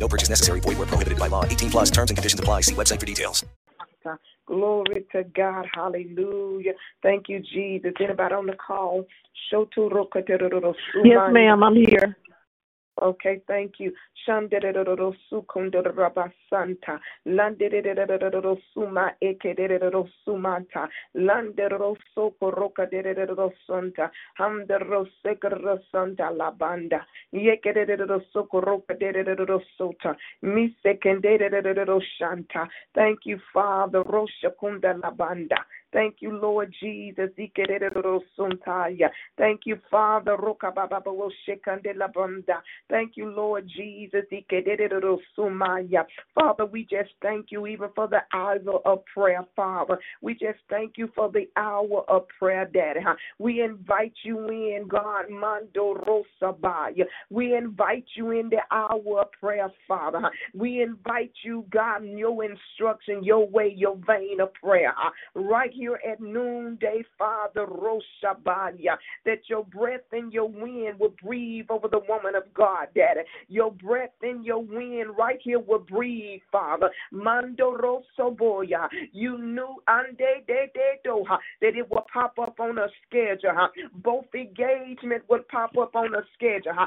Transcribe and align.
No 0.00 0.08
purchase 0.08 0.30
necessary. 0.30 0.60
Void 0.60 0.78
where 0.78 0.86
prohibited 0.86 1.18
by 1.18 1.28
law. 1.28 1.44
18 1.44 1.70
plus 1.70 1.90
terms 1.90 2.10
and 2.10 2.16
conditions 2.16 2.40
apply. 2.40 2.62
See 2.62 2.74
website 2.74 2.98
for 2.98 3.06
details. 3.06 3.44
Glory 4.46 5.04
to 5.12 5.22
God. 5.36 5.66
Hallelujah. 5.72 6.72
Thank 7.02 7.28
you, 7.28 7.40
Jesus. 7.40 7.92
Anybody 8.00 8.34
on 8.34 8.46
the 8.46 8.54
call? 8.54 9.06
Yes, 11.04 11.18
ma'am. 11.30 11.62
I'm 11.62 11.76
here. 11.76 12.16
Okay, 13.00 13.40
thank 13.46 13.74
you. 13.78 13.92
Shanderero 14.24 15.14
sukundoraba 15.28 16.32
santa. 16.48 17.00
Landerero 17.26 18.58
suma 18.72 19.14
ekerero 19.22 20.08
sumanta. 20.24 20.88
Landero 21.14 21.96
sokoroka 22.14 22.86
derero 22.90 23.52
santa. 23.66 24.10
Hamdero 24.38 25.06
sekero 25.22 25.78
santa 25.90 26.30
la 26.30 26.50
banda. 26.50 27.06
Yekerero 27.32 28.20
sokoroka 28.32 28.94
derero 28.98 29.62
sota. 29.76 30.16
Misekendero 30.42 32.00
shanta. 32.18 32.68
Thank 32.94 33.26
you, 33.26 33.38
Father. 33.52 34.02
Rosha 34.04 34.50
kunda 34.60 34.94
la. 35.02 35.10
Thank 35.92 36.16
you, 36.20 36.38
Lord 36.38 36.74
Jesus. 36.80 37.30
Thank 39.36 39.60
you, 39.64 39.78
Father. 39.90 40.36
Thank 42.88 43.16
you, 43.16 43.30
Lord 43.30 43.70
Jesus. 43.76 44.24
Father, 46.34 46.66
we 46.66 46.82
just 46.84 47.10
thank 47.22 47.46
you 47.50 47.66
even 47.66 47.88
for 47.94 48.06
the 48.06 48.20
hour 48.32 48.80
of 48.84 49.04
prayer, 49.06 49.44
Father. 49.56 49.98
We 50.20 50.34
just 50.34 50.58
thank 50.68 50.92
you 50.96 51.10
for 51.14 51.30
the 51.30 51.48
hour 51.56 52.04
of 52.08 52.26
prayer, 52.38 52.66
Daddy. 52.72 53.00
We 53.38 53.62
invite 53.62 54.14
you 54.22 54.48
in, 54.48 54.86
God. 54.88 55.26
We 57.30 57.54
invite 57.56 58.04
you 58.14 58.30
in 58.30 58.50
the 58.50 58.60
hour 58.70 59.20
of 59.20 59.32
prayer, 59.32 59.70
Father. 59.88 60.30
We 60.54 60.82
invite 60.82 61.32
you, 61.42 61.64
God, 61.70 62.04
in 62.04 62.16
your 62.18 62.44
instruction, 62.44 63.24
your 63.24 63.46
way, 63.48 63.74
your 63.76 63.96
vein 64.06 64.40
of 64.40 64.52
prayer. 64.54 64.94
Right 65.34 65.72
here 65.80 65.98
at 66.08 66.20
noonday, 66.20 67.02
Father 67.18 67.66
Roshabaya, 67.66 68.96
that 69.24 69.48
your 69.48 69.64
breath 69.64 70.00
and 70.12 70.30
your 70.30 70.48
wind 70.48 71.00
will 71.00 71.14
breathe 71.22 71.66
over 71.70 71.88
the 71.88 72.00
woman 72.06 72.34
of 72.34 72.52
God, 72.52 72.88
Daddy. 72.94 73.20
Your 73.48 73.72
breath 73.72 74.10
and 74.22 74.44
your 74.44 74.62
wind 74.62 75.16
right 75.16 75.38
here 75.42 75.58
will 75.58 75.78
breathe, 75.78 76.42
Father. 76.52 76.90
Mando 77.10 77.76
Rosoboya. 77.76 78.88
You 79.12 79.38
knew 79.38 79.76
ande 79.88 80.18
de 80.18 80.66
de 80.74 80.90
do 81.02 81.24
that 81.62 81.76
it 81.76 81.90
will 81.90 82.04
pop 82.12 82.38
up 82.38 82.60
on 82.60 82.76
a 82.78 82.88
schedule. 83.06 83.52
Huh? 83.54 83.68
Both 83.94 84.26
engagement 84.34 85.22
would 85.28 85.48
pop 85.48 85.76
up 85.78 85.96
on 85.96 86.14
a 86.14 86.22
schedule. 86.34 86.72
Huh? 86.74 86.86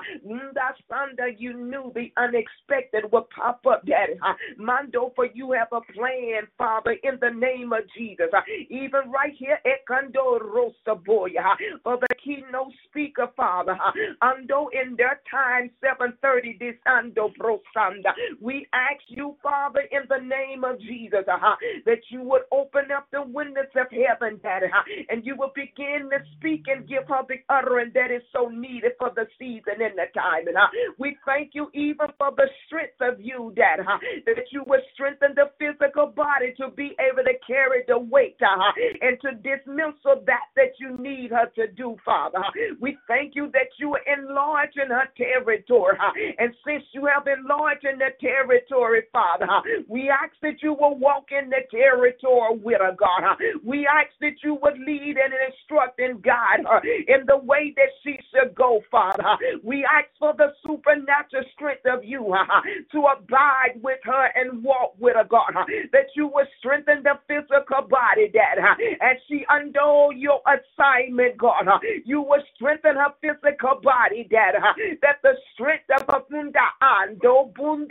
You 1.38 1.54
knew 1.54 1.92
the 1.96 2.12
unexpected 2.18 3.12
would 3.12 3.30
pop 3.32 3.66
up, 3.66 3.86
Daddy. 3.86 4.14
Huh? 4.22 4.36
Mando, 4.58 5.12
for 5.16 5.26
you 5.34 5.52
have 5.54 5.70
a 5.72 5.82
plan, 5.94 6.44
Father, 6.58 6.96
in 7.04 7.18
the 7.22 7.32
name 7.32 7.74
of 7.74 7.82
Jesus. 7.98 8.28
Huh? 8.32 8.42
Even 8.84 9.12
right 9.12 9.34
here, 9.38 9.59
Ekando 9.66 10.39
Rosaboya, 10.42 11.56
for 11.84 11.98
the 11.98 12.08
keynote 12.23 12.73
speaker, 12.90 13.28
Father. 13.36 13.78
Ando 14.22 14.68
in 14.74 14.96
their 14.96 15.22
time, 15.30 15.69
7:30 15.81 16.58
this 16.59 16.75
Ando 16.88 17.31
Prosanda. 17.38 18.12
We 18.41 18.68
ask 18.74 19.02
you, 19.08 19.35
Father, 19.41 19.81
in 19.91 20.03
the 20.09 20.19
name 20.19 20.63
of 20.63 20.80
Jesus, 20.80 21.25
that 21.25 22.02
you 22.09 22.22
would 22.22 22.44
open 22.52 22.91
up 22.91 23.08
the 23.12 23.22
windows 23.22 23.72
of 23.75 23.88
heaven, 23.91 24.40
Daddy, 24.44 24.68
and 25.09 25.25
you 25.25 25.35
will 25.35 25.52
begin 25.56 26.09
to 26.12 26.19
speak 26.38 26.68
and 26.68 26.88
give 26.88 27.08
her 27.08 27.24
the 27.28 27.38
utterance 27.50 27.94
that 27.94 28.12
is 28.12 28.24
so 28.31 28.50
needed 28.50 28.94
for 28.97 29.12
the 29.16 29.28
season 29.40 29.81
and 29.81 29.97
the 29.97 30.08
time. 30.13 30.47
And 30.47 30.58
we 30.97 31.18
thank 31.25 31.52
you 31.53 31.69
even 31.74 32.08
for 32.18 32.31
the 32.35 32.47
strength 32.66 33.00
of 33.02 33.19
you, 33.22 33.53
uh, 33.58 33.97
that 34.25 34.52
you 34.52 34.63
would 34.68 34.81
strengthen 34.94 35.35
the 35.35 35.52
physical 35.59 36.08
body 36.08 36.53
to 36.58 36.69
be 36.69 36.96
able 37.00 37.24
to 37.24 37.34
carry 37.46 37.84
the 37.88 37.97
weight 37.97 38.38
uh, 38.41 38.72
and 39.01 39.19
to 39.22 39.31
dismantle 39.41 40.23
that 40.25 40.47
that 40.56 40.73
you 40.79 40.97
need 40.97 41.31
her 41.31 41.47
to 41.56 41.67
do, 41.73 41.95
Father. 42.06 42.39
We 42.79 42.97
thank 43.07 43.35
you 43.35 43.50
that 43.53 43.69
you 43.79 43.95
are 43.95 44.06
enlarging 44.19 44.89
her 44.89 45.09
territory. 45.17 45.97
And 46.39 46.53
since 46.66 46.84
you 46.94 47.06
have 47.06 47.28
enlarged 47.28 47.84
the 47.84 48.11
territory, 48.19 49.03
Father, 49.11 49.47
we 49.88 50.09
ask 50.09 50.34
that 50.41 50.61
you 50.61 50.73
will 50.73 50.97
walk 50.97 51.29
in 51.31 51.50
the 51.50 51.61
territory 51.72 52.57
with 52.57 52.79
her, 52.79 52.95
God. 52.97 53.38
We 53.63 53.88
ask 53.88 54.11
that 54.22 54.44
you 54.44 54.57
would 54.61 54.78
lead 54.79 55.17
and 55.17 55.34
instruct 55.47 56.00
and 56.00 56.22
guide 56.22 56.66
her 56.69 56.81
in 56.84 57.25
the 57.28 57.38
way 57.38 57.73
that 57.75 57.90
she 58.03 58.17
should 58.31 58.55
go, 58.55 58.81
Father. 58.91 59.23
We 59.63 59.85
ask 59.85 60.07
for 60.19 60.34
the 60.38 60.53
supernatural 60.66 61.44
strength 61.53 61.85
of 61.85 62.03
you 62.03 62.34
uh, 62.34 62.45
to 62.91 63.00
abide 63.05 63.81
with 63.81 64.00
her 64.03 64.29
and 64.35 64.63
walk 64.63 64.95
with 65.00 65.16
her, 65.16 65.25
God. 65.25 65.55
Uh, 65.55 65.66
that 65.91 66.07
you 66.16 66.28
will 66.28 66.47
strengthen 66.59 67.03
the 67.03 67.19
physical 67.28 67.88
body, 67.90 68.29
Dad. 68.31 68.62
As 69.01 69.18
she 69.28 69.46
under 69.50 70.13
your 70.16 70.41
assignment, 70.47 71.38
God, 71.38 71.66
you 72.06 72.22
will 72.22 72.44
strengthen 72.56 72.96
her 72.96 73.13
physical 73.22 73.79
body, 73.81 74.28
Dad. 74.29 74.56
That 75.01 75.18
the 75.24 75.34
strength 75.53 75.90
of 75.96 76.03
a 76.09 76.22
funda 76.29 76.59
ando 76.81 77.53
bunde, 77.53 77.90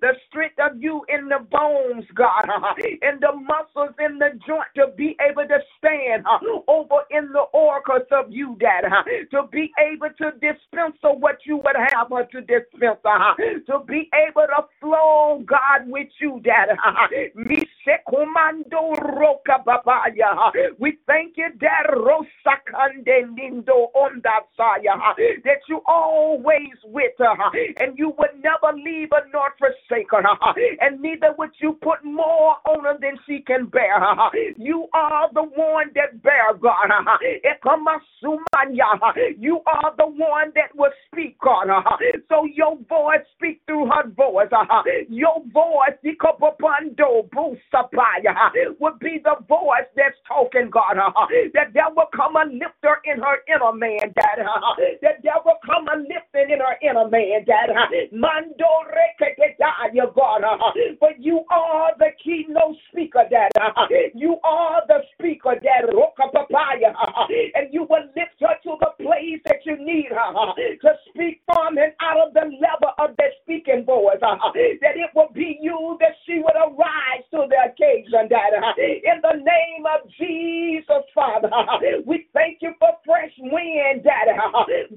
the 0.00 0.14
strength 0.28 0.58
of 0.58 0.80
you 0.82 1.04
in 1.08 1.28
the 1.28 1.40
bones, 1.50 2.04
God, 2.14 2.48
in 2.78 3.20
the 3.20 3.32
muscles 3.32 3.94
in 3.98 4.18
the 4.18 4.38
joint 4.46 4.68
to 4.76 4.88
be 4.96 5.16
able 5.28 5.46
to 5.46 5.58
stand 5.78 6.24
over 6.66 7.02
in 7.10 7.30
the 7.32 7.44
oracles 7.52 8.06
of 8.10 8.26
you, 8.30 8.56
Dad, 8.60 8.84
to 9.30 9.42
be 9.50 9.70
able 9.78 10.10
to 10.18 10.32
dispense 10.32 10.96
of 11.02 11.20
what 11.20 11.38
you 11.44 11.56
would 11.56 11.76
have 11.76 12.08
her 12.10 12.24
to 12.24 12.40
dispense, 12.40 12.98
to 13.66 13.80
be 13.86 14.08
able 14.14 14.46
to 14.46 14.64
flow, 14.80 15.42
God, 15.46 15.86
with 15.86 16.08
you, 16.20 16.40
Dad. 16.44 16.68
Me 17.34 17.66
comando 18.08 18.94
roca 18.94 19.62
We 20.78 20.98
thank 21.06 21.36
you, 21.36 21.48
Dad, 21.58 21.86
rosa 21.94 22.56
lindo 23.36 23.90
onda 23.94 24.40
saya, 24.56 24.94
that 25.44 25.60
you 25.68 25.80
always 25.86 26.76
with 26.84 27.12
her, 27.18 27.34
and 27.78 27.98
you 27.98 28.14
would 28.18 28.42
never 28.42 28.76
leave 28.76 29.08
her 29.12 29.24
nor 29.32 29.54
forsake 29.58 30.10
her, 30.10 30.22
and 30.80 31.00
neither 31.00 31.34
would 31.38 31.50
you 31.60 31.72
put 31.82 32.04
more 32.04 32.56
on 32.66 32.84
her 32.84 32.98
than 33.00 33.18
she 33.26 33.40
can 33.40 33.66
bear. 33.66 33.98
You 34.56 34.88
are 34.94 35.28
the 35.32 35.42
one 35.42 35.90
that 35.94 36.22
bear 36.22 36.54
God. 36.54 36.90
You 39.38 39.60
are 39.66 39.94
the 39.96 40.06
one 40.06 40.52
that 40.54 40.74
will 40.74 40.92
speak, 41.06 41.38
God. 41.40 41.68
So 42.28 42.44
your 42.44 42.76
voice 42.88 43.24
speak 43.36 43.60
through 43.66 43.86
her 43.86 44.08
voice. 44.08 44.48
Your 45.08 45.42
voice, 45.52 45.96
would 48.80 48.98
be 49.00 49.18
the 49.22 49.36
voice 49.48 49.77
that's 49.96 50.18
talking, 50.26 50.70
God. 50.70 50.96
That 51.54 51.72
there 51.74 51.90
will 51.94 52.10
come 52.14 52.36
a 52.36 52.44
lifter 52.46 52.98
in 53.04 53.20
her 53.22 53.38
inner 53.48 53.72
man, 53.72 54.12
Dad. 54.14 54.38
That 55.02 55.22
there 55.22 55.40
will 55.44 55.58
come 55.64 55.88
a 55.88 55.96
lifting 55.98 56.50
in 56.54 56.60
her 56.60 56.76
inner 56.82 57.08
man, 57.08 57.44
Dad. 57.46 57.70
Mando 58.12 58.70
your 59.94 60.12
God. 60.14 60.42
But 61.00 61.18
you 61.18 61.44
are 61.50 61.92
the 61.98 62.10
keynote 62.22 62.76
speaker, 62.90 63.24
Dad. 63.30 63.50
You 64.14 64.38
are 64.44 64.82
the 64.86 65.00
speaker, 65.14 65.54
Dad. 65.62 65.90
Roca 65.92 66.30
Papaya, 66.32 66.92
and 67.54 67.72
you 67.72 67.86
will 67.88 68.06
lift 68.16 68.38
her 68.40 68.54
to 68.64 68.76
the 68.80 68.90
place 69.02 69.40
that 69.46 69.60
you 69.64 69.76
need 69.78 70.08
her 70.10 70.32
to 70.82 70.90
speak 71.10 71.40
from 71.46 71.78
and 71.78 71.92
out 72.00 72.28
of 72.28 72.34
the 72.34 72.46
level 72.62 72.92
of 72.98 73.16
the 73.16 73.28
speaking 73.42 73.84
voice. 73.84 74.18
That 74.20 74.94
it 74.96 75.10
will 75.14 75.30
be 75.34 75.58
you 75.60 75.96
that 76.00 76.14
she 76.26 76.38
would 76.38 76.56
arise 76.56 77.24
to 77.32 77.46
the 77.50 77.58
occasion, 77.70 78.28
Dad. 78.28 78.54
In 78.78 79.18
the 79.22 79.34
name 79.34 79.67
of 79.84 80.08
Jesus, 80.18 81.04
Father, 81.14 81.50
we 82.06 82.26
thank 82.32 82.58
you 82.60 82.72
for 82.78 82.88
fresh 83.04 83.32
wind, 83.38 84.04
Daddy, 84.04 84.32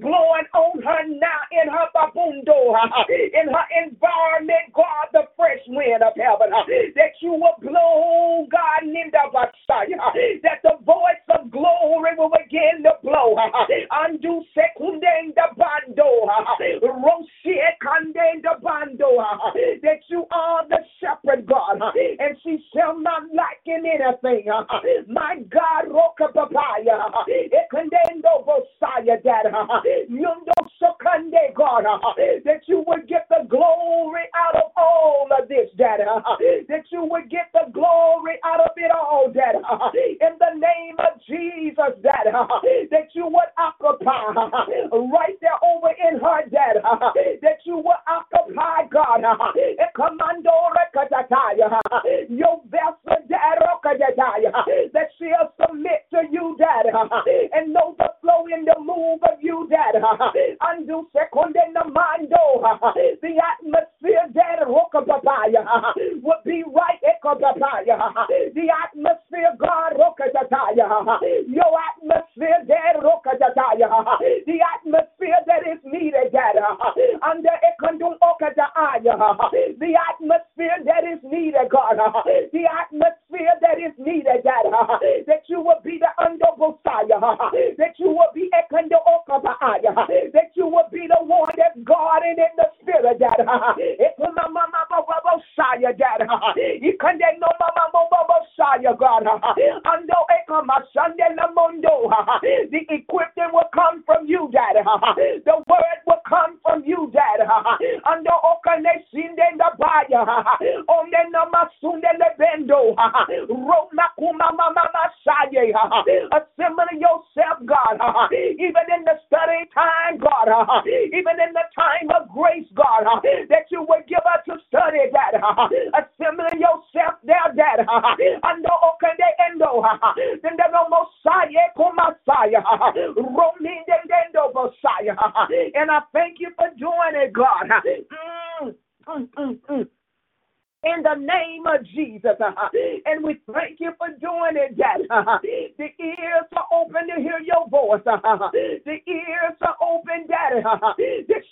blowing 0.00 0.48
on 0.54 0.82
her 0.82 1.02
now 1.08 1.42
in 1.52 1.68
her 1.68 1.88
babundo, 1.94 2.74
in 3.08 3.52
her 3.52 3.66
environment, 3.84 4.72
God, 4.74 5.12
the 5.12 5.28
fresh 5.36 5.60
wind 5.68 6.02
of 6.02 6.14
heaven, 6.16 6.50
that 6.96 7.12
you 7.20 7.32
will 7.32 7.56
blow, 7.60 8.46
God, 8.50 8.71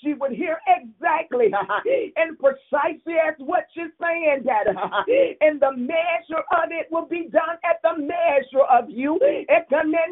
she 0.02 0.14
would 0.14 0.32
hear 0.32 0.58
exactly 0.66 1.50
and 2.16 2.38
precisely 2.38 3.14
as 3.14 3.34
what 3.38 3.66
you're 3.74 3.92
saying, 4.00 4.44
Daddy. 4.44 4.76
And 5.40 5.60
the 5.60 5.72
measure 5.76 6.44
of 6.52 6.70
it 6.70 6.86
will 6.90 7.06
be 7.06 7.28
done 7.30 7.56
at 7.64 7.80
the 7.82 8.00
measure 8.00 8.64
of 8.70 8.88
you. 8.88 9.18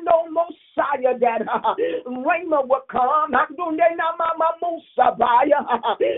no 0.04 0.24
Messiah, 0.78 1.18
Daddy. 1.18 1.44
Rhema 2.06 2.66
will 2.68 2.82
come. 2.90 3.08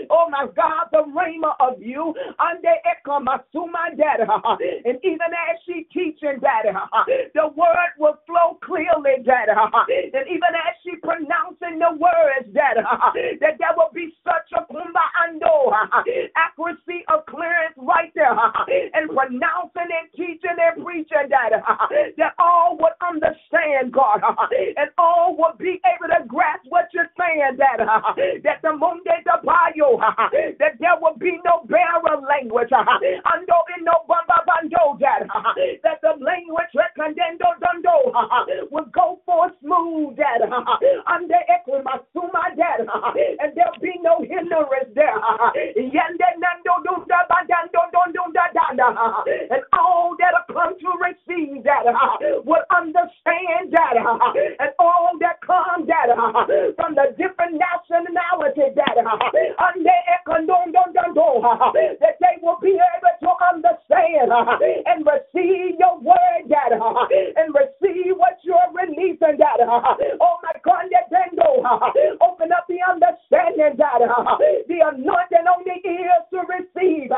Oh 0.09 0.29
my 0.29 0.47
God, 0.55 0.85
the 0.91 1.03
Rhema 1.15 1.53
of 1.59 1.81
you. 1.81 2.13
Daddy. 3.97 4.23
Uh, 4.27 4.57
and 4.85 4.97
even 5.03 5.29
as 5.31 5.57
she 5.65 5.87
teaching, 5.93 6.39
that, 6.41 6.63
uh, 6.67 7.03
the 7.33 7.47
word 7.55 7.91
will 7.97 8.17
flow 8.25 8.57
clearly, 8.63 9.23
that, 9.25 9.49
uh, 9.49 9.69
And 9.89 10.27
even 10.27 10.51
as 10.55 10.75
she 10.83 10.95
pronouncing 10.97 11.79
the 11.79 11.91
words, 11.97 12.47
daddy, 12.53 12.81
that 13.39 13.57
there 13.57 13.73
will 13.75 13.91
be 13.93 14.13
such 14.23 14.51
a 14.57 14.61
kumba 14.71 15.05
ando 15.25 15.45
oh, 15.49 15.73
accuracy 16.35 17.03
of 17.13 17.25
clearance 17.25 17.75
right 17.77 18.11
there. 18.15 18.33
And 18.93 19.09
pronouncing 19.09 19.89
and 19.89 20.09
teaching 20.15 20.57
and 20.57 20.83
preaching, 20.83 21.29
that, 21.29 21.51
that 22.17 22.33
all 22.39 22.77
would 22.79 22.93
understand, 23.01 23.91
God, 23.91 24.21
and 24.77 24.89
all 24.97 25.35
would 25.37 25.57
be 25.57 25.81
able 25.85 26.09
to 26.13 26.25
grasp 26.27 26.65
what 26.69 26.87
you're 26.93 27.09
saying, 27.17 27.57
daddy. 27.57 27.83
That 28.43 28.61
the 28.61 28.75
monde 28.75 29.03
de 29.05 29.35
bayo, 29.43 29.99
that 30.59 30.77
there 30.79 30.97
will 31.01 31.17
be 31.17 31.37
no 31.45 31.65
barren 31.67 32.25
language. 32.27 32.69
Ando 33.31 33.57
in 33.77 33.83
no 33.85 34.03
bamba 34.09 34.43
bando 34.45 34.97
that 34.99 35.27
that 35.83 35.99
the 36.01 36.13
language 36.23 36.71
recondendo 36.75 37.49
dondo 37.61 38.67
will 38.71 38.89
go 38.93 39.19
for 39.25 39.51
smooth 39.61 40.17
that 40.17 40.41
under 41.07 41.41
eklimasuma 41.49 42.55
that 42.57 42.79
and 43.39 43.53
there'll 43.55 43.79
be 43.81 43.93
no 44.01 44.19
hindrance 44.21 44.91
there. 44.95 45.17
Yende 45.77 46.29
nando 46.39 46.73
dunda 46.85 47.19
bandando 47.29 47.81
dunda 47.93 48.45
danda 48.55 48.87
and 49.49 49.63
all 49.73 50.15
that'll 50.19 50.45
come 50.53 50.77
to 50.79 50.89
receive 50.99 51.63
that 51.63 51.85
will 52.45 52.65
understand 52.75 53.71
that 53.71 53.95
and 54.59 54.71
all 54.79 55.11
that 55.19 55.39
come 55.41 55.85
that 55.87 56.09
uh, 56.09 56.45
from 56.75 56.95
the 56.95 57.13
different 57.17 57.59
nationalities 57.59 58.73
that 58.75 58.97
uh, 58.97 59.17
under 59.61 59.97
ekondondondando 60.15 61.43
uh, 61.43 61.71
that 61.99 62.17
they 62.19 62.37
will 62.41 62.57
be 62.61 62.77
able 62.77 63.15
to 63.21 63.29
understand 63.53 64.31
and 64.85 65.05
receive 65.05 65.77
your 65.79 65.99
word, 65.99 66.49
God, 66.49 66.71
and 67.35 67.53
receive 67.53 68.17
what 68.17 68.37
you're 68.43 68.71
releasing, 68.73 69.37
God. 69.37 69.59
Oh 69.61 70.37
my 70.43 70.53
God, 70.63 70.85
open 72.21 72.51
up 72.51 72.65
the 72.67 72.79
understanding, 72.87 73.77
God, 73.77 74.01
the 74.67 74.79
anointing 74.81 75.47
on 75.47 75.63
the 75.65 75.77
ears 75.87 76.25
to 76.31 76.41
receive. 76.47 77.09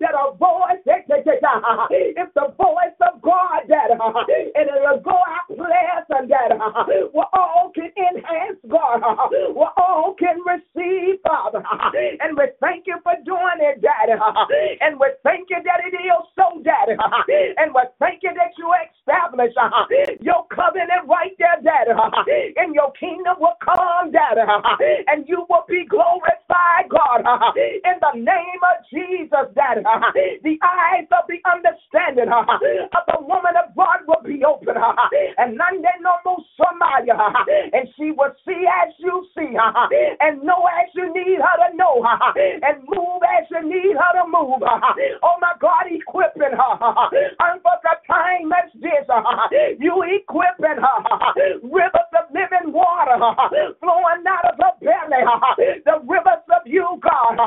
That 0.00 0.14
a 0.14 0.36
voice, 0.36 0.82
it's 0.86 2.34
the 2.34 2.54
voice 2.56 2.98
of 3.00 3.20
God, 3.22 3.62
that 3.68 3.90
and 4.28 4.68
it'll 4.70 5.00
go 5.00 5.16
out 5.16 5.48
pleasant, 5.48 6.28
that 6.30 6.50
we 7.14 7.24
all 7.34 7.72
can 7.74 7.90
enhance 7.96 8.60
God, 8.68 9.02
we 9.32 9.66
all 9.76 10.14
can 10.18 10.38
receive, 10.46 11.20
Father, 11.26 11.62
and 12.22 12.36
we 12.36 12.44
thank 12.60 12.86
you 12.86 12.96
for 13.02 13.14
doing 13.24 13.60
it, 13.60 13.82
Daddy. 13.82 14.14
And 14.80 14.98
we 15.00 15.08
thank 15.24 15.48
you 15.50 15.58
that 15.64 15.80
it 15.86 15.94
is 15.96 16.24
so, 16.36 16.62
Daddy. 16.62 16.94
And 17.58 17.74
we 17.74 17.82
thank 17.98 18.22
you 18.22 18.30
that 18.34 18.52
you 18.58 18.68
establish 18.90 19.52
your 20.20 20.46
covenant 20.54 21.08
right 21.08 21.34
there, 21.38 21.58
Daddy. 21.62 21.92
And 22.56 22.74
your 22.74 22.92
kingdom 22.98 23.36
will 23.40 23.56
come, 23.64 24.12
Daddy. 24.12 24.42
And 25.08 25.26
you 25.28 25.46
will 25.48 25.64
be 25.68 25.84
glorified, 25.88 26.88
God. 26.90 27.24
In 27.56 27.96
the 28.00 28.14
name 28.18 28.60
of 28.62 28.76
Jesus, 28.92 29.46
Daddy. 29.54 29.82
The 30.44 30.58
eyes 30.62 31.08
of 31.12 31.24
the 31.28 31.40
understanding 31.48 32.30
of 32.32 32.46
the 33.08 33.18
woman 33.20 33.54
of 33.56 33.74
God 33.76 34.00
will 34.06 34.17
be 34.24 34.44
open. 34.44 34.76
And 35.38 35.56
none 35.56 35.82
no 36.00 36.14
more 36.24 36.38
and 37.72 37.88
she 37.96 38.10
will 38.10 38.32
see 38.46 38.64
as 38.66 38.94
you 38.98 39.26
see 39.36 39.56
and 40.20 40.42
know 40.42 40.66
as 40.66 40.88
you 40.94 41.12
need 41.12 41.38
her 41.38 41.70
to 41.70 41.76
know 41.76 42.04
and 42.62 42.82
move 42.88 43.22
as 43.38 43.46
you 43.50 43.62
need 43.62 43.96
her 43.96 44.12
to 44.22 44.26
move. 44.26 44.62
Oh 45.22 45.36
my 45.40 45.52
God, 45.60 45.86
equipping 45.90 46.56
her. 46.56 46.74
And 47.40 47.62
for 47.62 47.76
the 47.82 47.94
time 48.06 48.52
as 48.52 48.70
this, 48.74 49.06
you 49.78 50.02
equipping 50.02 50.82
her. 50.82 50.98
Rivers 51.62 52.12
of 52.18 52.30
living 52.32 52.72
water 52.72 53.18
flowing 53.80 54.24
out 54.26 54.44
of 54.52 54.58
her 54.58 54.74
belly. 54.80 55.22
The 55.84 56.00
rivers 56.06 56.44
of 56.50 56.66
you, 56.66 56.98
God, 57.00 57.38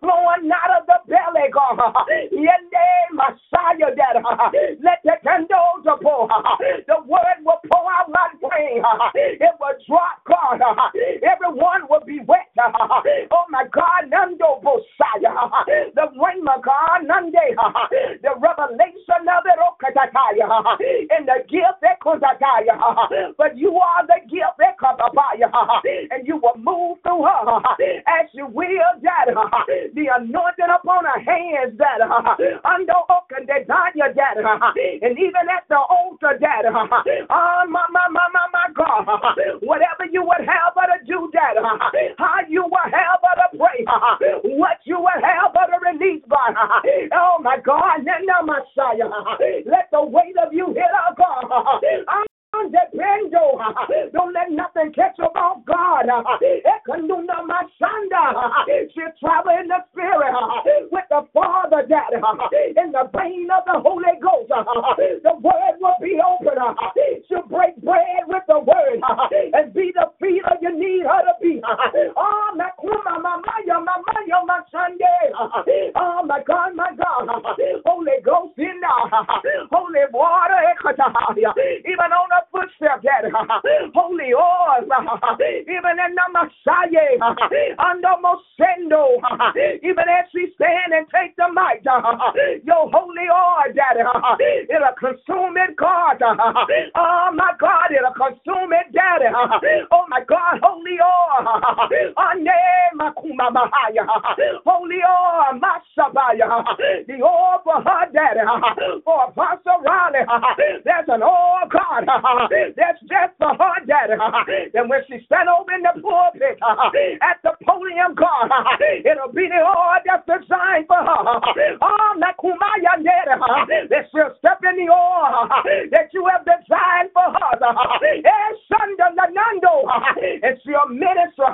flowing 0.00 0.50
out 0.52 0.80
of 0.80 0.86
the 0.86 0.98
belly, 1.08 1.48
God. 1.52 1.78
Yende 2.32 2.88
Messiah, 3.12 3.94
that 3.96 4.16
And 35.04 35.18
even 35.20 35.33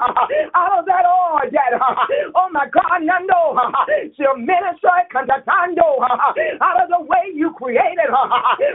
out 0.55 0.79
of 0.81 0.87
that 0.87 1.05
oil, 1.07 1.41
Daddy. 1.51 1.77
Oh, 2.37 2.49
my 2.53 2.67
God, 2.73 3.03
Nando, 3.03 3.57
she'll 4.17 4.37
minister 4.37 4.89
out 6.61 6.83
of 6.83 6.89
the 6.89 7.01
way 7.01 7.33
you 7.35 7.53
created 7.57 8.09
her, 8.09 8.27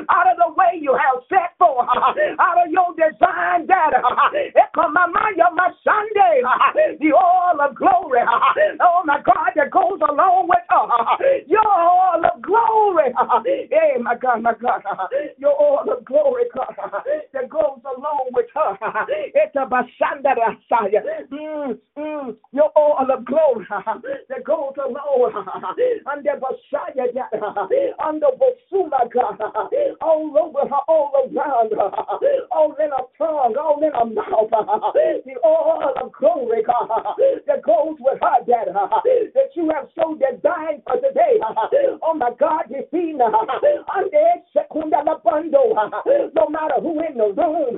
out 0.10 0.28
of 0.32 0.38
the 0.38 0.54
way 0.56 0.80
you 0.82 0.94
have 0.94 1.24
set 1.30 1.54
for 1.58 1.86
her 1.86 2.36
out 2.40 2.66
of 2.66 2.72
your 2.72 2.94
design, 2.96 3.68
Daddy. 3.68 3.98
My 5.56 5.72
Sunday, 5.84 6.42
the 7.00 7.14
oil 7.14 7.62
of 7.62 7.76
glory. 7.76 8.20
Oh 8.82 9.02
my 9.06 9.20
God, 9.26 9.52
that 9.56 9.72
goes 9.72 10.00
along 10.10 10.48
with 10.50 10.60
uh, 10.70 11.16
your 11.48 11.66
oil 11.66 12.24
of 12.26 12.42
glory. 12.42 13.14
Hey, 13.70 14.02
my 14.02 14.16
God, 14.16 14.42
my 14.44 14.54
God, 14.62 14.84
your 15.38 15.56
oil 15.62 15.86
of 15.98 16.04
glory, 16.06 16.44
God, 16.54 16.76
that 17.34 17.50
goes 17.50 17.75
along 18.26 18.34
with 18.34 18.46
her. 18.54 18.78
Mm, 21.32 21.78
mm, 21.98 22.36
Your 22.52 22.72
oil 22.78 23.08
of 23.14 23.26
glory 23.26 23.66
that 24.30 24.44
goes 24.44 24.74
along 24.78 25.46
under 26.12 26.32
Bashaya, 26.40 27.08
under 28.06 28.28
Bosuma, 28.38 29.10
God, 29.14 29.40
all 30.02 30.36
over 30.38 30.68
her, 30.70 30.82
all 30.88 31.12
around 31.16 31.74
all 32.52 32.76
in 32.80 32.92
a 32.92 33.04
tongue, 33.18 33.56
all 33.60 33.80
in 33.84 33.94
a 33.94 34.06
mouth. 34.06 34.50
The 34.52 35.36
oil 35.46 35.94
of 36.02 36.12
glory, 36.14 36.64
that 37.48 37.62
goes 37.64 37.98
with 38.00 38.20
her, 38.22 38.46
Dad, 38.48 38.68
that 38.74 39.50
you 39.56 39.70
have 39.74 39.88
so 39.96 40.16
designed 40.16 40.84
for 40.84 40.96
today. 40.96 41.40
Oh 42.04 42.14
my 42.16 42.32
God, 42.40 42.66
you 42.70 42.84
see 42.92 43.14
now, 43.14 43.32
no 46.36 46.50
matter 46.50 46.76
who 46.82 47.00
in 47.02 47.18
the 47.18 47.34
room, 47.36 47.78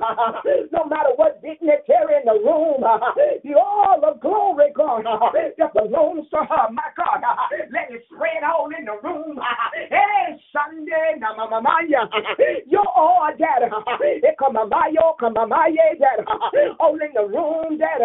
no 0.72 0.84
matter 0.84 1.10
what 1.16 1.40
dignitary 1.42 2.16
in 2.20 2.24
the 2.26 2.38
room, 2.44 2.82
the 3.44 3.54
oil 3.54 4.04
of 4.04 4.20
glory, 4.20 4.70
God, 4.74 5.04
that 5.58 5.72
belongs 5.74 6.28
to 6.32 6.38
her, 6.38 6.70
my 6.72 6.82
God, 6.96 7.22
let 7.72 7.90
it 7.90 8.04
spread 8.12 8.42
all 8.44 8.68
in 8.76 8.84
the 8.84 8.98
room. 9.02 9.38
Hey, 9.90 10.36
Sunday, 10.52 11.20
your 12.66 12.88
oil, 12.96 13.28
Dad, 13.38 13.68
Kamamayo, 14.40 15.16
Kamamaye, 15.20 15.98
that 16.00 16.24
all 16.80 16.94
in 16.94 17.12
the 17.14 17.26
room, 17.26 17.78
that 17.78 18.00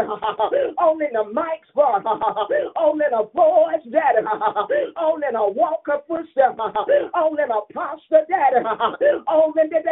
all 0.77 0.99
in 0.99 1.13
the 1.13 1.23
mics, 1.31 1.71
God, 1.75 2.03
all 2.75 2.99
in 2.99 3.13
a 3.13 3.23
voice, 3.31 3.83
that 3.91 4.15
all 4.97 5.19
in 5.27 5.35
a 5.35 5.49
walk 5.49 5.87
of 5.91 6.01
footstep, 6.07 6.57
all 7.13 7.35
in 7.35 7.49
a 7.49 7.61
posture, 7.73 8.25
that 8.27 8.53
all 9.27 9.53
in 9.61 9.69
the 9.69 9.83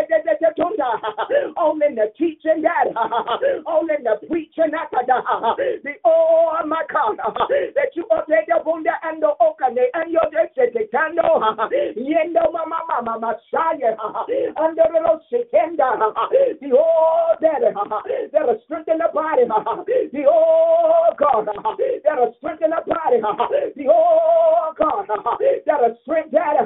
all 1.58 1.80
in 1.82 1.96
the 1.96 2.12
teaching, 2.18 2.62
that 2.64 2.88
all 3.66 3.88
in 3.88 4.04
the 4.04 4.28
preaching, 4.28 4.72
the 4.72 5.94
oh 6.06 6.60
my 6.68 6.84
God, 6.92 7.18
that 7.18 7.96
you 7.96 8.06
update 8.12 8.48
the 8.48 8.60
bunda 8.64 8.92
and 9.04 9.22
the 9.22 9.32
okane 9.40 9.86
and 9.94 10.12
your 10.12 10.22
dekando, 10.32 11.40
yendo 11.96 12.51
mama 12.52 12.80
mama 12.88 13.20
messiah, 13.20 13.96
under 14.58 14.84
the 14.92 15.22
sekenda, 15.32 16.00
uh, 16.00 16.28
the 16.62 16.72
old 16.72 17.40
daddy 17.42 17.68
uh, 17.76 18.02
that'll 18.32 18.60
strengthen 18.66 18.98
the 18.98 19.10
body, 19.14 19.44
uh, 19.50 19.84
the 20.12 20.26
old 20.26 21.18
God 21.18 21.48
that'll 22.04 22.36
strengthen 22.38 22.72
the 22.72 22.82
body, 22.86 23.22
the 23.76 23.88
old 23.88 24.76
God 24.78 25.08
that'll 25.66 25.98
strengthen 26.04 26.32
daddy, 26.32 26.66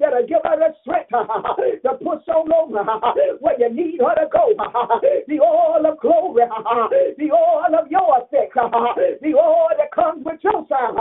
that'll 0.00 0.26
give 0.26 0.42
her 0.44 0.56
the 0.58 0.74
strength 0.82 1.10
to 1.10 1.90
push 2.02 2.28
on 2.28 2.52
over 2.52 2.84
where 3.40 3.58
you 3.58 3.70
need 3.72 4.00
her 4.00 4.14
to 4.14 4.28
go. 4.30 4.52
The 5.28 5.40
oil 5.40 5.86
of 5.86 5.98
glory, 6.00 6.44
the 7.18 7.30
oil 7.32 7.74
of 7.78 7.90
your 7.90 8.18
effect, 8.18 8.54
the 8.54 9.34
oil 9.34 9.68
that 9.78 9.92
comes 9.94 10.24
with 10.24 10.40
your 10.42 10.66
sound, 10.68 10.98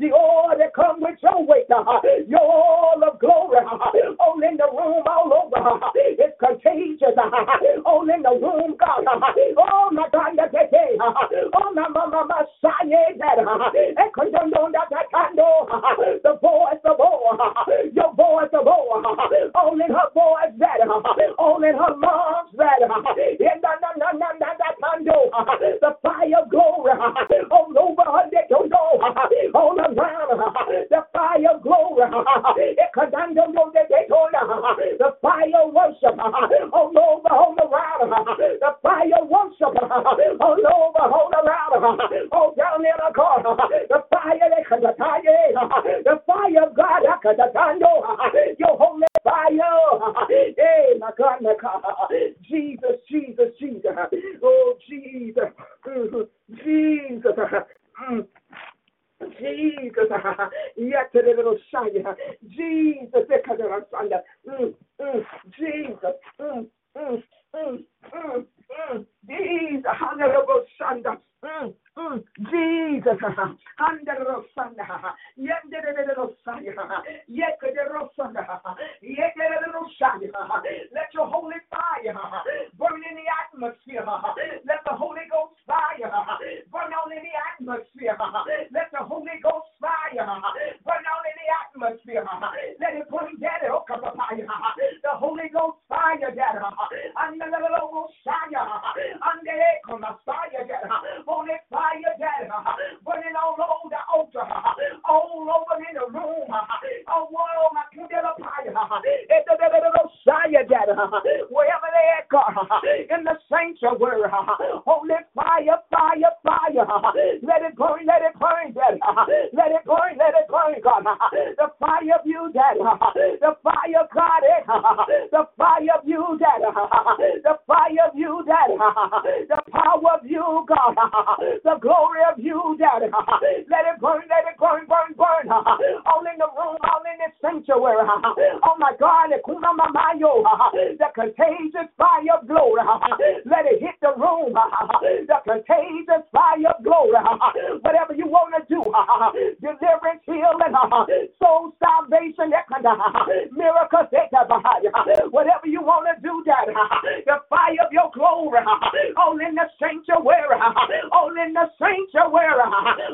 the 0.00 0.12
oil 0.12 0.54
that 0.58 0.74
comes 0.74 1.00
with 1.00 1.18
your 1.22 1.44
weight, 1.44 1.66
your 2.28 2.40
all 2.40 3.02
of 3.02 3.18
glory, 3.18 3.61
all 4.20 4.40
in 4.42 4.56
the 4.56 4.68
room, 4.70 5.04
all 5.06 5.32
over. 5.32 5.80
It's 5.94 6.36
contagious 6.38 7.16
all 7.86 8.08
in 8.08 8.22
the 8.22 8.30
room, 8.30 8.76
God. 8.78 9.04
Oh, 9.58 9.90
my 9.92 10.08
God, 10.12 10.36
that 10.36 10.52
day. 10.52 10.96
Oh, 11.00 11.72
my 11.74 11.88
mama, 11.88 12.24
my 12.28 12.42
Messiah, 12.42 13.12
that. 13.18 13.36
The 16.22 16.38
voice 16.40 16.84
of 16.84 17.00
all. 17.00 17.38
Your 17.92 18.14
voice 18.14 18.52
of 18.52 18.66
all. 18.66 19.02
All 19.54 19.74
in 19.74 19.90
her 19.90 20.10
voice, 20.14 20.54
that. 20.58 20.80
All 21.38 21.62
in 21.62 21.74
her 21.74 21.94
lungs, 21.96 22.50
that. 22.56 22.80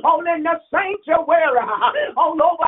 on 0.04 0.28
in 0.28 0.42
the 0.42 0.60
sanctuary, 0.70 1.58
oh, 1.62 2.12
all 2.16 2.42
over 2.42 2.67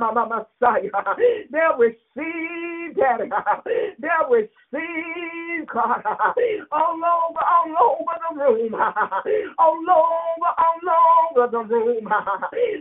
Messiah. 0.00 0.90
They'll 1.52 1.78
receive, 1.78 2.96
Daddy. 2.96 3.30
They'll 4.00 4.30
receive, 4.30 5.68
God, 5.72 6.02
all 6.72 6.96
over, 6.96 7.40
all 7.40 7.76
over 7.82 8.14
the 8.30 8.44
room, 8.44 8.74
all 9.58 9.84
over, 9.90 10.50
all 10.58 10.88
over 11.40 11.52
the 11.52 11.58
room, 11.76 12.08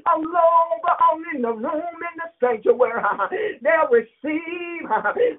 all 0.08 0.20
over, 0.20 0.94
all 1.02 1.22
in 1.36 1.42
the 1.44 1.50
room, 1.54 1.64
in 1.64 2.16
the 2.18 2.30
sanctuary. 2.42 3.04
They'll 3.64 3.90
receive. 3.92 4.90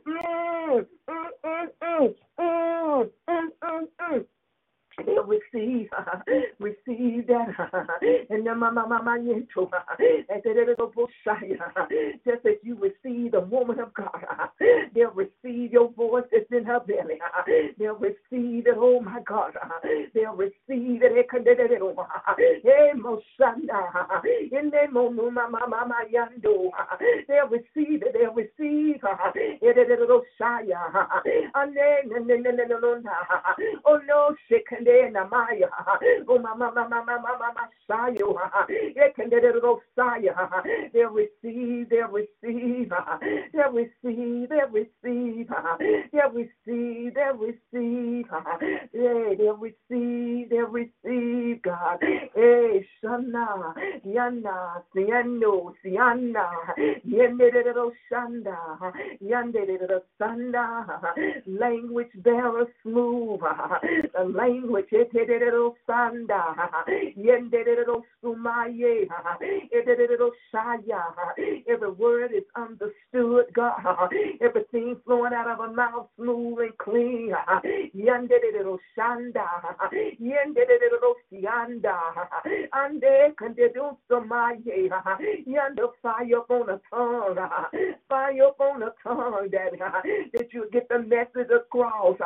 Mm, 0.06 0.86
mm, 1.10 1.26
mm, 1.44 1.68
mm, 1.84 2.14
mm, 2.40 3.10
mm, 3.28 3.48
mm, 3.64 3.86
mm. 4.00 4.26
They'll 5.06 5.24
receive 5.24 5.90
season. 6.96 7.54
And 8.30 8.44
just 12.24 12.46
as 12.46 12.54
you 12.62 12.76
receive 12.76 13.32
the 13.32 13.40
woman 13.40 13.80
of 13.80 13.92
God, 13.94 14.24
they'll 14.94 15.10
receive 15.10 15.30
receive 15.50 15.72
your 15.72 15.90
voice 15.92 16.24
that's 16.32 16.46
in 16.52 16.64
her 16.64 16.80
belly. 16.80 17.18
They'll 17.78 17.94
receive 17.96 18.66
it, 18.66 18.74
oh 18.76 19.00
my 19.00 19.20
God. 19.26 19.54
They'll 20.14 20.34
receive 20.36 21.02
it. 21.02 21.12
They'll 27.28 27.48
receive 27.48 28.02
it. 28.02 28.14
They'll 28.14 28.34
receive 28.34 29.00
it. 29.04 29.04
Oh 33.86 34.00
no, 34.06 34.36
Shekinah, 34.48 35.10
oh 36.28 36.38
my, 36.38 36.54
my, 36.54 36.70
my, 36.72 36.88
my, 36.88 37.02
my, 37.04 37.18
my, 37.18 37.36
my, 37.38 37.52
my, 37.54 37.66
they'll 40.92 41.10
receive, 41.10 41.88
they'll 41.90 42.08
receive, 42.08 42.92
they'll 43.52 43.72
receive, 43.72 44.48
they'll 44.48 44.68
receive 44.70 45.39
receive, 45.48 46.10
they 46.12 46.20
receive, 46.32 47.14
they 47.14 47.30
receive, 47.38 48.26
yeah 48.92 49.52
receive, 49.58 49.79
receive, 49.90 50.50
they'll 50.50 50.66
receive, 50.68 51.62
God. 51.62 51.98
Hey, 52.34 52.86
Shana, 53.02 53.74
Yana, 54.06 54.82
Siano, 54.94 55.72
Siana, 55.84 56.46
Yendero 57.06 57.90
Shanda, 58.10 58.56
Yandero 59.22 60.00
Sanda, 60.20 61.00
language 61.46 62.08
bearer 62.16 62.66
smooth, 62.82 63.40
the 64.14 64.24
language, 64.24 64.86
eh, 64.92 65.04
Etero 65.14 65.74
Sanda, 65.88 66.54
Yendero 67.18 68.02
Sumaye, 68.22 69.06
eh, 69.40 69.76
Etero 69.76 70.30
Shaya. 70.52 71.02
Every 71.68 71.90
word 71.92 72.32
is 72.32 72.44
understood, 72.56 73.46
God. 73.54 74.12
Everything 74.40 74.96
flowing 75.04 75.32
out 75.34 75.50
of 75.50 75.60
our 75.60 75.72
mouth 75.72 76.08
smooth 76.16 76.58
and 76.60 76.78
clean. 76.78 77.32
Yandero 77.96 78.78
Shanda. 78.96 79.46
Yenderero 80.20 81.14
Sianda, 81.30 81.98
Ande 82.72 83.34
Candedo 83.38 83.98
Sumaye, 84.10 84.90
Yonder 85.46 85.88
fire 86.02 86.38
upon 86.38 86.70
a 86.70 86.80
tongue, 86.90 87.36
fire 88.08 88.44
upon 88.48 88.82
a 88.82 88.92
tongue 89.02 89.48
that, 89.52 89.72
that 90.34 90.52
you 90.52 90.68
get 90.72 90.88
the 90.88 90.98
message 91.00 91.50
across. 91.54 92.16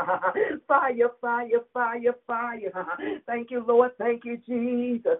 Fire, 0.69 1.11
fire, 1.21 1.49
fire, 1.73 2.15
fire. 2.27 2.87
Thank 3.27 3.51
you, 3.51 3.65
Lord. 3.67 3.93
Thank 3.99 4.25
you, 4.25 4.39
Jesus. 4.47 5.19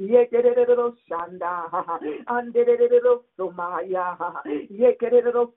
Yekerero 0.00 0.94
shanda. 1.10 1.64
Anderero 2.28 3.22
somaya. 3.38 4.16
Yekerero 4.72 5.52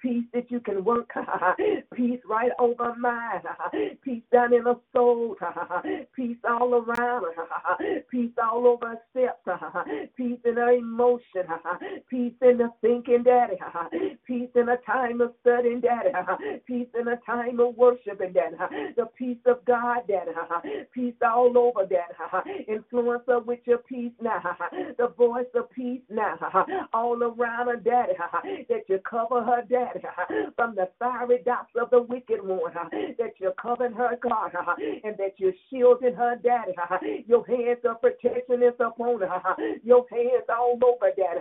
peace 0.00 0.24
that 0.34 0.50
you 0.50 0.60
can 0.60 0.84
work, 0.84 1.10
peace 1.94 2.20
right 2.28 2.52
over 2.58 2.94
mind, 2.96 3.42
peace 4.02 4.22
down 4.32 4.52
in 4.54 4.64
her 4.64 4.76
soul, 4.92 5.36
peace 6.14 6.36
all 6.48 6.74
around, 6.74 7.24
peace 8.10 8.32
all 8.42 8.66
over 8.66 8.88
her 8.88 8.98
steps, 9.10 9.60
peace 10.16 10.38
in 10.44 10.56
her 10.56 10.72
emotion, 10.72 11.44
peace 12.08 12.34
in 12.42 12.58
the 12.58 12.70
thinking, 12.80 13.22
daddy, 13.22 13.56
peace 14.26 14.50
in 14.54 14.68
a 14.68 14.76
time 14.78 15.20
of 15.20 15.32
studying, 15.40 15.80
daddy, 15.80 16.10
peace 16.66 16.88
in 16.98 17.08
a 17.08 17.16
time 17.26 17.58
of 17.60 17.74
worshiping, 17.76 18.32
daddy, 18.32 18.56
the 18.96 19.06
peace 19.16 19.38
of 19.46 19.64
God, 19.64 20.02
that 20.08 20.26
peace 20.92 21.14
all 21.24 21.56
over 21.56 21.85
that 21.90 22.66
influence 22.68 23.22
her 23.26 23.40
with 23.40 23.60
your 23.64 23.78
peace 23.78 24.12
now, 24.20 24.40
the 24.98 25.08
voice 25.08 25.46
of 25.54 25.70
peace 25.70 26.00
now, 26.10 26.36
all 26.92 27.22
around 27.22 27.68
her, 27.68 27.76
daddy, 27.76 28.12
that 28.68 28.88
you 28.88 28.98
cover 29.08 29.42
her, 29.42 29.62
daddy, 29.68 30.00
from 30.56 30.74
the 30.74 30.88
fiery 30.98 31.38
dots 31.44 31.70
of 31.80 31.90
the 31.90 32.00
wicked 32.00 32.42
one, 32.42 32.72
that 33.18 33.34
you're 33.38 33.52
covering 33.52 33.92
her, 33.92 34.16
God, 34.22 34.52
and 35.04 35.16
that 35.18 35.34
you're 35.38 35.52
shielding 35.70 36.14
her, 36.14 36.36
daddy. 36.42 36.72
Your 37.26 37.46
hands 37.46 37.80
of 37.88 38.00
protection 38.00 38.62
is 38.62 38.74
upon 38.80 39.20
her, 39.20 39.56
your 39.82 40.06
hands 40.10 40.44
all 40.48 40.78
over 40.84 41.10
that, 41.16 41.38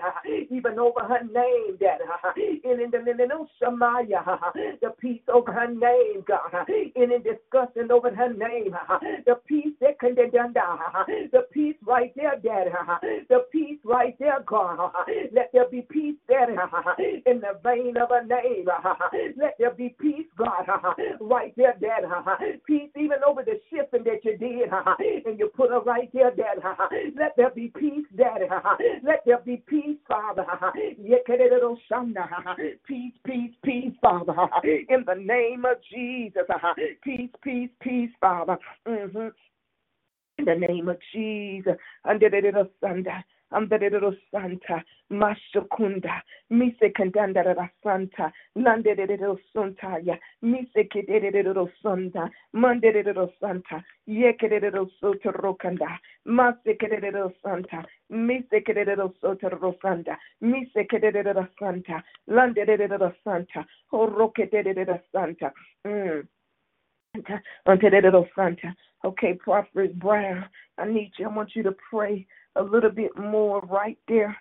even 0.49 0.79
over 0.79 1.01
her 1.01 1.23
name, 1.23 1.77
daddy. 1.79 2.03
In 2.63 2.91
the 2.91 2.99
linen 2.99 3.31
of 3.31 3.47
Shamaya, 3.61 4.23
the 4.81 4.89
peace 4.99 5.21
over 5.31 5.51
her 5.51 5.67
name, 5.67 6.23
God, 6.27 6.67
in 6.95 7.09
discussion 7.23 7.91
over 7.91 8.13
her 8.13 8.33
name. 8.33 8.75
The 9.25 9.35
peace 9.47 9.73
that 9.81 9.99
can. 9.99 10.15
The 11.31 11.47
peace 11.51 11.75
right 11.85 12.13
there, 12.15 12.35
Daddy. 12.43 12.71
The 13.29 13.45
peace 13.51 13.79
right 13.83 14.15
there, 14.19 14.39
God. 14.45 14.91
Let 15.33 15.51
there 15.53 15.67
be 15.69 15.81
peace, 15.89 16.15
Daddy, 16.27 16.53
in 17.25 17.41
the 17.41 17.59
vein 17.63 17.95
of 17.97 18.09
a 18.11 18.25
name. 18.25 18.67
Let 19.37 19.55
there 19.59 19.71
be 19.71 19.95
peace, 19.99 20.27
God, 20.37 20.67
right 21.19 21.53
there, 21.57 21.75
Daddy. 21.79 22.07
Peace 22.67 22.89
even 22.95 23.17
over 23.27 23.43
the 23.43 23.59
shifting 23.69 24.03
that 24.03 24.23
you 24.23 24.37
did, 24.37 24.69
and 25.25 25.39
you 25.39 25.49
put 25.55 25.69
her 25.71 25.81
right 25.81 26.09
there, 26.13 26.31
Daddy. 26.31 26.61
Let 27.17 27.35
there 27.37 27.49
be 27.49 27.71
peace, 27.77 28.05
Daddy. 28.15 28.45
Let 29.03 29.23
there 29.25 29.39
be 29.39 29.63
peace, 29.67 29.97
Father. 30.07 30.45
Peace, 32.87 33.13
peace, 33.25 33.51
peace, 33.63 33.93
Father. 34.01 34.33
In 34.63 35.03
the 35.05 35.15
name 35.15 35.65
of 35.65 35.77
Jesus. 35.91 36.43
Peace, 37.03 37.29
peace, 37.43 37.69
peace, 37.81 38.09
Father. 38.19 38.57
Mm-hmm. 38.87 39.27
In 40.37 40.45
the 40.45 40.55
name 40.55 40.89
of 40.89 40.97
Jesus. 41.13 41.75
Under 42.03 42.29
the 42.29 42.41
little 42.41 42.69
Sunday. 42.81 43.23
The 43.51 43.77
little 43.77 44.13
Santa, 44.31 44.83
Mashukunda, 45.09 46.21
Mise 46.49 46.91
Kandanda 46.97 47.69
Santa, 47.81 48.33
Lande 48.55 48.95
de 48.95 49.37
Sunta, 49.55 50.19
Mise 50.41 50.89
Kiddo 50.91 51.69
Santa, 51.81 52.29
Mande 52.53 52.91
de 52.91 53.29
Santa, 53.39 53.83
Yekeddo 54.09 54.89
Soto 54.99 55.31
Rokanda, 55.31 55.99
Mase 56.25 56.75
Keddo 56.75 57.31
Santa, 57.41 57.85
Mise 58.09 58.61
Keddo 58.61 59.13
Soto 59.21 59.49
Rokanda, 59.49 60.17
Mise 60.41 60.85
Keddo 60.91 61.47
Santa, 61.57 62.03
Lande 62.27 62.65
de 62.65 63.13
Santa, 63.23 63.65
Horoke 63.93 64.49
de 64.51 65.01
Santa. 65.13 65.53
Mm 65.85 66.27
unto 67.65 67.89
that 67.89 68.03
little 68.03 68.27
Santa. 68.35 68.75
Okay, 69.03 69.33
Prophet 69.33 69.97
Brown, 69.99 70.45
I 70.77 70.85
need 70.85 71.11
you. 71.17 71.25
I 71.29 71.35
want 71.35 71.55
you 71.55 71.63
to 71.63 71.75
pray 71.89 72.25
a 72.55 72.63
little 72.63 72.89
bit 72.89 73.11
more 73.17 73.61
right 73.61 73.97
there. 74.07 74.35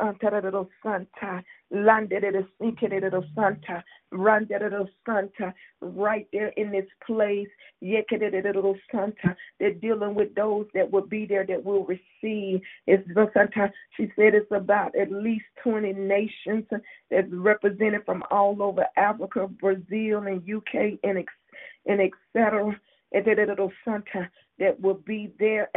Little 0.00 0.68
Santa, 0.82 1.42
landed 1.70 2.24
little 2.24 3.24
Santa, 3.34 3.84
randed 4.12 4.62
little 4.62 4.88
Santa, 5.06 5.54
right 5.80 6.26
there 6.32 6.48
in 6.56 6.70
this 6.70 6.86
place. 7.06 7.48
little 7.80 8.76
Santa. 8.90 9.36
They're 9.58 9.74
dealing 9.74 10.14
with 10.14 10.34
those 10.34 10.66
that 10.74 10.90
will 10.90 11.06
be 11.06 11.26
there 11.26 11.46
that 11.46 11.64
will 11.64 11.84
receive. 11.84 12.60
It's 12.86 13.06
Santa. 13.34 13.70
She 13.96 14.10
said 14.16 14.34
it's 14.34 14.50
about 14.50 14.96
at 14.96 15.10
least 15.10 15.46
20 15.62 15.92
nations 15.92 16.64
that's 17.10 17.28
represented 17.30 18.04
from 18.04 18.22
all 18.30 18.62
over 18.62 18.86
Africa, 18.96 19.48
Brazil, 19.48 20.22
and 20.26 20.42
UK, 20.48 20.98
and 21.02 21.24
and 21.86 22.00
etc. 22.00 22.78
Santa 23.84 24.30
that 24.58 24.80
will 24.80 25.00
be 25.06 25.32
there, 25.38 25.70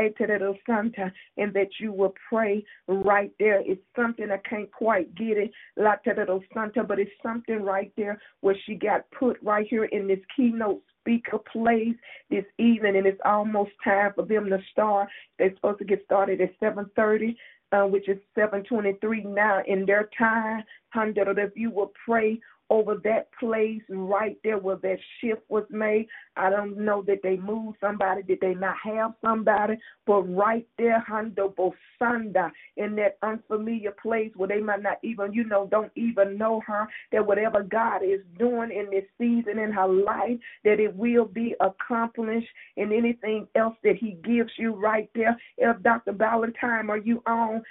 Santa, 0.66 1.12
and 1.38 1.54
that 1.54 1.70
you 1.80 1.92
will 1.92 2.14
pray 2.30 2.64
right 2.88 3.32
there. 3.40 3.62
It's 3.62 3.82
something 3.96 4.30
I 4.32 4.38
can't 4.38 4.72
quite 4.72 5.14
get 5.16 5.38
it, 5.38 5.52
Santa, 6.54 6.84
but 6.84 7.00
it's 7.00 7.12
something 7.24 7.62
right 7.62 7.92
there 7.98 8.20
where 8.42 8.56
she 8.66 8.76
got 8.76 9.10
put 9.12 9.38
right 9.42 9.68
here 9.70 9.86
in 9.86 10.08
this 10.08 10.20
keynote 10.36 10.82
speaker 11.00 11.40
place 11.52 11.96
this 12.30 12.46
evening, 12.58 12.96
and 12.96 13.08
it's 13.08 13.22
almost 13.26 13.72
time 13.84 14.12
for 14.16 14.26
them 14.26 14.50
to 14.50 14.60
start. 14.72 15.10
They're 15.38 15.54
supposed 15.56 15.80
to 15.80 15.86
get 15.86 16.04
started 16.06 16.42
at 16.42 16.58
7:30. 16.60 17.36
Uh, 17.74 17.86
which 17.86 18.10
is 18.10 18.18
723 18.36 19.24
now 19.24 19.62
in 19.66 19.86
their 19.86 20.10
time. 20.18 20.62
Hundred, 20.90 21.38
if 21.38 21.56
you 21.56 21.72
will 21.72 21.94
pray 22.06 22.38
over 22.72 22.96
that 23.04 23.28
place 23.38 23.82
right 23.90 24.38
there 24.46 24.58
where 24.58 24.78
that 24.78 24.98
shift 25.20 25.42
was 25.50 25.66
made. 25.70 26.08
I 26.38 26.50
don't 26.50 26.78
know 26.78 27.04
that 27.06 27.20
they 27.22 27.36
moved 27.36 27.78
somebody, 27.82 28.24
did 28.24 28.40
they 28.40 28.54
not 28.54 28.78
have 28.86 29.14
somebody, 29.22 29.78
but 30.08 30.22
right 30.22 30.66
there, 30.78 31.02
Hondo 31.02 31.50
Bosanda, 31.50 32.50
in 32.78 32.96
that 32.96 33.18
unfamiliar 33.22 33.92
place 34.02 34.32
where 34.38 34.48
they 34.48 34.62
might 34.62 34.82
not 34.82 35.00
even, 35.04 35.34
you 35.34 35.44
know, 35.44 35.68
don't 35.70 35.92
even 35.96 36.38
know 36.38 36.62
her, 36.66 36.88
that 37.12 37.28
whatever 37.28 37.62
God 37.62 38.04
is 38.04 38.22
doing 38.40 38.72
in 38.72 38.90
this 38.90 39.04
season 39.18 39.60
in 39.60 39.74
her 39.74 39.88
life, 39.88 40.40
that 40.64 40.80
it 40.80 40.96
will 40.96 41.26
be 41.26 41.54
accomplished 41.60 42.48
in 42.78 42.94
anything 42.94 43.48
else 43.56 43.76
that 43.84 43.98
He 43.98 44.18
gives 44.24 44.52
you 44.58 44.74
right 44.74 45.10
there. 45.14 45.38
If 45.58 45.84
Dr. 45.84 46.14
Valentine, 46.14 46.90
are 46.90 46.98
you 46.98 47.22
on? 47.26 47.64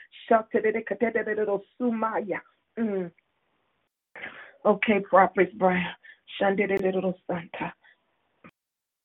Mm. 2.79 3.11
Okay, 4.65 5.01
Prophet. 5.09 5.51
Shandere 6.41 6.79
Santa. 7.27 7.73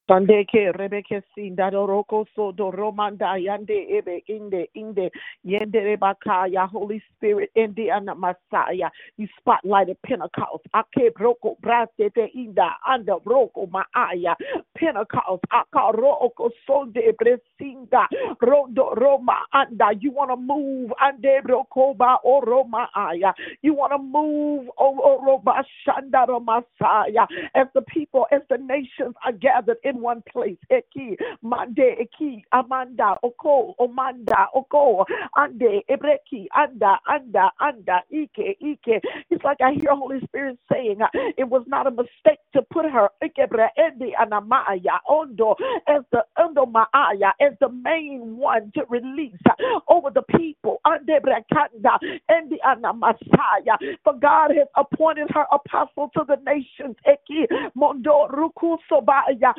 Pandeke 0.09 0.71
Rebeke 0.77 1.23
Sinda 1.35 1.71
Doroko 1.71 2.25
So 2.35 2.51
Doromanda 2.51 3.37
Yande 3.41 3.89
Ebe 3.89 4.21
Inde 4.29 4.67
Inde 4.75 5.09
Yende 5.43 5.97
Bakaya 5.97 6.69
Holy 6.69 7.01
Spirit 7.15 7.49
Indi 7.55 7.89
Anna 7.89 8.13
Messiah. 8.13 8.91
You 9.17 9.27
spotlighted 9.41 9.97
Pentecost. 10.05 10.65
Ake 10.75 11.09
Broko 11.17 11.57
Brasete 11.59 12.29
Inda 12.37 12.73
Anda 12.87 13.17
Broko 13.25 13.67
Maaya 13.67 14.35
Pentecost. 14.77 15.43
Akaroko 15.51 16.51
Sonde 16.69 17.01
Bresinda 17.19 18.05
Rondo 18.41 18.93
Roma 18.95 19.41
Anda. 19.53 19.89
You 19.99 20.11
want 20.11 20.29
to 20.29 20.37
move 20.37 20.91
Ande 21.01 21.41
Broko 21.43 21.97
Ba 21.97 22.17
Oroma 22.23 22.87
Aya. 22.95 23.33
You 23.63 23.73
want 23.73 23.91
to 23.91 23.97
move 23.97 24.69
Oroba 24.79 25.63
Shanda 25.81 26.27
Messiah 26.45 27.25
as 27.55 27.67
the 27.73 27.81
people 27.83 28.27
as 28.31 28.41
the 28.51 28.57
nations 28.57 29.15
are 29.25 29.31
gathered 29.31 29.77
in 29.83 29.94
in 29.95 30.01
one 30.01 30.23
place. 30.31 30.57
Eki, 30.71 31.17
Mande, 31.41 31.77
Eki, 32.01 32.43
Amanda, 32.51 33.15
Oko, 33.23 33.75
Omanda, 33.79 34.47
Oko, 34.55 35.05
Ande, 35.37 35.81
Ebreki, 35.89 36.47
Anda, 36.55 36.99
Anda, 37.07 37.51
Anda, 37.61 38.01
Ike, 38.13 38.57
Ike. 38.61 39.01
It's 39.29 39.43
like 39.43 39.57
I 39.61 39.73
hear 39.73 39.95
Holy 39.95 40.19
Spirit 40.25 40.59
saying 40.71 41.01
uh, 41.01 41.07
it 41.37 41.47
was 41.49 41.63
not 41.67 41.87
a 41.87 41.91
mistake 41.91 42.39
to 42.53 42.61
put 42.71 42.85
her 42.85 43.09
Ikebre, 43.23 43.67
Endi, 43.79 44.11
Anamaya, 44.19 44.99
Ondo, 45.09 45.55
as 45.87 46.03
the 46.11 46.23
Ondo 46.37 46.65
Maaya, 46.65 47.31
as 47.41 47.53
the 47.61 47.69
main 47.69 48.37
one 48.37 48.71
to 48.75 48.83
release 48.89 49.33
uh, 49.49 49.79
over 49.89 50.09
the 50.11 50.23
people. 50.37 50.79
Ande, 50.85 51.19
Brekanda, 51.23 51.97
Endi, 52.31 52.57
Anamasaya. 52.65 53.77
For 54.03 54.13
God 54.13 54.51
has 54.57 54.67
appointed 54.75 55.29
her 55.33 55.45
apostle 55.51 56.09
to 56.15 56.23
the 56.27 56.37
nations. 56.45 56.95
Eki, 57.07 57.47
Mondo, 57.75 58.27
Ruku, 58.29 58.77
Sobaya. 58.91 59.53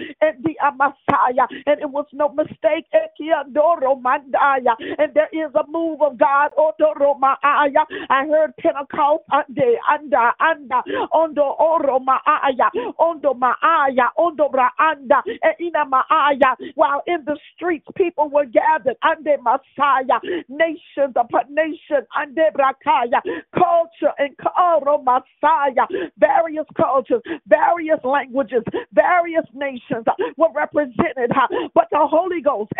And 1.66 1.80
it 1.80 1.90
was 1.90 2.06
no 2.12 2.28
mistake. 2.30 2.86
And 2.92 3.54
there 5.14 5.28
is 5.32 5.50
a 5.54 5.64
move 5.70 6.02
of 6.02 6.18
God. 6.18 6.50
I 6.58 8.26
heard 8.26 8.52
Pentecost. 8.58 9.24
Ande, 9.32 9.78
Anda, 9.88 10.32
Anda, 10.40 10.82
Ondo, 11.12 11.56
Oro, 11.58 11.98
Maaya. 11.98 12.70
Ondo, 12.98 13.34
Maaya. 13.34 14.08
Ondo, 14.16 14.48
Braanda. 14.48 15.22
Ina, 15.60 15.84
Maaya. 15.86 16.56
While 16.74 17.02
in 17.06 17.24
the 17.24 17.38
streets, 17.54 17.86
people 17.96 18.28
were 18.28 18.46
gathered. 18.46 18.96
Ande, 19.02 19.38
Messiah. 19.42 20.20
Nations 20.48 21.14
upon 21.16 21.54
nation. 21.54 22.06
Ande, 22.18 22.50
Brakaya. 22.54 23.20
Culture 23.54 24.12
and 24.18 24.36
Oro, 24.58 24.98
Messiah. 25.02 25.86
Various 26.18 26.66
cultures, 26.76 27.22
various 27.46 28.00
languages, 28.04 28.62
various 28.92 29.44
nations 29.54 30.04
were 30.36 30.52
represented. 30.54 31.30
But 31.74 31.88
the 31.90 32.06
Holy 32.06 32.40
Ghost, 32.40 32.72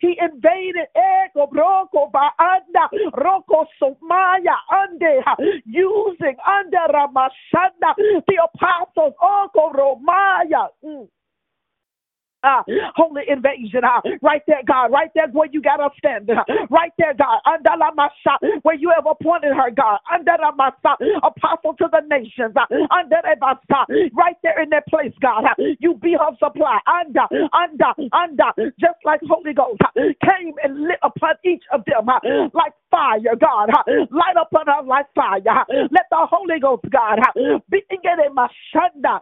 he 0.00 0.18
invaded 0.20 0.86
Roko, 3.14 3.66
Somaya, 3.80 4.56
Ande, 4.70 5.24
using 5.64 6.36
under 6.46 6.86
Ramashanda, 6.92 7.94
the 7.96 8.48
apostles, 8.54 9.14
Oko, 9.20 9.72
Romaya. 9.72 10.68
Mm. 10.84 11.08
Ah, 12.46 12.62
holy 12.96 13.22
invasion. 13.28 13.82
Ah, 13.84 14.00
right 14.22 14.42
there, 14.46 14.62
God. 14.66 14.92
Right 14.92 15.10
there 15.14 15.28
where 15.32 15.48
you 15.50 15.60
got 15.62 15.78
to 15.78 15.90
stand. 15.98 16.30
Ah, 16.30 16.44
right 16.70 16.92
there, 16.98 17.14
God. 17.14 17.40
Under 17.46 17.72
la 17.78 17.90
masha, 17.92 18.38
where 18.62 18.76
you 18.76 18.92
have 18.94 19.06
appointed 19.06 19.52
her, 19.54 19.70
God. 19.70 19.98
Under 20.12 20.36
la 20.40 20.52
masa, 20.52 20.94
apostle 21.24 21.74
to 21.78 21.88
the 21.90 22.02
nations. 22.08 22.54
Under 22.90 23.18
la 23.24 23.34
masa, 23.42 23.84
right 24.14 24.36
there 24.44 24.62
in 24.62 24.70
that 24.70 24.86
place, 24.88 25.12
God. 25.20 25.44
Ah, 25.46 25.54
you 25.80 25.94
be 25.94 26.12
her 26.14 26.36
supply. 26.38 26.78
Under, 26.86 27.26
under, 27.52 27.92
under. 28.12 28.50
Just 28.78 29.00
like 29.04 29.20
Holy 29.28 29.54
Ghost 29.54 29.80
ah, 29.84 29.90
came 29.96 30.54
and 30.62 30.84
lit 30.84 30.98
upon 31.02 31.34
each 31.44 31.64
of 31.72 31.82
them 31.86 32.08
ah, 32.08 32.20
like 32.54 32.72
fire, 32.90 33.34
God. 33.40 33.70
ah, 33.74 33.84
Light 34.10 34.36
upon 34.40 34.66
her 34.66 34.82
like 34.86 35.06
fire. 35.14 35.40
ah. 35.48 35.64
Let 35.68 36.06
the 36.10 36.26
Holy 36.30 36.60
Ghost, 36.60 36.84
God, 36.90 37.18
ah, 37.26 37.32
be 37.70 37.82
in 37.90 38.34
my 38.34 38.48
shanda 38.74 39.20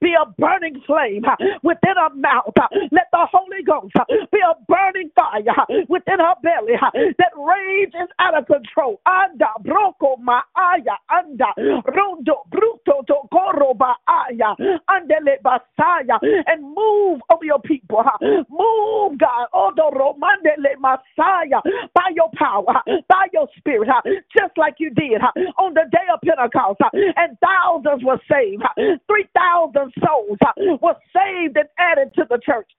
be 0.00 0.14
a 0.14 0.26
burning 0.38 0.80
flame 0.86 1.24
within 1.62 1.96
her 1.96 2.14
mouth. 2.14 2.54
Let 2.90 3.08
the 3.12 3.26
Holy 3.30 3.62
Ghost 3.64 3.92
be 4.32 4.38
a 4.38 4.54
burning 4.68 5.10
fire 5.14 5.84
within 5.88 6.18
her 6.18 6.34
belly 6.42 6.74
uh, 6.80 6.90
rage 7.38 7.92
is 7.94 8.08
out 8.18 8.36
of 8.36 8.46
control. 8.46 9.00
Anda 9.06 9.48
broco 9.64 10.16
maaya 10.18 10.96
anda 11.10 11.52
rondo 11.94 12.42
bruto 12.50 13.06
to 13.06 13.16
coro 13.32 13.74
baaya 13.74 14.54
andele 14.88 15.36
basaya 15.42 16.18
and 16.46 16.62
move 16.62 17.20
over 17.30 17.44
your 17.44 17.60
people. 17.60 18.04
Move, 18.50 19.18
God, 19.18 19.46
odo 19.52 19.90
romandele 19.90 20.74
masaya 20.80 21.60
by 21.94 22.10
your 22.14 22.30
power, 22.34 22.82
by 23.08 23.26
your 23.32 23.48
spirit, 23.56 23.88
just 24.36 24.56
like 24.56 24.74
you 24.78 24.90
did 24.90 25.20
on 25.58 25.74
the 25.74 25.84
day 25.90 26.06
of 26.12 26.20
Pentecost, 26.24 26.80
and 26.92 27.36
thousands 27.40 28.04
were 28.04 28.20
saved. 28.30 28.62
Three 29.06 29.28
thousand 29.34 29.57
souls 30.04 30.38
uh, 30.46 30.52
were 30.82 30.96
saved 31.14 31.56
and 31.56 31.68
added 31.78 32.12
to 32.14 32.24
the 32.28 32.38
church. 32.44 32.70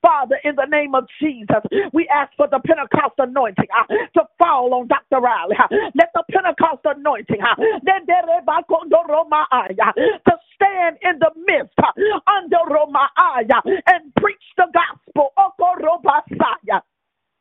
Father, 0.00 0.38
in 0.44 0.54
the 0.56 0.66
name 0.70 0.94
of 0.94 1.04
Jesus, 1.20 1.62
we 1.92 2.08
ask 2.08 2.32
for 2.36 2.48
the 2.48 2.60
Pentecost 2.64 3.14
anointing 3.18 3.66
uh, 3.76 3.86
to 4.14 4.22
fall 4.38 4.72
on 4.74 4.88
Dr. 4.88 5.20
Riley. 5.20 5.56
uh. 5.58 5.66
Let 5.94 6.10
the 6.14 6.22
Pentecost 6.30 6.82
anointing 6.84 7.40
uh, 7.42 7.56
Kondo 8.70 9.02
to 10.26 10.34
stand 10.54 10.96
in 11.02 11.18
the 11.18 11.30
midst 11.46 11.74
uh, 11.82 11.92
under 12.30 12.62
romaiya 12.70 13.60
and 13.86 14.14
preach 14.16 14.44
the 14.56 14.66
gospel. 14.72 15.32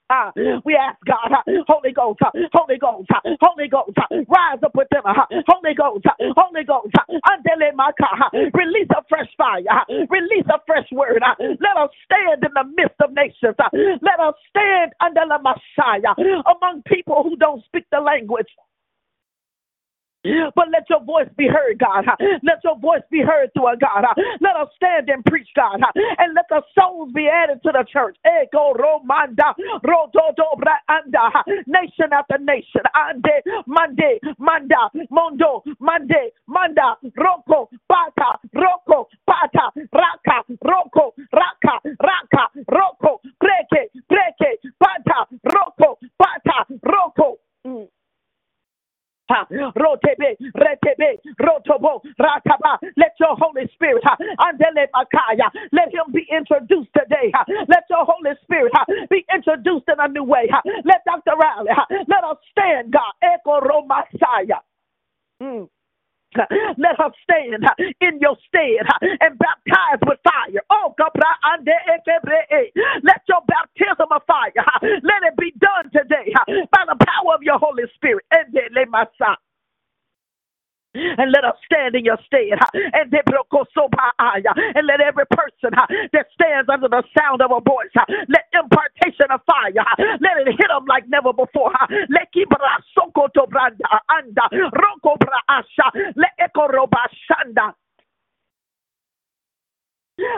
Oko 0.10 0.34
Roba 0.34 0.34
Saya. 0.36 0.58
Uh, 0.58 0.62
we 0.66 0.76
ask 0.76 0.98
God, 1.06 1.32
uh, 1.34 1.44
Holy 1.68 1.94
Ghost, 1.94 2.20
uh, 2.26 2.32
Holy 2.54 2.78
Ghost, 2.80 3.10
uh, 3.14 3.22
Holy 3.42 3.68
Ghost, 3.70 3.98
uh, 3.98 4.16
rise 4.30 4.60
up 4.64 4.76
with 4.76 4.88
them, 4.92 5.04
uh, 5.06 5.14
Holy 5.48 5.74
Ghost, 5.76 6.06
uh, 6.08 6.14
Holy 6.38 6.64
Ghost, 6.64 6.94
uh, 6.98 7.16
maka, 7.76 8.06
uh, 8.06 8.30
release 8.54 8.90
a 8.92 9.04
fresh 9.10 9.30
fire, 9.38 9.64
uh, 9.72 9.86
release 10.10 10.46
a 10.50 10.60
fresh 10.68 10.88
word. 10.92 11.24
uh, 11.24 11.36
Let 11.40 11.78
us 11.78 11.92
stand 12.06 12.44
in 12.44 12.52
the 12.54 12.66
midst 12.78 13.02
of 13.02 13.14
nations. 13.14 13.56
uh, 13.60 13.70
Let 14.02 14.20
us 14.20 14.36
stand 14.50 14.94
under 15.02 15.24
the 15.28 15.40
Messiah 15.40 16.16
among 16.46 16.84
people 16.84 17.24
who 17.24 17.36
don't 17.38 17.64
speak 17.66 17.86
the 17.92 18.00
language. 18.02 18.50
But 20.56 20.68
let 20.72 20.90
your 20.90 21.04
voice 21.04 21.30
be 21.38 21.48
heard, 21.48 21.80
God. 21.80 22.06
Let 22.44 22.64
your 22.64 22.78
voice 22.80 23.04
be 23.12 23.22
heard 23.22 23.54
through 23.54 23.68
a 23.74 23.78
God. 23.78 24.06
Let 24.42 24.56
us 24.58 24.70
stand 24.76 25.10
and 25.10 25.24
preach, 25.26 25.50
God. 25.56 25.82
And 26.20 26.34
let 26.36 26.46
the 26.50 26.62
souls 26.78 27.12
be 27.14 27.28
added 27.28 27.62
to 27.64 27.72
the 27.74 27.86
church. 27.92 28.18
Ego 28.26 28.74
romanda, 28.76 29.54
rododo 29.86 30.58
anda? 30.90 31.30
Nation 31.68 32.12
after 32.14 32.38
nation. 32.40 32.82
Ande, 32.96 33.44
mande, 33.68 34.20
manda, 34.40 34.90
mondo, 35.10 35.64
mande, 35.80 36.32
manda, 36.48 36.96
roko, 37.18 37.70
pata, 37.90 38.40
roko, 38.56 39.06
pata, 39.28 39.72
raka, 39.94 40.44
roko, 40.66 41.12
raka, 41.34 41.80
raka, 42.02 42.44
roko, 42.72 43.20
breke, 43.42 43.90
breke, 44.10 44.58
pata, 44.80 45.28
roko, 45.48 45.98
pata, 46.20 46.66
roko. 46.86 47.36
Mm. 47.66 47.88
Ha, 49.30 49.48
rotebe, 49.76 50.38
retebe, 50.56 51.20
rotobo, 51.42 52.02
rataba. 52.20 52.78
Let 52.98 53.14
your 53.20 53.36
Holy 53.38 53.68
Spirit, 53.74 54.04
andele 54.40 54.88
makaya, 54.94 55.50
let 55.72 55.94
him 55.94 56.12
be 56.14 56.26
introduced 56.32 56.90
today. 56.98 57.32
Let 57.68 57.86
your 57.90 58.06
Holy 58.06 58.36
Spirit 58.44 58.74
be 59.10 59.26
introduced 59.34 59.86
in 59.90 60.00
a 60.00 60.08
new 60.08 60.24
way. 60.24 60.50
Let 60.86 61.04
Dr. 61.06 61.36
Riley, 61.38 61.72
let 62.08 62.24
us 62.24 62.38
stand, 62.52 62.94
God. 62.94 63.14
Eko 63.24 63.62
romasaya. 63.62 64.60
Mm. 65.42 65.68
Let 66.78 66.98
her 67.00 67.12
stand 67.24 67.64
in 68.02 68.20
your 68.22 68.38
stead 68.48 68.86
and 69.22 69.40
baptize 69.40 70.00
with 70.06 70.20
fire. 70.24 70.62
Oh, 70.70 70.94
let 73.04 73.22
your 73.28 73.42
baptism 73.48 74.08
of 74.12 74.22
fire, 74.28 74.54
let 75.04 75.24
it 75.24 75.38
be 75.38 75.54
done 75.60 75.90
today 75.94 76.34
by 76.72 76.84
the 76.88 76.96
power 77.26 77.36
of 77.36 77.44
your 77.44 77.60
Holy 77.60 77.86
Spirit. 77.96 78.26
And 80.96 81.32
let 81.32 81.46
us 81.46 81.56
stand 81.66 81.96
in 81.96 82.06
your 82.06 82.18
stead. 82.28 82.60
And 82.94 83.12
let 84.88 85.02
every 85.02 85.26
person 85.32 85.72
that 86.14 86.28
stands 86.36 86.70
under 86.70 86.90
the 86.90 87.04
sound 87.18 87.42
of 87.42 87.52
a 87.52 87.62
voice, 87.62 87.92
let 88.30 88.46
impartation 88.54 89.32
of 89.32 89.42
fire, 89.48 89.74
let 90.22 90.38
it 90.46 90.50
hit 90.58 90.68
them 90.70 90.86
like 90.88 91.08
never 91.10 91.34
before. 91.34 91.72
Let 92.10 92.30
kibra 92.36 92.84
soko 92.96 93.28
to 93.36 93.48
branda 93.48 93.88
anda 94.12 94.44
roko 94.54 95.18
bra 95.20 95.40
asha. 95.50 95.92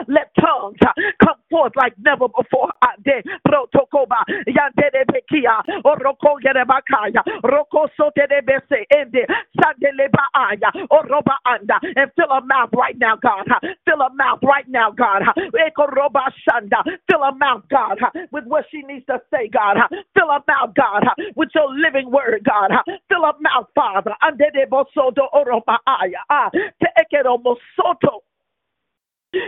Let 0.08 0.30
tongues 0.40 0.78
uh, 0.86 0.92
come 1.24 1.38
forth 1.50 1.72
like 1.76 1.94
never 1.98 2.28
before. 2.28 2.70
Ade 2.84 3.22
protokoba 3.46 4.22
yande 4.46 4.86
de 4.92 5.04
bekia 5.12 5.62
oroko 5.84 6.38
yere 6.44 6.64
bakaya 6.64 7.22
roko 7.44 7.88
sote 7.96 8.26
de 8.28 8.40
bese 8.42 8.84
ende 8.96 9.26
sandele 9.58 10.08
baaya 10.10 10.70
oroba 10.90 11.36
anda 11.46 11.78
and 11.96 12.10
fill 12.16 12.30
a 12.30 12.40
mouth 12.44 12.70
right 12.74 12.98
now, 12.98 13.16
God. 13.16 13.46
uh, 13.50 13.60
Fill 13.84 14.00
a 14.02 14.10
mouth 14.14 14.40
right 14.42 14.68
now, 14.68 14.90
God. 14.90 15.22
uh, 15.22 15.32
Eko 15.66 15.86
roba 15.94 16.32
shanda. 16.48 16.82
Fill 17.10 17.22
a 17.22 17.34
mouth, 17.34 17.62
God, 17.70 17.98
uh, 18.02 18.10
with 18.32 18.44
what 18.46 18.64
she 18.70 18.82
needs 18.82 19.06
to 19.06 19.20
say, 19.32 19.48
God. 19.48 19.76
Fill 20.14 20.30
a 20.30 20.42
mouth, 20.48 20.74
God, 20.74 21.04
with 21.36 21.50
your 21.54 21.68
living 21.74 22.10
word, 22.10 22.44
God. 22.44 22.70
Fill 23.08 23.24
a 23.24 23.34
mouth, 23.40 23.68
Father. 23.74 24.14
Ande 24.22 24.50
de 24.54 24.66
bosoto 24.70 25.28
oroba 25.34 25.78
aya. 25.86 26.20
Ah, 26.30 26.50
te 26.52 26.88
ekero 27.00 27.38
mosoto. 27.42 28.22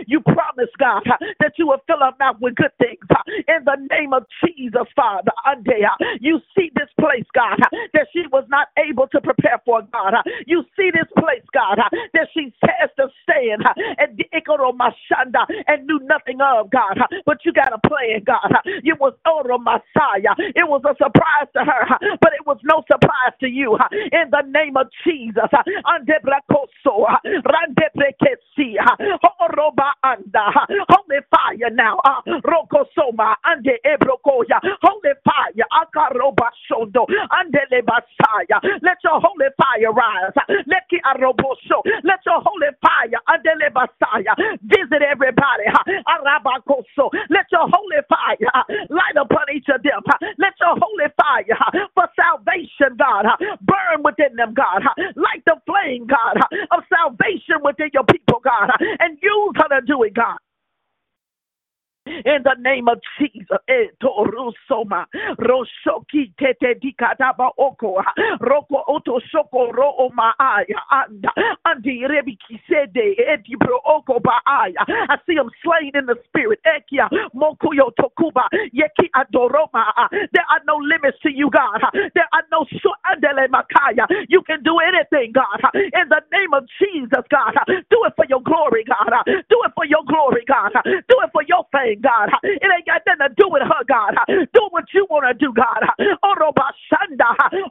You 0.07 0.21
promised, 0.21 0.77
God, 0.79 1.03
that 1.39 1.53
you 1.57 1.67
will 1.67 1.81
fill 1.87 2.03
our 2.03 2.13
mouth 2.19 2.37
with 2.41 2.55
good 2.55 2.71
things. 2.79 2.99
In 3.47 3.65
the 3.65 3.77
name 3.91 4.13
of 4.13 4.25
Jesus, 4.45 4.87
Father, 4.95 5.31
you 6.21 6.39
see 6.57 6.71
this 6.75 6.89
place, 6.99 7.25
God, 7.35 7.59
that 7.93 8.07
she 8.13 8.23
was 8.31 8.45
not 8.49 8.67
able 8.77 9.07
to 9.09 9.21
prepare 9.21 9.61
for, 9.65 9.81
God. 9.93 10.13
You 10.47 10.63
see 10.77 10.91
this 10.91 11.09
place, 11.17 11.43
God, 11.53 11.79
that 12.13 12.27
she 12.33 12.53
has 12.63 12.89
to 12.97 13.07
stand 13.23 13.63
and 13.99 14.19
and 15.67 15.87
knew 15.87 15.99
nothing 16.03 16.39
of, 16.41 16.69
God. 16.71 16.99
But 17.25 17.39
you 17.45 17.53
got 17.53 17.73
a 17.73 17.79
plan, 17.87 18.23
God. 18.25 18.51
It 18.65 18.99
was 18.99 19.13
Oro 19.27 19.57
Messiah. 19.59 20.35
It 20.39 20.67
was 20.67 20.81
a 20.85 20.95
surprise 20.95 21.49
to 21.55 21.65
her, 21.65 21.85
but 22.21 22.33
it 22.33 22.45
was 22.45 22.57
no 22.63 22.83
surprise 22.91 23.33
to 23.41 23.47
you. 23.47 23.77
In 24.11 24.29
the 24.31 24.43
name 24.47 24.77
of 24.77 24.87
Jesus. 25.05 25.49
Holy 30.89 31.19
fire 31.29 31.69
now. 31.71 31.99
Uh, 32.03 32.21
Roko 32.45 32.85
Soma 32.95 33.35
ande 33.45 33.77
ebrokoya. 33.85 34.59
Holy 34.81 35.13
fire. 35.23 35.65
Akaroba 35.73 36.49
shondo 36.69 37.05
ande 37.31 37.59
lebasaya. 37.71 38.59
Let 38.81 38.97
your 39.03 39.19
holy 39.21 39.47
fire 39.57 39.91
rise. 39.93 40.33
Let 40.67 40.87
ki 40.89 40.99
arobosho. 41.05 41.81
Let 42.03 42.19
your 42.25 42.41
holy 42.41 42.69
fire 42.81 43.19
and 43.27 43.45
ande 43.45 43.61
lebasaya. 43.61 44.33
Visit 44.63 45.01
everybody. 45.01 45.65
Arabakoso. 46.07 47.09
Let 47.29 47.45
your 47.51 47.67
holy 47.69 48.01
fire 48.09 48.63
light 48.89 49.15
upon 49.19 49.45
each 49.53 49.67
of 49.73 49.81
them. 49.83 50.01
Let 50.37 50.53
your 50.59 50.75
holy 50.79 51.09
fire 51.17 51.57
for 51.93 52.07
salvation, 52.15 52.97
God, 52.97 53.25
burn 53.61 54.03
within 54.03 54.35
them, 54.35 54.53
God. 54.53 54.83
Like 55.15 55.43
the 55.45 55.55
flame, 55.65 56.07
God, 56.07 56.37
of 56.71 56.83
salvation 56.89 57.61
within 57.63 57.89
your 57.93 58.03
people, 58.05 58.41
God. 58.43 58.69
And 58.99 59.17
use 59.21 59.55
to 59.69 59.81
do 59.85 60.03
it, 60.03 60.13
God 60.13 60.37
in 62.05 62.43
the 62.43 62.55
name 62.59 62.87
of 62.87 62.99
Jesus. 63.19 63.47
Eh, 63.67 63.87
Etorusoma 64.01 65.05
Roshoki 65.39 66.33
Tete 66.39 66.79
Dikadaba 66.81 67.51
Oko 67.57 68.01
Roko 68.41 68.83
Oto 68.87 69.19
Shoko 69.19 69.71
Ro 69.73 70.09
Maaya 70.17 70.65
and 70.91 71.25
Andi 71.67 72.01
Rebiki 72.07 72.59
Sede 72.67 73.15
Edibro 73.19 73.77
eh, 73.77 73.91
Oko 73.91 74.19
Baaya. 74.19 74.83
I 74.87 75.17
see 75.27 75.33
him 75.35 75.49
slain 75.63 75.91
in 75.93 76.05
the 76.05 76.15
spirit. 76.27 76.59
Eh, 76.65 76.79
Ekia 76.79 77.09
Mokuyo 77.35 77.91
Tokuba 77.99 78.47
Yeki 78.73 79.09
Adoroma. 79.15 79.85
There 80.09 80.45
are 80.49 80.61
no 80.65 80.77
limits 80.77 81.17
to 81.23 81.31
you, 81.31 81.49
God. 81.51 81.81
There 81.93 82.27
are 82.33 82.43
no. 82.51 82.65
You 84.29 84.41
can 84.43 84.63
do 84.63 84.77
anything, 84.79 85.33
God. 85.33 85.59
In 85.75 86.07
the 86.09 86.21
name 86.31 86.53
of 86.53 86.65
Jesus, 86.79 87.23
God. 87.29 87.53
Do 87.67 87.99
it 88.07 88.13
for 88.15 88.25
your 88.29 88.41
glory, 88.41 88.83
God. 88.85 89.11
Do 89.27 89.57
it 89.65 89.73
for 89.75 89.85
your 89.85 90.03
glory, 90.07 90.43
God. 90.47 90.71
Do 90.85 91.15
it 91.23 91.29
for 91.33 91.43
your 91.47 91.65
fame. 91.71 92.01
God. 92.01 92.29
It 92.43 92.63
ain't 92.63 92.85
got 92.87 93.01
nothing 93.07 93.27
to 93.27 93.29
do 93.35 93.47
with 93.49 93.63
her, 93.63 93.83
God. 93.87 94.15
Do 94.53 94.63
what 94.71 94.85
you 94.93 95.07
want 95.09 95.25
to 95.27 95.33
do, 95.33 95.53
God. 95.53 95.83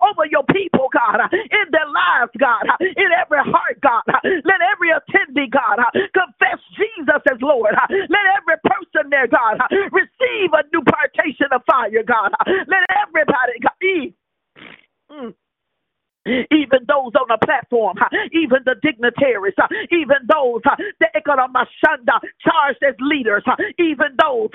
Over 0.03 0.24
your 0.31 0.44
people, 0.53 0.88
God. 0.92 1.20
In 1.33 1.66
their 1.72 1.88
lives, 1.88 2.33
God. 2.38 2.64
In 2.81 3.11
every 3.16 3.40
heart, 3.44 3.81
God. 3.83 4.05
Let 4.24 4.61
every 4.72 4.90
attendee, 4.92 5.50
God, 5.50 5.79
confess 6.14 6.61
Jesus 6.76 7.22
as 7.31 7.38
Lord. 7.40 7.74
Let 7.90 8.24
every 8.38 8.59
person 8.64 9.11
there, 9.11 9.26
God, 9.26 9.59
receive 9.92 10.50
a 10.53 10.62
new 10.72 10.83
partition 10.85 11.48
of 11.53 11.62
fire, 11.66 12.03
God. 12.07 12.33
Let 12.68 12.85
everybody, 13.07 13.59
God, 13.62 13.76
even 16.51 16.81
those 16.88 17.12
on 17.19 17.29
the 17.29 17.38
platform, 17.45 17.97
even 18.33 18.61
the 18.64 18.77
dignitaries, 18.83 19.55
even 19.90 20.19
those 20.29 20.62
that 21.01 21.12
charged 22.43 22.83
as 22.85 22.95
leaders, 23.01 23.45
even 23.79 24.16
those 24.23 24.51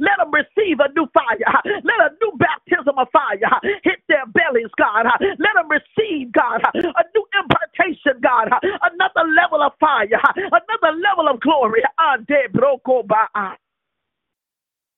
let 0.00 0.16
them 0.18 0.30
receive 0.32 0.80
a 0.80 0.88
new 0.94 1.06
fire, 1.14 1.62
let 1.84 2.00
a 2.00 2.10
new 2.20 2.32
baptism 2.38 2.98
of 2.98 3.08
fire 3.12 3.38
hit 3.82 4.00
their 4.08 4.26
bellies, 4.26 4.70
God. 4.78 5.06
Let 5.20 5.54
them 5.56 5.68
receive, 5.70 6.32
God, 6.32 6.62
a 6.74 7.04
new 7.14 7.26
impartation, 7.38 8.20
God, 8.22 8.48
another 8.62 9.28
level 9.34 9.62
of 9.62 9.72
fire, 9.80 10.08
another 10.36 10.96
level 10.98 11.28
of 11.28 11.40
glory 11.40 11.82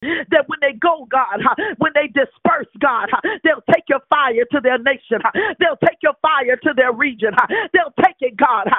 that 0.01 0.45
when 0.47 0.59
they 0.61 0.73
go, 0.73 1.07
God, 1.09 1.41
when 1.77 1.91
they 1.95 2.07
disperse, 2.07 2.69
God, 2.79 3.09
they'll 3.43 3.65
take 3.73 3.85
your 3.89 4.01
fire 4.09 4.45
to 4.51 4.59
their 4.61 4.77
nation. 4.77 5.19
They'll 5.59 5.79
take 5.85 5.97
your 6.03 6.13
fire 6.21 6.55
to 6.55 6.73
their 6.75 6.93
region. 6.93 7.31
They'll 7.73 7.93
take 8.03 8.17
it, 8.21 8.37
God. 8.37 8.69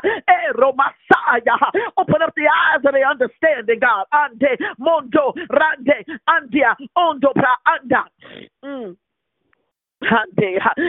Messiah. 0.79 1.59
Eh, 1.75 1.81
open 1.99 2.23
up 2.23 2.33
the 2.37 2.47
eyes 2.47 2.83
of 2.85 2.93
their 2.93 3.09
understanding, 3.09 3.81
God. 3.81 4.07
Ande, 4.13 4.59
mondo, 4.79 5.35
rande, 5.51 6.05
andia, 6.29 6.75
ondo, 6.97 7.33
pra, 7.35 7.57
anda. 7.67 8.05
Mm. 8.65 8.97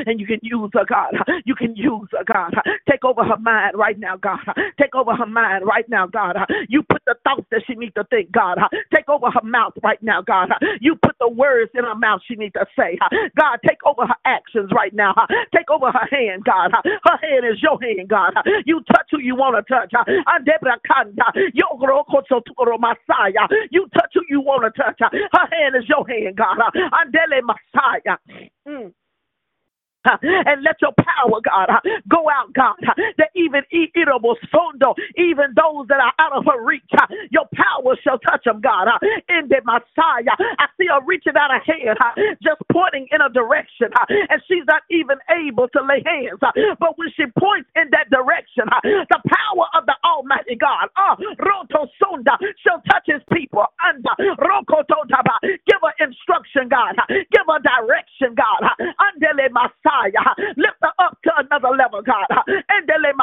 And 0.07 0.19
you 0.19 0.25
can 0.27 0.39
use 0.41 0.69
her, 0.73 0.85
God. 0.85 1.15
You 1.45 1.55
can 1.55 1.75
use 1.75 2.07
her, 2.11 2.23
God. 2.25 2.53
Take 2.89 3.03
over 3.03 3.23
her 3.23 3.37
mind 3.37 3.75
right 3.75 3.97
now, 3.97 4.17
God. 4.17 4.39
Take 4.79 4.93
over 4.95 5.15
her 5.15 5.25
mind 5.25 5.65
right 5.65 5.87
now, 5.89 6.05
God. 6.07 6.35
You 6.69 6.83
put 6.83 7.01
the 7.05 7.15
thoughts 7.23 7.45
that 7.51 7.63
she 7.65 7.75
needs 7.75 7.93
to 7.95 8.03
think, 8.05 8.31
God. 8.31 8.57
Take 8.93 9.09
over 9.09 9.31
her 9.31 9.43
mouth 9.43 9.73
right 9.83 10.01
now, 10.03 10.21
God. 10.21 10.49
You 10.81 10.95
put 10.95 11.15
the 11.19 11.29
words 11.29 11.71
in 11.75 11.83
her 11.83 11.95
mouth 11.95 12.21
she 12.27 12.35
needs 12.35 12.53
to 12.53 12.65
say. 12.77 12.97
God, 13.37 13.59
take 13.67 13.79
over 13.85 14.05
her 14.05 14.15
actions 14.25 14.71
right 14.75 14.93
now. 14.93 15.13
Take 15.55 15.69
over 15.69 15.91
her 15.91 16.07
hand, 16.11 16.43
God. 16.45 16.71
Her 16.83 17.17
hand 17.21 17.45
is 17.45 17.61
your 17.61 17.79
hand, 17.81 18.09
God. 18.09 18.33
You 18.65 18.81
touch 18.91 19.07
who 19.11 19.19
you 19.19 19.35
want 19.35 19.55
to 19.55 19.73
touch. 19.73 19.91
You 23.71 23.87
touch 23.93 24.11
who 24.13 24.21
you 24.29 24.41
want 24.41 24.63
to 24.63 24.81
touch. 24.81 24.99
Her 25.01 25.47
hand 25.51 25.75
is 25.75 25.87
your 25.89 26.05
hand, 26.07 26.35
God. 26.37 26.57
Andele 26.75 27.41
Messiah. 27.43 28.17
Mm 28.67 28.93
and 30.23 30.63
let 30.63 30.77
your 30.81 30.93
power, 30.97 31.39
God, 31.43 31.69
go 32.09 32.29
out, 32.29 32.53
God, 32.53 32.75
that 33.17 33.31
even 33.35 33.63
even 35.17 35.53
those 35.55 35.87
that 35.89 35.99
are 36.01 36.13
out 36.19 36.33
of 36.33 36.45
her 36.45 36.63
reach, 36.63 36.83
your 37.31 37.45
power 37.55 37.95
shall 38.03 38.19
touch 38.19 38.43
them, 38.45 38.61
God. 38.61 38.87
In 39.29 39.47
the 39.49 39.61
Messiah, 39.65 40.35
I 40.59 40.67
see 40.79 40.87
her 40.87 41.01
reaching 41.05 41.33
out 41.37 41.51
a 41.51 41.59
hand, 41.65 41.97
just 42.43 42.61
pointing 42.71 43.07
in 43.11 43.21
a 43.21 43.29
direction, 43.29 43.89
and 44.29 44.41
she's 44.47 44.65
not 44.67 44.83
even 44.91 45.17
able 45.31 45.67
to 45.69 45.81
lay 45.83 46.03
hands. 46.05 46.39
But 46.79 46.97
when 46.97 47.09
she 47.15 47.25
points 47.39 47.69
in 47.75 47.89
that 47.91 48.09
direction, 48.09 48.65
the 48.83 49.21
power 49.27 49.67
of 49.75 49.85
the 49.85 49.95
Almighty 50.05 50.55
God, 50.55 50.89
uh, 50.97 51.15
Roto 51.39 51.87
Sonda, 52.01 52.37
shall 52.65 52.81
touch 52.91 53.05
his 53.07 53.21
people. 53.33 53.65
And 53.83 54.03
give 55.67 55.81
her 55.81 55.95
instruction, 55.99 56.69
God. 56.69 56.95
Give 57.09 57.45
her 57.47 57.59
direction, 57.61 58.35
God. 58.35 58.61
Andele 58.79 59.49
Messiah. 59.51 59.88
Lift 60.57 60.77
her 60.81 60.93
up 60.99 61.17
to 61.23 61.31
another 61.37 61.69
level, 61.75 62.01
God. 62.01 62.25
Endele 62.47 63.13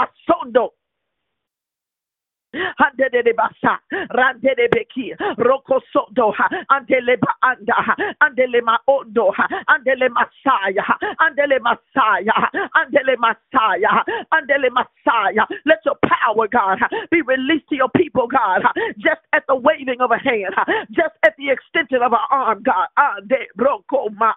masondo. 2.57 2.75
Andele 2.81 3.33
basa, 3.35 3.79
randele 4.15 4.69
beki, 4.71 5.15
roko 5.39 5.81
sodo, 5.93 6.33
andele 6.71 7.17
ba 7.21 7.35
anda, 7.43 7.75
andele 8.23 8.63
ma 8.63 8.79
ondo, 8.89 9.33
andele 9.69 10.09
masaya, 10.11 10.85
andele 11.21 11.59
masaya, 11.61 12.51
andele 12.77 13.17
masaya, 13.19 14.05
andele 14.33 14.71
masaya. 14.71 15.47
Let 15.67 15.79
your 15.85 15.97
power, 16.05 16.49
God, 16.49 16.79
be 17.11 17.23
released 17.23 17.69
to 17.71 17.77
your 17.77 17.89
people, 17.97 18.27
God, 18.27 18.63
just 18.99 19.21
at 19.33 19.45
the 19.49 19.57
waving 19.57 20.01
of 20.01 20.11
a 20.11 20.19
hand, 20.19 20.55
just 20.93 21.15
at 21.25 21.35
the 21.39 21.51
extension 21.51 22.03
of 22.03 22.13
an 22.13 22.19
arm, 22.31 22.63
God. 22.65 22.89
Ande 22.99 23.47
roko 23.59 24.13
ma, 24.17 24.33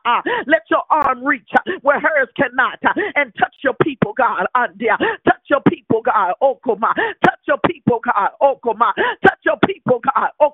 Let 0.48 0.64
your 0.70 0.84
arm 0.90 1.24
reach 1.24 1.50
where 1.82 2.00
hers 2.00 2.30
cannot 2.38 2.80
and 3.16 3.34
touch 3.40 3.56
your 3.64 3.74
people, 3.84 4.14
God. 4.18 4.46
Touch 5.26 5.44
your 5.50 5.62
people, 5.68 6.02
God. 6.02 6.34
Touch 6.42 7.40
your 7.48 7.58
people, 7.66 8.00
God. 8.04 8.09
Oh, 8.42 8.60
Touch 9.26 9.40
your 9.46 9.58
people, 9.66 10.02
God. 10.04 10.30
Oh, 10.40 10.54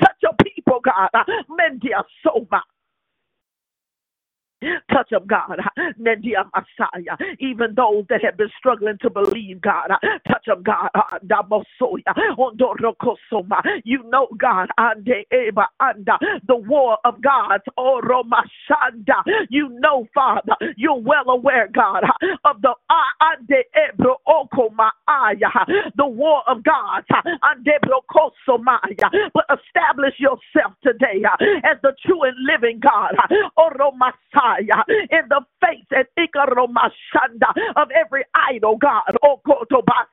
Touch 0.00 0.16
your 0.22 0.32
people, 0.42 0.80
God. 0.84 1.10
Mendia 1.50 2.02
Soma. 2.24 2.62
Touch 4.92 5.10
them, 5.10 5.26
God. 5.26 5.58
Nendia 6.00 6.44
Messiah. 6.54 7.16
Even 7.40 7.74
those 7.74 8.04
that 8.08 8.24
have 8.24 8.36
been 8.36 8.50
struggling 8.58 8.98
to 9.02 9.10
believe, 9.10 9.60
God. 9.60 9.88
Touch 10.28 10.46
them, 10.46 10.62
God. 10.62 10.90
You 13.84 14.02
know, 14.04 14.28
God, 14.38 14.68
the 16.46 16.56
war 16.56 16.98
of 17.04 17.20
God's 17.22 17.64
Oromashanda. 17.78 19.22
You 19.50 19.68
know, 19.80 20.06
Father, 20.14 20.54
you're 20.76 21.00
well 21.00 21.30
aware, 21.30 21.68
God, 21.72 22.04
of 22.44 22.62
the 22.62 22.74
the 25.96 26.06
war 26.06 26.42
of 26.48 26.62
God. 26.64 27.04
But 29.34 29.44
establish 29.50 30.14
yourself 30.18 30.74
today 30.82 31.22
as 31.64 31.78
the 31.82 31.92
true 32.06 32.22
and 32.24 32.36
living 32.46 32.80
God. 32.80 33.14
Oromashaya 33.58 34.51
in 34.60 35.28
the 35.28 35.40
face 35.60 35.86
and 35.90 36.06
ikaromashanda 36.18 37.50
of 37.76 37.88
every 37.92 38.24
idol, 38.34 38.76
God. 38.76 39.16
Oh, 39.24 39.40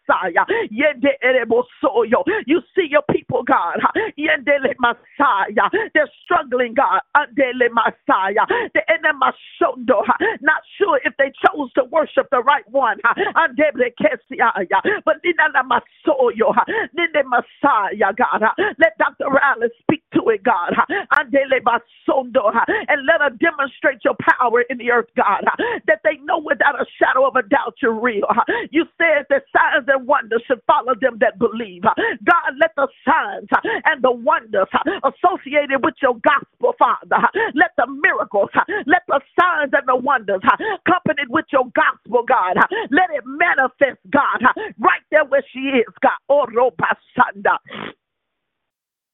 Messiah. 0.10 0.46
Yende 0.72 1.12
erebosoyo. 1.24 2.24
You 2.46 2.62
see 2.76 2.88
your 2.90 3.04
people, 3.12 3.44
God. 3.44 3.80
Yendele 4.18 4.74
Messiah. 4.80 5.70
They're 5.94 6.10
struggling, 6.24 6.74
God. 6.74 7.02
Andele 7.16 7.70
Messiah. 7.72 8.46
The 8.74 8.82
enemashondo. 8.90 10.04
Not 10.42 10.62
sure 10.78 11.00
if 11.06 11.14
they 11.18 11.32
chose 11.46 11.72
to 11.76 11.84
worship 11.92 12.28
the 12.32 12.42
right 12.44 12.68
one. 12.70 12.98
Andele 13.36 13.92
Kesiaya. 14.00 14.82
But 15.06 15.18
Nina 15.24 15.50
Masoyo. 15.64 16.54
Ninde 16.98 17.24
Messiah, 17.26 18.14
God. 18.16 18.44
Let 18.80 18.98
Dr. 18.98 19.30
Riley 19.30 19.70
speak 19.82 20.04
to 20.14 20.30
it, 20.30 20.44
God. 20.44 20.74
Andele 21.14 21.62
Masondo. 21.64 22.52
And 22.88 23.06
let 23.06 23.22
her 23.22 23.32
demonstrate 23.40 24.00
your 24.04 24.16
power 24.22 24.29
in 24.70 24.78
the 24.78 24.92
earth, 24.92 25.10
God. 25.16 25.46
That 25.88 26.02
they 26.04 26.18
know 26.24 26.40
without 26.44 26.80
a 26.82 26.86
shadow 27.00 27.28
of 27.28 27.36
a 27.36 27.44
doubt 27.44 27.76
you're 27.82 28.00
real. 28.00 28.28
You 28.72 28.86
said 28.98 29.26
that 29.30 29.44
signs 29.56 29.88
and 29.88 30.08
wonders 30.08 30.44
should 30.48 30.62
follow 30.68 30.94
them 31.00 31.18
that 31.22 31.40
believe. 31.40 31.84
God, 31.84 32.52
let 32.60 32.72
the 32.76 32.88
signs 33.06 33.48
and 33.86 34.04
the 34.04 34.12
wonders 34.12 34.68
associated 35.04 35.84
with 35.84 35.96
your 36.02 36.16
gospel, 36.22 36.74
Father, 36.80 37.22
let 37.56 37.72
the 37.78 37.88
miracles, 37.88 38.50
let 38.88 39.04
the 39.08 39.22
signs 39.40 39.72
and 39.74 39.88
the 39.88 39.96
wonders 39.96 40.42
accompanied 40.44 41.30
with 41.30 41.46
your 41.52 41.66
gospel, 41.76 42.24
God, 42.28 42.58
let 42.92 43.10
it 43.14 43.24
manifest, 43.26 44.00
God, 44.12 44.42
right 44.80 45.04
there 45.12 45.26
where 45.26 45.44
she 45.54 45.82
is, 45.82 45.94
God. 46.02 46.20
Oh, 46.30 46.46
Robasanda 46.52 47.58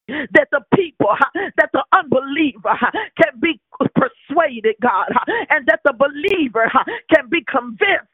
that 0.08 0.48
the 0.52 0.62
people, 0.76 1.16
that 1.58 1.70
the 1.74 1.84
unbeliever 1.94 2.78
can 3.22 3.40
be 3.42 3.60
persuaded, 3.96 4.76
God, 4.82 5.08
and 5.50 5.66
that 5.68 5.82
the 5.84 5.94
believer 5.94 6.72
can 7.14 7.30
be 7.30 7.44
convinced, 7.50 8.12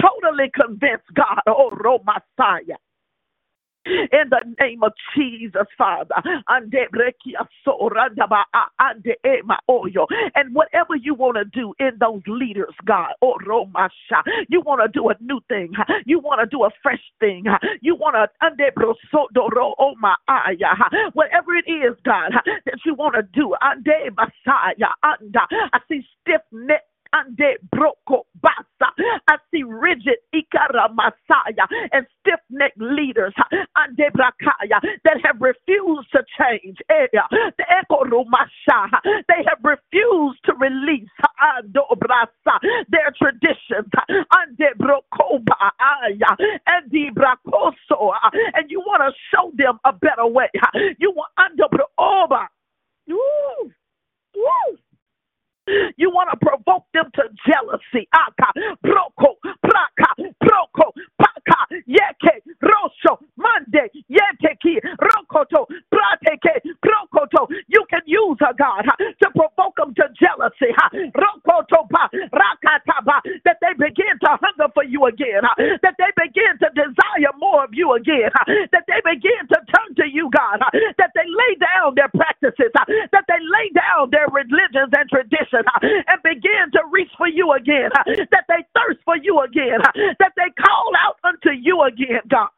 totally 0.00 0.50
convinced, 0.54 1.06
God, 1.14 1.40
oh, 1.46 1.70
Messiah 2.04 2.76
in 3.86 4.28
the 4.30 4.40
name 4.60 4.82
of 4.82 4.92
Jesus, 5.16 5.66
Father. 5.76 6.14
And 6.48 6.72
whatever 10.54 10.96
you 10.96 11.14
want 11.14 11.36
to 11.36 11.44
do 11.44 11.74
in 11.78 11.90
those 11.98 12.22
leaders, 12.26 12.74
God, 12.84 13.12
oh, 13.22 13.38
you 14.48 14.60
want 14.60 14.80
to 14.82 14.88
do 14.92 15.08
a 15.08 15.14
new 15.20 15.40
thing, 15.48 15.72
you 16.06 16.18
want 16.20 16.40
to 16.40 16.46
do 16.46 16.64
a 16.64 16.70
fresh 16.82 17.02
thing, 17.18 17.44
you 17.80 17.94
want 17.94 18.16
to 18.16 18.28
whatever 21.12 21.54
it 21.54 21.70
is, 21.70 21.96
God, 22.04 22.32
that 22.44 22.78
you 22.84 22.94
want 22.94 23.14
to 23.14 23.22
do. 23.22 23.54
I 23.60 23.76
see 25.88 26.06
stiff 26.20 26.42
neck 26.52 26.82
ande 27.12 27.58
broko 27.74 28.24
see 29.60 29.64
rigid 29.68 30.18
ikara 30.34 30.88
masaya 30.94 31.66
and 31.92 32.06
stiff 32.20 32.40
necked 32.50 32.80
leaders 32.80 33.34
ande 33.76 34.10
brakaya 34.14 34.80
that 35.04 35.18
have 35.24 35.40
refused 35.40 36.08
to 36.12 36.22
change. 36.38 36.76
The 36.88 37.22
They 39.28 39.44
have 39.48 39.58
refused 39.64 40.40
to 40.46 40.52
release 40.58 41.08
their 42.88 43.12
traditions 43.20 43.88
and 43.98 44.58
brakoso 47.16 48.12
and 48.54 48.70
you 48.70 48.80
want 48.80 49.02
to 49.02 49.12
show 49.34 49.52
them 49.56 49.78
a 49.84 49.92
better 49.92 50.26
way. 50.26 50.48
You 50.98 51.12
want 51.12 51.32
under 51.38 51.64
You 55.96 56.10
want 56.10 56.30
to 56.32 56.38
provoke 56.40 56.86
them 56.94 57.06
to 57.16 57.22
jealousy. 57.46 58.08
Aka, 58.14 58.76
broko, 58.84 59.36
praka, 59.64 60.10
proko, 60.42 60.92
paka, 61.18 61.58
yeke, 61.86 62.42
rosho, 63.04 63.18
mande, 63.36 63.90
yeteki, 64.10 64.80
rokoto, 65.00 65.66
prateke, 65.92 66.60
prokoto. 66.84 67.48
You 67.68 67.84
can 67.90 68.00
use 68.06 68.36
her, 68.40 68.52
God, 68.58 68.82
to 68.98 69.30
provoke 69.34 69.76
them 69.76 69.94
to 69.94 70.04
jealousy. 70.20 70.72
Rokoto, 71.14 71.88
rakataba, 72.32 73.20
that 73.44 73.56
they 73.60 73.72
begin 73.78 74.18
to 74.22 74.38
hunger 74.40 74.72
for 74.74 74.84
you 74.84 75.04
again, 75.06 75.42
that 75.82 75.94
they 75.98 76.10
begin 76.16 76.58
to 76.60 76.68
desire 76.74 77.32
more 77.38 77.64
of 77.64 77.70
you 77.72 77.92
again, 77.94 78.30
that 78.72 78.84
they 78.88 79.00
begin 79.04 79.46
to 79.48 79.58
turn 79.74 79.94
to 79.96 80.06
you, 80.10 80.30
God, 80.36 80.60
that 80.98 81.10
they 81.14 81.26
lay 81.26 81.54
down 81.60 81.94
their 81.94 82.08
practices, 82.08 82.72
that 82.74 83.24
they 83.28 83.40
lay 83.40 83.70
down 83.74 84.10
their 84.10 84.28
religions 84.28 84.92
and 84.92 85.08
traditions 85.10 85.64
and 85.82 86.22
begin 86.22 86.70
to 86.72 86.80
reach 86.90 87.10
for 87.18 87.28
you 87.28 87.52
again, 87.52 87.90
that 88.30 88.44
they 88.48 88.64
thirst 88.74 89.00
for 89.04 89.16
you 89.16 89.40
again, 89.40 89.80
that 90.18 90.32
they 90.36 90.50
call 90.60 90.92
out 90.98 91.16
unto 91.24 91.50
you 91.52 91.82
again, 91.82 92.20
God 92.28 92.48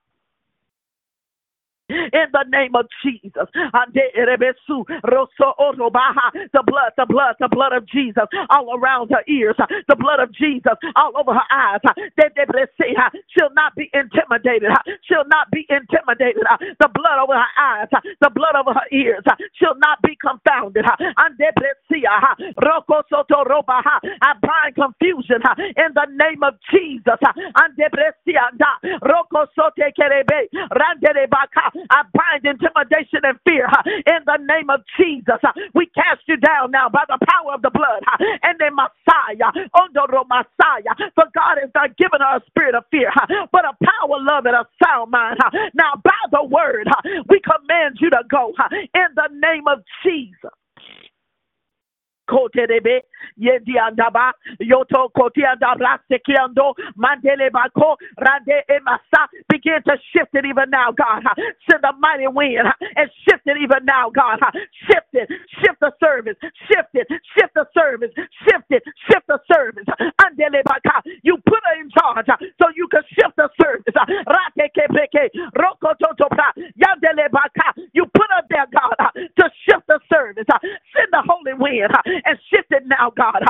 in 1.92 2.28
the 2.32 2.44
name 2.50 2.74
of 2.76 2.86
Jesus. 3.04 3.48
The 6.52 6.62
blood, 6.66 6.92
the 6.96 7.06
blood, 7.08 7.36
the 7.40 7.48
blood 7.50 7.72
of 7.72 7.86
Jesus 7.88 8.24
all 8.50 8.78
around 8.78 9.10
her 9.10 9.24
ears, 9.28 9.56
the 9.88 9.96
blood 9.96 10.20
of 10.20 10.32
Jesus 10.34 10.74
all 10.96 11.12
over 11.18 11.34
her 11.34 11.48
eyes. 11.50 11.80
She'll 13.36 13.54
not 13.54 13.74
be 13.76 13.90
intimidated. 13.94 14.70
She'll 15.04 15.28
not 15.28 15.50
be 15.52 15.66
intimidated. 15.70 16.42
The 16.80 16.88
blood 16.94 17.18
over 17.22 17.34
her 17.34 17.52
eyes, 17.60 17.88
the 18.20 18.30
blood 18.34 18.56
over 18.56 18.74
her 18.74 18.88
ears. 18.92 19.24
She'll 19.54 19.78
not 19.78 20.00
be 20.02 20.16
confounded. 20.20 20.84
I 24.22 24.34
bind 24.42 24.74
confusion 24.76 25.42
in 25.76 25.90
the 25.94 26.06
name 26.12 26.42
of 26.44 26.54
Jesus. 26.72 27.18
I 31.90 32.02
bind 32.14 32.44
intimidation 32.46 33.20
and 33.24 33.38
fear 33.44 33.66
in 34.06 34.20
the 34.26 34.38
name 34.42 34.70
of 34.70 34.80
Jesus. 34.98 35.40
We 35.74 35.86
cast 35.94 36.22
you 36.28 36.36
down 36.36 36.70
now 36.72 36.88
by 36.88 37.04
the 37.08 37.18
power 37.26 37.54
of 37.54 37.62
the 37.62 37.70
blood 37.70 38.02
and 38.42 38.58
the 38.58 38.70
Messiah, 38.70 39.50
Ondoro 39.76 40.24
Messiah. 40.28 40.94
For 41.14 41.24
God 41.34 41.58
has 41.60 41.70
not 41.74 41.96
given 41.96 42.20
her 42.20 42.38
a 42.38 42.42
spirit 42.46 42.74
of 42.74 42.84
fear, 42.90 43.10
but 43.52 43.64
a 43.64 43.74
power, 43.82 44.18
love, 44.20 44.46
and 44.46 44.56
a 44.56 44.66
sound 44.82 45.10
mind. 45.10 45.38
Now, 45.74 46.00
by 46.02 46.22
the 46.32 46.44
word, 46.44 46.88
we 47.28 47.40
command 47.40 47.98
you 48.00 48.10
to 48.10 48.22
go 48.30 48.52
in 48.94 49.08
the 49.16 49.28
name 49.32 49.66
of 49.68 49.80
Jesus. 50.04 50.50
Koterebe, 52.32 53.00
Yediandaba, 53.40 54.32
Yoto 54.62 55.10
Kotiandabra, 55.12 56.00
Sekiando, 56.10 56.74
Mandele 56.96 57.50
Bako, 57.52 57.96
Rande 58.18 58.64
Emasa. 58.70 59.28
Begin 59.50 59.82
to 59.86 59.96
shift 60.12 60.34
it 60.34 60.46
even 60.46 60.70
now, 60.70 60.92
God. 60.92 61.22
Send 61.70 61.84
a 61.84 61.92
mighty 62.00 62.28
wind 62.28 62.66
and 62.96 63.10
shift 63.28 63.44
it 63.46 63.58
even 63.62 63.84
now, 63.84 64.10
God. 64.10 64.38
Shift 64.88 65.12
it, 65.14 65.28
shift 65.60 65.80
the 65.80 65.92
service, 66.00 66.36
shift 66.68 66.92
it, 66.94 67.06
shift 67.36 67.54
the 67.54 67.66
service, 67.76 68.10
shift 68.48 68.68
it, 68.70 68.82
shift 69.10 69.26
the 69.28 69.38
service. 69.52 69.84
Andele 70.22 70.62
Baka, 70.64 71.02
you 71.22 71.36
put 71.46 71.60
her 71.64 71.80
in 71.80 71.90
charge 71.90 72.26
so 72.60 72.66
you 72.76 72.88
can 72.88 73.02
shift 73.12 73.36
the 73.36 73.48
service. 73.60 73.94
Rate 74.56 74.72
Kepeke, 74.76 75.30
Roko 75.56 75.92
Totopra, 76.00 76.50
Yandele 76.80 77.30
Baka, 77.30 77.74
you 77.92 78.06
put 78.14 78.28
there, 78.52 78.68
God, 78.72 78.94
uh, 79.00 79.10
to 79.16 79.44
shift 79.66 79.86
the 79.88 80.00
service. 80.12 80.46
Uh, 80.52 80.60
send 80.94 81.10
the 81.12 81.22
holy 81.26 81.54
wind 81.58 81.90
uh, 81.92 82.02
and 82.26 82.38
shift 82.52 82.70
it 82.70 82.84
now, 82.86 83.12
God. 83.16 83.40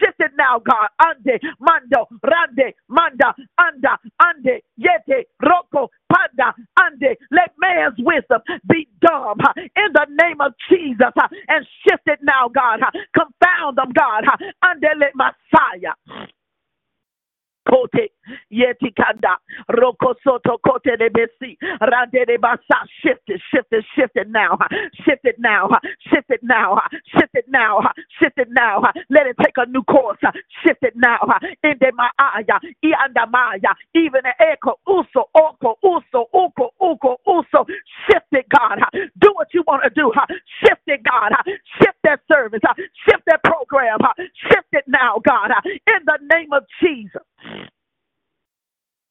Shift 0.00 0.20
it 0.20 0.32
now, 0.38 0.62
God. 0.62 0.88
Ande, 1.02 1.40
mando, 1.60 2.08
rande, 2.22 2.74
manda, 2.88 3.34
anda, 3.58 3.98
ande, 4.22 4.62
yete, 4.78 5.26
roko, 5.42 5.88
panda, 6.12 6.54
ande. 6.80 7.18
Let 7.32 7.52
man's 7.60 7.98
wisdom 7.98 8.40
be 8.70 8.88
dumb 9.02 9.40
in 9.56 9.90
the 9.94 10.06
name 10.22 10.40
of 10.40 10.54
Jesus 10.70 11.12
and 11.48 11.66
shift 11.84 12.06
it 12.06 12.20
now, 12.22 12.48
God. 12.54 12.80
Confound 13.14 13.78
them, 13.78 13.92
God. 13.96 14.24
Ande 14.64 14.88
let 14.98 15.14
my 15.14 15.32
Messiah. 15.52 15.71
Kote 17.72 18.10
Yetikanda 18.52 19.36
Roko 19.72 20.14
Soto 20.24 20.58
Kote 20.66 20.96
de 20.98 21.10
Besi 21.10 21.56
Rande 21.80 22.26
de 22.26 22.38
Basa 22.38 22.78
shift 23.02 23.22
it, 23.28 23.40
shift 23.52 23.68
it, 23.72 23.84
shift 23.96 24.16
it 24.16 24.28
now, 24.30 24.58
shift 25.04 25.24
it 25.24 25.36
now, 25.38 25.68
shift 26.10 26.30
it 26.30 26.40
now, 26.42 26.80
shift 27.16 27.34
it 27.34 27.46
now, 27.48 27.80
shift 28.20 28.38
it 28.38 28.48
now. 28.50 28.82
Let 29.10 29.26
it 29.26 29.36
take 29.42 29.56
a 29.58 29.66
new 29.70 29.82
course. 29.84 30.18
Shift 30.64 30.82
it 30.82 30.94
now. 30.96 31.18
In 31.64 31.74
the 31.80 31.92
Maaya, 31.96 32.58
Ianda 32.84 33.30
Maya, 33.30 33.72
even 33.94 34.22
Echo 34.40 34.78
Uso 34.88 35.28
Oko 35.34 35.76
Uso 35.84 36.26
Uko 36.34 36.70
Uko 36.80 37.16
Uso. 37.26 37.66
Shift 38.06 38.26
it, 38.32 38.46
God. 38.50 38.78
Do 39.20 39.32
what 39.34 39.48
you 39.54 39.64
want 39.66 39.82
to 39.84 39.90
do. 39.90 40.12
Shift 40.60 40.82
it, 40.86 41.02
God. 41.04 41.32
Shift 41.80 41.98
that 42.04 42.20
service. 42.32 42.60
Shift 43.08 43.22
that 43.26 43.42
program. 43.44 43.98
Shift 44.48 44.68
it 44.72 44.84
now, 44.88 45.20
God. 45.26 45.50
In 45.66 46.00
the 46.06 46.18
name 46.34 46.52
of 46.52 46.64
Jesus. 46.82 47.22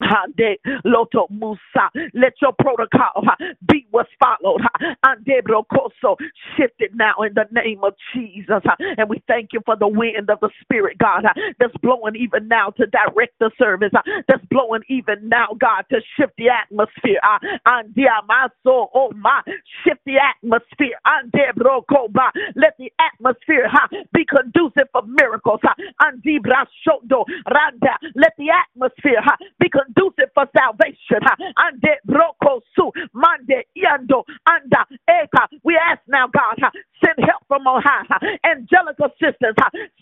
Hande 0.04 0.58
Loto 0.86 1.28
Musa. 1.30 1.90
Let 2.14 2.34
your 2.42 2.54
protocol 2.60 3.24
be 3.68 3.88
what's 3.92 4.10
followed. 4.20 4.62
Ande 5.06 5.44
Brocoso. 5.48 6.18
Shift 6.58 6.76
it 6.80 6.92
now 6.96 7.14
in 7.26 7.34
the 7.36 7.46
name 7.52 7.84
of 7.84 7.94
Jesus. 8.14 8.64
And 8.98 9.10
we 9.10 9.24
thank 9.28 9.50
you 9.54 9.62
for 9.66 9.76
the 9.78 9.88
wind 9.88 10.30
of 10.30 10.40
the 10.42 10.50
Spirit, 10.62 10.98
God, 10.98 11.24
that's 11.60 11.74
blowing 11.82 12.16
even 12.16 12.48
now 12.48 12.70
to 12.78 12.86
direct 12.88 13.38
the 13.40 13.52
service. 13.58 13.92
That's 14.28 14.44
blowing 14.50 14.82
even 14.90 15.30
now, 15.30 15.50
God, 15.60 15.86
to 15.92 16.00
shift 16.18 16.34
the 16.38 16.50
atmosphere. 16.50 17.20
Ande 17.68 18.06
Amaso. 18.08 18.90
Oh 18.94 19.12
my. 19.16 19.42
Shift 19.84 20.02
the 20.06 20.18
atmosphere. 20.18 20.98
Ande 21.06 21.54
Brocoba. 21.58 22.32
Let 22.56 22.76
the 22.80 22.92
atmosphere 23.00 23.70
be 24.14 24.26
conducive 24.26 24.90
for 24.92 25.04
miracles. 25.06 25.60
Ande 26.02 26.42
Brashodo. 26.44 27.26
Randa. 27.54 27.98
Let 28.16 28.34
the 28.38 28.50
atmosphere 28.52 29.22
be 29.60 29.70
conducive 29.70 29.91
for 30.36 30.48
salvation. 30.58 31.22
Ande 31.58 31.94
Broko 32.08 32.62
Su. 32.76 32.92
Mande 33.14 33.66
Iando. 33.78 34.24
Anda 34.50 34.86
Eka. 35.10 35.48
We 35.64 35.78
ask 35.78 36.02
now, 36.08 36.28
God, 36.28 36.58
send 37.04 37.18
help 37.26 37.44
from 37.48 37.68
on 37.68 37.82
high. 37.84 38.06
Angelic 38.46 38.98
assistance. 39.00 39.58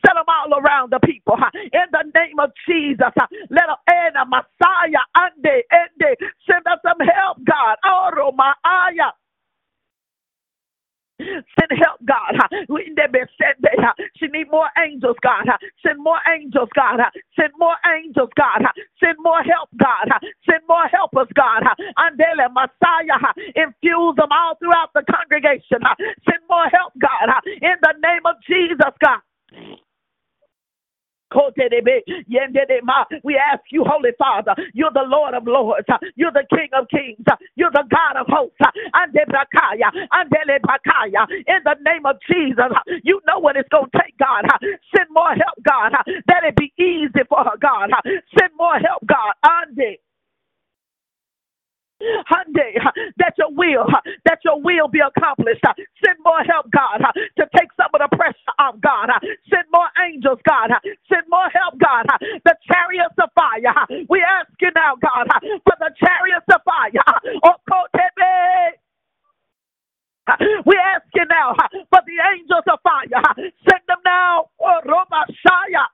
Set 0.06 0.16
them 0.16 0.26
all 0.28 0.60
around 0.60 0.92
the 0.92 1.00
people. 1.06 1.36
In 1.56 1.88
the 1.92 2.04
name 2.16 2.40
of 2.40 2.52
Jesus. 2.68 3.14
Let 3.50 3.68
them, 3.68 3.80
Ena 3.90 4.26
Messiah. 4.26 5.06
Ande. 5.16 5.64
Ende. 5.72 6.12
Send 6.50 6.66
us 6.68 6.80
some 6.84 7.00
help, 7.02 7.38
God. 7.46 7.78
Oro 7.86 8.32
Maaya. 8.32 9.12
Send 11.58 11.72
help, 11.80 12.00
God. 12.06 12.36
She 14.18 14.28
need 14.28 14.52
more 14.52 14.70
angels, 14.84 15.18
God. 15.24 15.46
Send 15.86 16.00
more 16.04 16.20
angels, 16.34 16.70
God. 16.76 17.00
Send 17.40 17.54
more 17.60 17.78
angels, 17.98 18.30
God. 18.38 18.64
Send 19.00 19.18
more 19.22 19.44
help, 19.44 19.70
God. 19.80 20.10
Send 20.50 20.62
more 20.68 20.88
helpers, 20.92 21.28
God. 21.36 21.64
Andele 22.00 22.48
Messiah. 22.54 23.20
Infuse 23.56 24.16
them 24.18 24.32
all 24.32 24.56
throughout 24.60 24.92
the 24.94 25.04
congregation. 25.10 25.82
Send 26.26 26.42
more 26.50 26.68
help, 26.74 26.94
God. 27.00 27.30
In 27.62 27.76
the 27.82 27.94
name 28.04 28.26
of 28.26 28.36
Jesus, 28.48 28.94
God. 29.04 29.20
We 33.24 33.38
ask 33.38 33.62
you, 33.72 33.84
Holy 33.86 34.12
Father, 34.18 34.56
you're 34.74 34.92
the 34.94 35.06
Lord 35.08 35.34
of 35.36 35.48
Lords, 35.48 35.88
you're 36.16 36.32
the 36.32 36.46
King 36.50 36.70
of 36.74 36.88
Kings, 36.90 37.26
you're 37.56 37.72
the 37.72 37.84
God 37.90 38.22
of 38.22 38.28
hosts, 38.30 38.58
in 41.48 41.62
the 41.66 41.76
name 41.86 42.06
of 42.06 42.18
Jesus, 42.30 42.72
you 43.04 43.22
know 43.28 43.40
what 43.40 43.56
it's 43.58 43.70
going 43.70 43.90
to 43.92 44.00
take, 44.04 44.18
God. 44.18 44.46
Send 44.96 45.10
more 45.12 45.30
help, 45.34 45.58
God, 45.68 45.94
that 46.28 46.44
it 46.46 46.56
be 46.56 46.74
easy 46.82 47.24
for 47.30 47.44
her, 47.44 47.58
God. 47.62 47.90
Send 48.38 48.52
more 48.58 48.78
help, 48.80 49.06
God. 49.08 49.34
Ande. 49.44 49.98
Hyundai, 52.02 52.76
that 53.18 53.34
your 53.38 53.52
will, 53.54 53.88
that 54.26 54.40
your 54.46 54.62
will 54.62 54.88
be 54.88 55.00
accomplished. 55.02 55.64
Send 56.04 56.18
more 56.26 56.44
help, 56.44 56.68
God, 56.72 57.00
to 57.38 57.46
take 57.58 57.70
some 57.78 57.90
of 57.94 58.02
the 58.02 58.10
pressure 58.16 58.56
off, 58.60 58.76
God. 58.82 59.10
Send 59.50 59.66
more 59.74 59.90
angels, 60.06 60.40
God. 60.48 60.72
Send 61.12 61.24
more 61.30 61.50
help, 61.54 61.80
God. 61.80 62.06
The 62.46 62.56
chariots 62.68 63.16
of 63.22 63.30
fire. 63.36 63.76
We 64.10 64.24
ask 64.24 64.52
you 64.62 64.72
now, 64.76 64.96
God, 65.02 65.28
for 65.66 65.76
the 65.80 65.92
chariots 66.00 66.48
of 66.54 66.62
fire. 66.66 67.06
Okotebe. 67.46 68.78
Oh, 70.30 70.36
we 70.66 70.76
ask 70.78 71.06
you 71.16 71.26
now 71.30 71.54
for 71.90 72.02
the 72.06 72.18
angels 72.36 72.64
of 72.72 72.80
fire. 72.84 73.24
Send 73.70 73.84
them 73.88 74.00
now. 74.06 74.48
Oh, 74.62 74.80
Romashaya. 74.86 75.86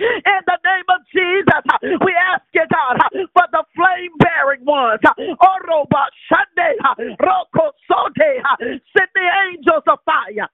In 0.00 0.42
the 0.46 0.58
name 0.64 0.88
of 0.90 1.02
Jesus, 1.12 1.64
we 2.04 2.14
ask 2.34 2.44
you, 2.54 2.64
God, 2.72 2.98
for 3.34 3.46
the 3.52 3.64
flame 3.76 4.12
bearing 4.18 4.64
ones. 4.64 5.00
Oroba 5.18 6.06
Shande, 6.30 7.16
Roko 7.20 7.70
Sote, 7.88 8.78
send 8.96 9.08
the 9.14 9.28
angels 9.50 9.84
of 9.88 9.98
fire. 10.06 10.48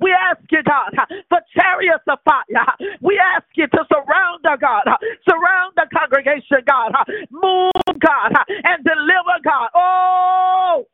We 0.00 0.12
ask 0.12 0.40
you, 0.50 0.62
God, 0.64 0.92
for 1.30 1.40
chariots 1.54 2.04
of 2.08 2.18
fire. 2.24 2.66
We 3.02 3.18
ask 3.18 3.46
you 3.56 3.66
to 3.68 3.84
surround 3.92 4.40
the 4.44 4.58
God, 4.60 4.84
surround 5.28 5.74
the 5.76 5.86
congregation, 5.96 6.58
God. 6.66 6.92
Move, 7.30 7.72
God, 8.00 8.32
and 8.48 8.84
deliver, 8.84 9.38
God. 9.44 9.70
Oh, 9.74 10.84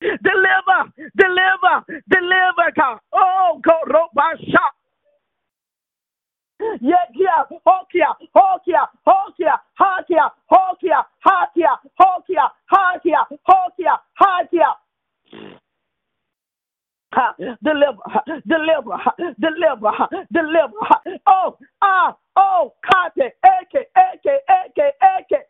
deliver, 0.00 0.92
deliver, 1.16 2.02
deliver, 2.10 2.72
God. 2.76 2.98
Oh, 3.12 3.60
go 3.64 3.74
Robasha. 3.88 4.66
Yekia, 6.82 7.46
Hokia, 7.66 8.16
Hokia, 8.34 8.88
Hokia, 9.06 9.58
Hakia, 9.80 10.30
Hokia, 10.50 11.04
Hakia, 11.26 11.78
Hokia, 12.00 12.50
Hakia, 12.72 13.26
Hokia, 13.48 13.98
Hakia. 14.20 14.76
Ha, 17.14 17.34
deliver, 17.62 18.02
deliver, 18.46 18.98
deliver, 19.40 20.08
deliver. 20.32 21.18
Oh, 21.26 21.58
ah, 21.82 22.16
oh, 22.36 22.74
Kate, 22.84 23.32
Eke, 23.44 23.86
Eke, 23.96 24.40
Eke, 24.48 24.92
Eke. 25.02 25.40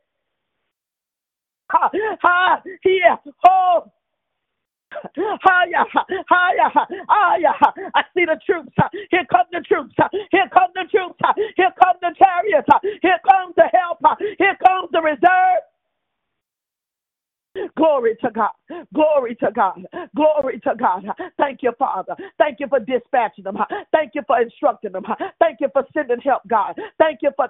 Ha, 1.72 1.90
ha, 2.22 2.62
here, 2.82 3.18
oh. 3.48 3.84
Higher, 5.16 5.84
higher, 6.28 6.70
higher. 7.08 7.54
I 7.94 8.02
see 8.14 8.24
the 8.26 8.38
troops. 8.46 8.72
Here 9.10 9.26
come 9.30 9.46
the 9.52 9.60
troops. 9.60 9.94
Here 10.30 10.48
come 10.52 10.70
the 10.74 10.84
troops. 10.90 11.20
Here 11.56 11.72
come 11.82 11.96
the 12.02 12.14
chariots. 12.18 12.68
Here 13.02 13.20
comes 13.28 13.54
the 13.56 13.68
help. 13.72 13.98
Here 14.38 14.56
comes 14.66 14.90
the 14.92 15.02
reserve. 15.02 15.62
Glory 17.76 18.16
to 18.22 18.30
God. 18.30 18.50
Glory 18.94 19.34
to 19.36 19.50
God. 19.54 19.84
Glory 20.16 20.60
to 20.60 20.74
God. 20.78 21.04
Thank 21.38 21.62
you, 21.62 21.72
Father. 21.78 22.14
Thank 22.38 22.60
you 22.60 22.66
for 22.68 22.80
dispatching 22.80 23.44
them. 23.44 23.58
Thank 23.92 24.12
you 24.14 24.22
for 24.26 24.40
instructing 24.40 24.92
them. 24.92 25.04
Thank 25.40 25.60
you 25.60 25.68
for 25.72 25.84
sending 25.94 26.20
help, 26.20 26.42
God. 26.48 26.78
Thank 26.98 27.20
you 27.22 27.30
for 27.36 27.48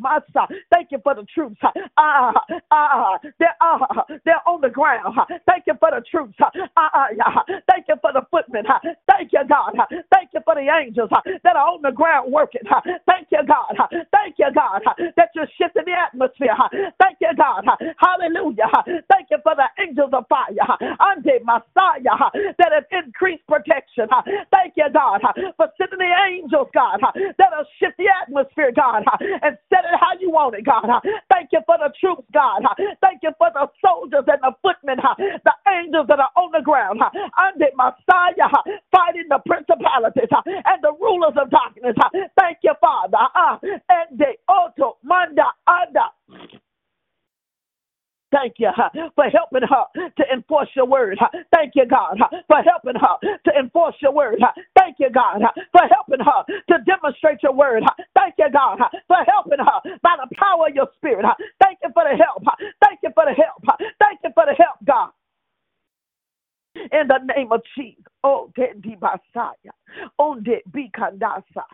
Masa. 0.00 0.46
Thank 0.72 0.88
you 0.90 0.98
for 1.02 1.14
the 1.14 1.24
troops. 1.34 1.60
Ah, 1.98 2.32
ah, 2.70 3.18
they're, 3.38 3.56
ah, 3.60 4.04
they're 4.24 4.42
on 4.48 4.60
the 4.60 4.68
ground. 4.68 5.16
Thank 5.46 5.64
you 5.66 5.74
for 5.80 5.90
the 5.90 6.02
troops. 6.10 6.34
Ah, 6.40 6.90
ah, 6.94 7.06
yeah. 7.16 7.58
Thank 7.70 7.86
you 7.88 7.96
for 8.00 8.12
the 8.12 8.22
footmen. 8.30 8.64
Thank 9.10 9.32
you, 9.32 9.40
God. 9.48 9.74
Thank 10.12 10.30
you 10.34 10.40
for 10.44 10.54
the 10.54 10.66
angels 10.68 11.10
that 11.44 11.56
are 11.56 11.68
on 11.68 11.82
the 11.82 11.92
ground 11.92 12.32
working. 12.32 12.62
Thank 13.06 13.28
you, 13.30 13.40
God. 13.46 13.76
Thank 14.12 14.36
you, 14.38 14.48
God, 14.54 14.82
that 15.16 15.30
you're 15.34 15.48
shifting 15.58 15.84
the 15.86 15.92
atmosphere. 15.92 16.56
Thank 17.00 17.18
you, 17.20 17.30
God. 17.36 17.64
Hallelujah. 17.98 18.70
Thank 19.10 19.28
you 19.30 19.38
for 19.42 19.54
the 19.54 19.68
angels 19.94 20.10
of 20.14 20.24
fire. 20.28 20.54
Ande 21.00 21.44
Messiah 21.44 22.30
that 22.58 22.72
have 22.72 22.86
increased 22.92 23.46
protection. 23.46 24.08
Thank 24.50 24.74
you, 24.76 24.86
God, 24.92 25.20
for 25.56 25.68
sending 25.78 25.98
the 25.98 26.12
angels, 26.30 26.68
God, 26.74 27.00
that'll 27.38 27.66
shift 27.80 27.96
the 27.98 28.06
atmosphere, 28.22 28.72
God, 28.74 29.04
and 29.20 29.56
set 29.70 29.84
it 29.84 29.96
how 30.00 30.18
you 30.20 30.30
want 30.30 30.56
it, 30.56 30.64
God. 30.66 30.84
Thank 31.32 31.50
you 31.52 31.60
for 31.66 31.76
the 31.78 31.92
troops, 32.00 32.24
God. 32.32 32.62
Thank 33.00 33.22
you 33.22 33.30
for 33.38 33.48
the 33.54 33.68
soldiers 33.84 34.24
and 34.26 34.40
the 34.42 34.52
footmen, 34.62 34.98
the 35.18 35.54
angels 35.68 36.06
that 36.08 36.18
are 36.20 36.32
on 36.36 36.50
the 36.52 36.62
ground. 36.62 37.00
Ande 37.02 37.70
Messiah 37.76 38.50
fighting 38.92 39.28
the 39.30 39.40
principalities 39.46 40.30
and 40.46 40.82
the 40.82 40.92
rulers 41.00 41.34
of 41.40 41.50
darkness. 41.50 41.94
Thank 42.40 42.58
you, 42.62 42.74
Father. 42.80 43.18
And 43.88 44.18
the 44.18 44.34
auto 44.48 44.98
manda 45.04 45.46
anda. 45.68 46.10
Thank 48.34 48.54
you 48.58 48.70
for 49.14 49.24
helping 49.30 49.62
her 49.62 49.84
to 50.18 50.24
enforce 50.34 50.68
your 50.74 50.86
word. 50.86 51.18
Thank 51.54 51.74
you, 51.76 51.86
God, 51.86 52.18
for 52.48 52.58
helping 52.62 53.00
her 53.00 53.16
to 53.44 53.50
enforce 53.58 53.94
your 54.02 54.12
word. 54.12 54.40
Thank 54.78 54.96
you, 54.98 55.10
God, 55.10 55.42
for 55.72 55.82
helping 55.88 56.20
her 56.24 56.42
to 56.70 56.84
demonstrate 56.84 57.42
your 57.42 57.54
word. 57.54 57.84
Thank 58.14 58.34
you, 58.38 58.48
God, 58.52 58.78
for 59.06 59.18
helping 59.26 59.60
her 59.60 59.98
by 60.02 60.16
the 60.18 60.28
power 60.36 60.68
of 60.68 60.74
your 60.74 60.88
spirit. 60.96 61.24
Thank 61.62 61.78
you 61.84 61.90
for 61.94 62.04
the 62.04 62.16
help. 62.18 62.42
Thank 62.84 63.00
you 63.04 63.10
for 63.14 63.24
the 63.26 63.34
help. 63.34 63.62
Thank 64.00 64.20
you 64.24 64.30
for 64.34 64.44
the 64.46 64.54
help, 64.54 64.78
God. 64.84 65.10
In 66.76 67.06
the 67.08 67.20
name 67.36 67.52
of 67.52 67.62
Jesus. 67.78 68.02
Oh, 68.24 68.50
Basaya. 68.56 69.73
Onde 70.18 70.62
Bikandasa. 70.70 71.64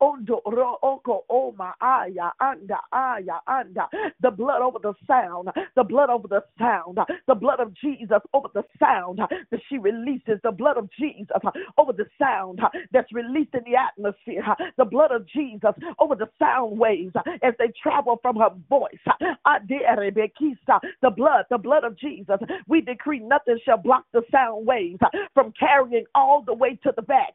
Ondo 0.00 0.40
Ro 0.46 0.76
Oko 0.82 1.24
Oma 1.28 1.74
Aya 1.80 2.30
Anda 2.40 2.78
Aya 2.92 3.40
Anda. 3.48 3.88
The 4.20 4.30
blood 4.30 4.62
over 4.62 4.78
the 4.82 4.94
sound. 5.06 5.48
The 5.76 5.84
blood 5.84 6.10
over 6.10 6.28
the 6.28 6.42
sound. 6.58 6.98
The 7.26 7.34
blood 7.34 7.60
of 7.60 7.74
Jesus 7.74 8.20
over 8.34 8.48
the 8.54 8.64
sound 8.78 9.18
that 9.18 9.60
she 9.68 9.78
releases. 9.78 10.40
The 10.42 10.52
blood 10.52 10.76
of 10.76 10.88
Jesus 10.98 11.28
over 11.78 11.92
the 11.92 12.06
sound 12.18 12.60
that's 12.92 13.12
released 13.12 13.54
in 13.54 13.60
the 13.64 13.76
atmosphere. 13.76 14.44
The 14.76 14.84
blood 14.84 15.12
of 15.12 15.26
Jesus 15.28 15.72
over 15.98 16.14
the 16.14 16.28
sound 16.38 16.78
waves 16.78 17.14
as 17.42 17.54
they 17.58 17.72
travel 17.82 18.18
from 18.22 18.36
her 18.36 18.50
voice. 18.68 18.98
The 21.02 21.10
blood, 21.10 21.44
the 21.50 21.58
blood 21.58 21.84
of 21.84 21.96
Jesus. 21.98 22.38
We 22.68 22.80
decree 22.80 23.20
nothing 23.20 23.58
shall 23.64 23.78
block 23.78 24.04
the 24.12 24.22
sound 24.30 24.66
waves 24.66 25.00
from 25.34 25.52
carrying 25.58 26.04
all 26.14 26.42
the 26.42 26.54
way 26.54 26.78
to 26.84 26.92
the 26.96 27.02
back. 27.02 27.34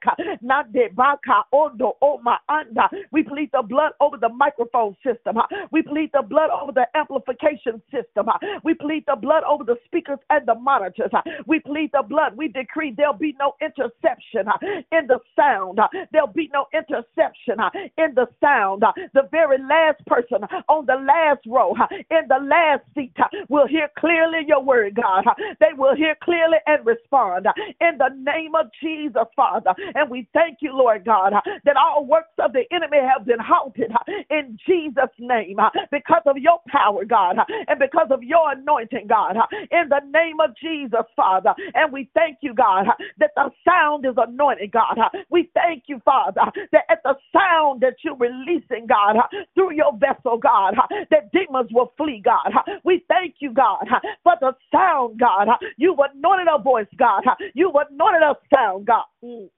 We 3.12 3.24
plead 3.24 3.50
the 3.54 3.64
blood 3.68 3.92
over 4.00 4.18
the 4.18 4.30
microphone 4.30 4.96
system. 5.04 5.38
We 5.72 5.82
plead 5.82 6.12
the 6.14 6.22
blood 6.22 6.50
over 6.50 6.72
the 6.72 6.86
amplification 6.96 7.82
system. 7.92 8.28
We 8.64 8.74
plead 8.74 9.04
the 9.08 9.16
blood 9.16 9.44
over 9.44 9.64
the 9.64 9.76
speakers 9.86 10.20
and 10.30 10.48
the 10.48 10.56
monitors. 10.56 11.12
We 11.46 11.60
plead 11.60 11.92
the 11.94 12.04
blood. 12.08 12.38
We 12.38 12.48
decree 12.48 12.94
there'll 12.96 13.14
be 13.14 13.36
no 13.40 13.54
interception 13.62 14.48
in 14.92 15.08
the 15.08 15.20
sound. 15.36 15.80
There'll 16.12 16.28
be 16.28 16.50
no 16.54 16.66
interception 16.74 17.58
in 17.98 18.14
the 18.16 18.28
sound. 18.42 18.84
The 19.14 19.28
very 19.32 19.58
last 19.60 20.06
person 20.06 20.44
on 20.70 20.86
the 20.86 20.96
last 20.96 21.42
row 21.48 21.74
in 22.10 22.28
the 22.28 22.40
last 22.44 22.84
seat 22.96 23.16
will 23.50 23.68
hear 23.68 23.90
clearly 23.98 24.40
your 24.48 24.64
word, 24.64 24.96
God. 24.96 25.26
They 25.60 25.74
will 25.78 25.96
hear 25.96 26.16
clearly 26.24 26.58
and 26.68 26.86
respond 26.86 27.48
in 27.80 27.98
the 27.98 28.10
name 28.18 28.56
of 28.56 28.68
Jesus, 28.82 29.28
Father. 29.36 29.74
And 29.96 30.10
we 30.10 30.21
thank 30.34 30.58
you, 30.62 30.76
Lord 30.76 31.06
God, 31.06 31.34
that 31.66 31.76
all 31.78 32.06
works 32.06 32.34
of 32.40 32.54
the 32.54 32.64
enemy 32.72 32.98
have 33.02 33.26
been 33.26 33.40
halted 33.40 33.92
in 34.30 34.58
Jesus' 34.66 35.14
name 35.20 35.58
because 35.92 36.24
of 36.26 36.38
your 36.38 36.60
power, 36.68 37.06
God, 37.06 37.38
and 37.68 37.80
because 37.80 38.08
of 38.12 38.24
your 38.24 38.52
anointing, 38.52 39.08
God, 39.08 39.36
in 39.72 39.90
the 39.90 40.02
name 40.12 40.40
of 40.40 40.52
Jesus, 40.62 41.06
Father. 41.16 41.54
And 41.74 41.92
we 41.92 42.10
thank 42.14 42.38
you, 42.42 42.54
God, 42.54 42.86
that 43.20 43.32
the 43.36 43.52
sound 43.68 44.06
is 44.06 44.16
anointed, 44.18 44.72
God. 44.72 44.98
We 45.30 45.50
thank 45.54 45.84
you, 45.88 46.02
Father, 46.04 46.42
that 46.72 46.84
at 46.90 47.02
the 47.04 47.16
sound 47.34 47.82
that 47.82 47.96
you're 48.04 48.16
releasing, 48.16 48.88
God, 48.88 49.18
through 49.56 49.74
your 49.74 49.98
vessel, 49.98 50.38
God, 50.38 50.76
that 51.10 51.32
demons 51.32 51.70
will 51.74 51.94
flee, 51.98 52.22
God. 52.24 52.52
We 52.84 53.04
thank 53.08 53.36
you, 53.40 53.54
God, 53.54 53.86
for 54.24 54.34
the 54.40 54.54
sound, 54.72 55.20
God. 55.20 55.48
You've 55.78 56.00
anointed 56.00 56.48
our 56.48 56.62
voice, 56.62 56.88
God. 56.98 57.24
You've 57.54 57.76
anointed 57.76 58.24
our 58.24 58.38
sound, 58.54 58.86
God. 58.86 59.04
Mm. 59.24 59.50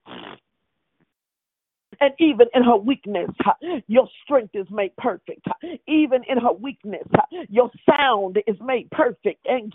And 2.01 2.13
even 2.19 2.47
in 2.53 2.63
her 2.63 2.77
weakness, 2.77 3.29
your 3.87 4.07
strength 4.23 4.55
is 4.55 4.67
made 4.71 4.95
perfect. 4.97 5.47
Even 5.87 6.23
in 6.27 6.37
her 6.37 6.53
weakness, 6.53 7.07
your 7.49 7.69
sound 7.89 8.37
is 8.47 8.55
made 8.61 8.89
perfect. 8.91 9.45
And 9.45 9.73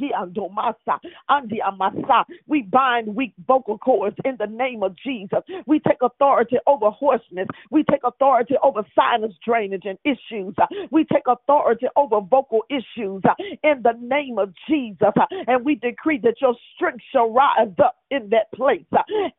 we 2.47 2.63
bind 2.63 3.15
weak 3.15 3.33
vocal 3.47 3.79
cords 3.79 4.17
in 4.25 4.37
the 4.39 4.47
name 4.47 4.83
of 4.83 4.97
Jesus. 4.97 5.41
We 5.67 5.81
take 5.81 6.03
authority 6.03 6.57
over 6.67 6.91
hoarseness. 6.91 7.49
We 7.71 7.85
take 7.85 8.01
authority 8.05 8.55
over 8.63 8.85
sinus 8.95 9.35
drainage 9.45 9.85
and 9.85 9.99
issues. 10.05 10.55
We 10.91 11.05
take 11.05 11.27
authority 11.27 11.87
over 11.97 12.21
vocal 12.21 12.63
issues 12.71 13.23
in 13.63 13.83
the 13.83 13.95
name 14.01 14.39
of 14.39 14.53
Jesus. 14.69 15.13
And 15.47 15.65
we 15.65 15.75
decree 15.77 16.19
that 16.25 16.41
your 16.41 16.55
strength 16.75 17.05
shall 17.13 17.31
rise 17.31 17.73
up 17.83 17.97
in 18.11 18.29
that 18.31 18.51
place 18.55 18.85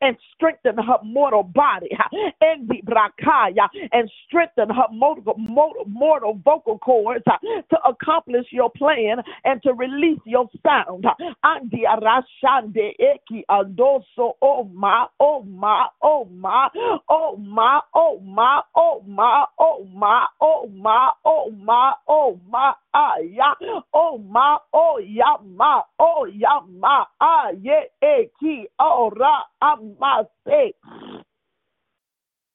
and 0.01 0.15
strengthen 0.35 0.77
her 0.77 0.97
mortal 1.03 1.43
body. 1.43 1.89
And 2.41 2.69
brakaya 2.85 3.67
and 3.91 4.09
strengthen 4.27 4.69
her 4.69 4.87
mortal, 4.91 5.35
mortal, 5.37 5.85
mortal 5.87 6.39
vocal 6.43 6.77
cords 6.79 7.23
uh, 7.27 7.37
to 7.69 7.77
accomplish 7.87 8.45
your 8.51 8.69
plan 8.71 9.17
and 9.45 9.61
to 9.63 9.73
release 9.73 10.19
your 10.25 10.47
sound. 10.65 11.05
Andi 11.45 11.83
arashande 11.87 12.93
eki 12.99 13.43
adoso 13.49 14.33
oh 14.41 14.63
my 14.73 15.05
oh 15.19 15.43
my 15.43 15.87
oh 16.01 16.25
my 16.25 16.69
oh 17.09 17.35
my 17.37 17.79
oh 17.95 18.19
my 18.23 18.61
oh 18.75 19.01
my 19.05 19.45
oh 19.59 19.85
my 19.93 20.25
oh 20.41 20.69
my 20.73 21.11
oh 21.25 21.51
my 21.51 21.93
oh 22.07 22.39
my 22.49 22.73
ah 22.88 22.88
aya 22.93 23.55
o 23.93 24.17
ma 24.17 24.57
o 24.73 24.99
ya 24.99 25.37
ma 25.57 25.83
o 25.99 26.25
ya 26.27 26.61
ma 26.81 27.05
aye 27.19 27.91
eki 28.01 28.67
ora 28.79 29.45
amase 29.61 30.73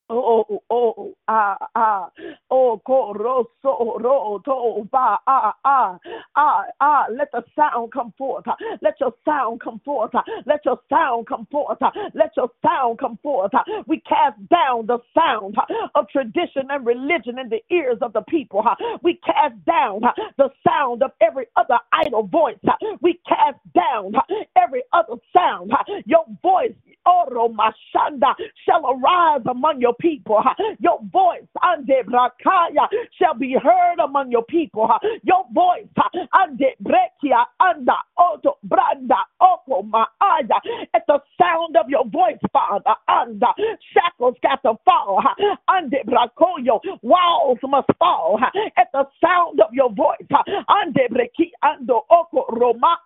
Oh, 0.08 0.46
oh, 0.50 0.62
oh, 0.70 1.14
ah, 1.28 1.56
ah, 1.76 2.10
oh, 2.52 2.80
coroso, 2.86 3.98
ro, 4.00 4.40
to, 4.44 4.88
ba, 4.92 5.18
ah, 5.26 5.54
ah, 5.64 5.98
ah, 6.36 6.64
ah, 6.80 7.06
let 7.10 7.32
the 7.32 7.42
sound 7.56 7.92
come 7.92 8.14
forth. 8.16 8.44
Let 8.82 9.00
your 9.00 9.14
sound 9.26 9.62
come 9.62 9.80
forth. 9.84 10.12
Let 10.46 10.60
your 10.64 10.78
sound 10.90 11.26
come 11.26 11.48
forth. 11.50 11.80
Let 12.14 12.32
your 12.36 12.50
sound 12.64 13.00
come 13.00 13.18
forth. 13.24 13.52
We 13.88 14.00
cast 14.08 14.38
down 14.50 14.86
the 14.86 15.00
sound 15.18 15.56
of 15.96 16.08
tradition 16.10 16.68
and 16.70 16.86
religion 16.86 17.40
in 17.40 17.50
the 17.50 17.62
ears 17.74 17.98
of 18.02 18.12
the 18.12 18.22
people. 18.28 18.64
We 19.02 19.20
cast 19.26 19.56
down 19.66 20.02
the 20.38 20.50
sound 20.68 21.02
of 21.02 21.12
every 21.22 21.46
other 21.56 21.78
idle 21.92 22.24
voice. 22.24 22.58
We 23.02 23.20
cast 23.28 23.58
down 23.74 24.14
every 24.56 24.84
other 24.92 25.16
sound. 25.36 25.72
Your 26.06 26.26
voice, 26.42 26.74
Oro 27.06 27.48
Mashanda, 27.48 28.34
shall 28.66 28.86
arise 28.86 29.42
among 29.50 29.80
your 29.80 29.93
people. 29.94 30.42
Your 30.78 31.00
voice, 31.12 31.46
Ande 31.62 32.04
Brakaya, 32.06 32.86
shall 33.18 33.34
be 33.34 33.56
heard 33.62 33.98
among 34.02 34.30
your 34.30 34.44
people. 34.44 34.88
Your 35.22 35.44
voice, 35.52 35.86
Ande 36.32 36.74
Brekia, 36.82 37.44
Anda, 37.60 37.96
Oto, 38.18 38.56
Branda, 38.66 39.16
Oko, 39.40 39.82
Maaya, 39.82 40.58
at 40.94 41.02
the 41.06 41.18
sound 41.40 41.76
of 41.76 41.88
your 41.88 42.04
voice, 42.08 42.38
Father, 42.52 42.94
Anda, 43.08 43.48
shackles 43.92 44.36
got 44.42 44.62
to 44.62 44.74
fall. 44.84 45.22
Ande 45.68 45.96
Brakoyo, 46.06 46.80
walls 47.02 47.58
must 47.62 47.88
fall 47.98 48.38
at 48.76 48.88
the 48.92 49.04
sound 49.24 49.60
of 49.60 49.72
your 49.72 49.92
voice. 49.92 50.26
Ande 50.68 51.00
Breki, 51.10 51.50
Ando, 51.64 52.02
Oko, 52.10 52.46
Roma, 52.50 52.98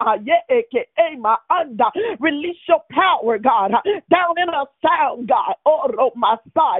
Ema, 0.99 1.39
Anda, 1.51 1.85
release 2.21 2.57
your 2.69 2.83
power, 2.91 3.39
God 3.39 3.73
down 4.11 4.35
in 4.39 4.49
her 4.49 4.65
sound, 4.85 5.29
God. 5.29 5.55
Oh, 5.67 6.13
Messiah. 6.17 6.78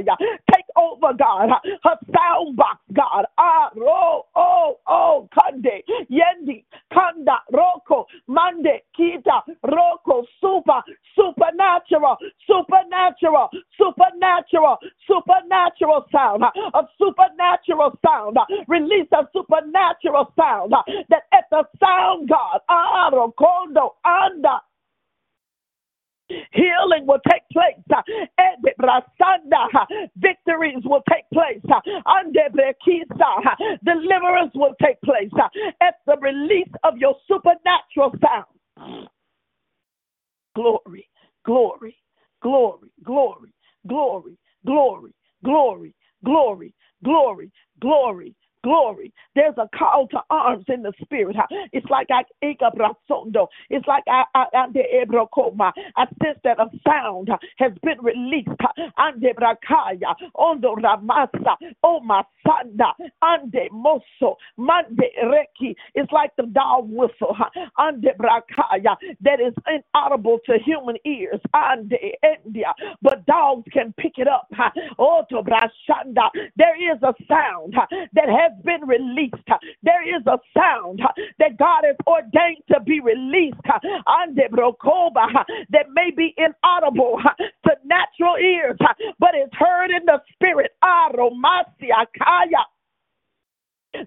Take 0.53 0.65
over, 0.77 1.13
God. 1.19 1.51
Her 1.85 1.97
sound 2.15 2.57
box, 2.57 2.79
God. 2.95 3.27
Ah, 3.39 3.71
ro, 3.77 4.27
oh, 4.37 4.79
oh, 4.87 5.29
Kande, 5.37 5.83
Yendi, 6.11 6.65
Kanda, 6.93 7.39
Roko, 7.53 8.05
Mande, 8.29 8.81
Kita, 8.99 9.43
Roko, 9.67 10.25
Super, 10.41 10.83
supernatural, 11.17 12.17
supernatural, 12.47 13.49
supernatural, 13.77 14.79
supernatural 15.07 16.05
sound, 16.13 16.43
a 16.45 16.83
supernatural 16.99 17.99
sound. 18.05 18.37
Release 18.69 19.09
a 19.13 19.27
supernatural 19.33 20.33
sound 20.39 20.73
that 21.09 21.23
at 21.33 21.45
the 21.51 21.65
sound, 21.81 22.29
God, 22.29 22.61
ah, 22.69 23.11
Rokondo, 23.13 23.95
Anda, 24.05 24.61
Healing 26.29 27.07
will 27.07 27.21
take 27.31 27.43
place. 27.53 27.81
Victories 30.17 30.83
will 30.85 31.03
take 31.11 31.25
place. 31.33 31.61
Deliverance 33.85 34.53
will 34.55 34.75
take 34.83 35.01
place 35.03 35.31
at 35.81 35.95
the 36.07 36.17
release 36.21 36.69
of 36.85 36.99
your 36.99 37.15
supernatural 37.27 38.13
sound. 38.23 39.09
Glory, 40.55 41.09
glory, 41.45 41.97
glory, 42.43 42.91
glory, 43.05 43.53
glory, 43.87 44.39
glory, 44.67 45.15
glory, 45.45 45.95
glory, 46.25 46.75
glory, 47.05 47.53
glory, 47.81 48.35
glory. 48.69 49.13
There's 49.37 49.55
a 49.59 49.69
call 49.79 50.09
to 50.09 50.21
arms 50.31 50.67
in 50.69 50.83
the 50.83 50.93
spirit. 51.03 51.37
It's 51.73 51.87
like 51.91 52.09
I 52.11 52.23
It's 53.71 53.87
like 53.89 54.05
I 54.09 54.25
I 54.35 54.47
I 55.97 56.07
sense 56.25 56.39
that 56.45 56.61
a 56.61 56.67
sound 56.87 57.29
has 57.59 57.73
been 57.83 57.99
released. 58.03 58.49
Ande 58.99 59.33
brakaya 59.37 60.15
ondo 60.37 60.77
ramasa 60.77 61.57
oh 61.85 62.01
my 62.01 62.23
sanda 62.47 62.93
ande 63.23 63.71
moso 63.73 64.37
mande 64.59 65.05
reki. 65.25 65.75
It's 65.95 66.13
like 66.13 66.33
the 66.37 66.47
dog 66.47 66.89
whistle. 66.91 67.37
Ande 67.79 68.09
brakaya 68.19 68.97
that 69.23 69.41
is 69.41 69.55
inaudible 69.69 70.41
to 70.47 70.59
human 70.65 70.97
ears. 71.07 71.41
Ande 71.55 71.99
endia, 72.25 72.73
but 73.03 73.27
dogs 73.27 73.65
can 73.73 73.95
pick 73.99 74.15
it 74.19 74.29
up. 74.29 74.49
Oh 74.99 75.25
to 75.31 75.43
brashanda. 75.43 76.31
There 76.57 76.77
is 76.93 77.03
a 77.03 77.15
sound 77.29 77.75
that 78.15 78.29
has 78.29 78.53
been 78.65 78.87
released. 78.87 79.35
There 79.83 80.03
is 80.03 80.23
a 80.27 80.39
sound 80.57 81.01
that 81.39 81.57
God 81.59 81.85
has 81.85 81.97
ordained 82.07 82.63
to 82.73 82.81
be 82.81 83.01
released 83.01 83.57
that 85.71 85.87
may 85.95 86.11
be 86.17 86.35
inaudible 86.37 87.21
to 87.67 87.71
natural 87.85 88.37
ears, 88.37 88.77
but 89.19 89.35
is 89.35 89.51
heard 89.53 89.91
in 89.91 90.05
the 90.07 90.21
spirit. 90.35 90.73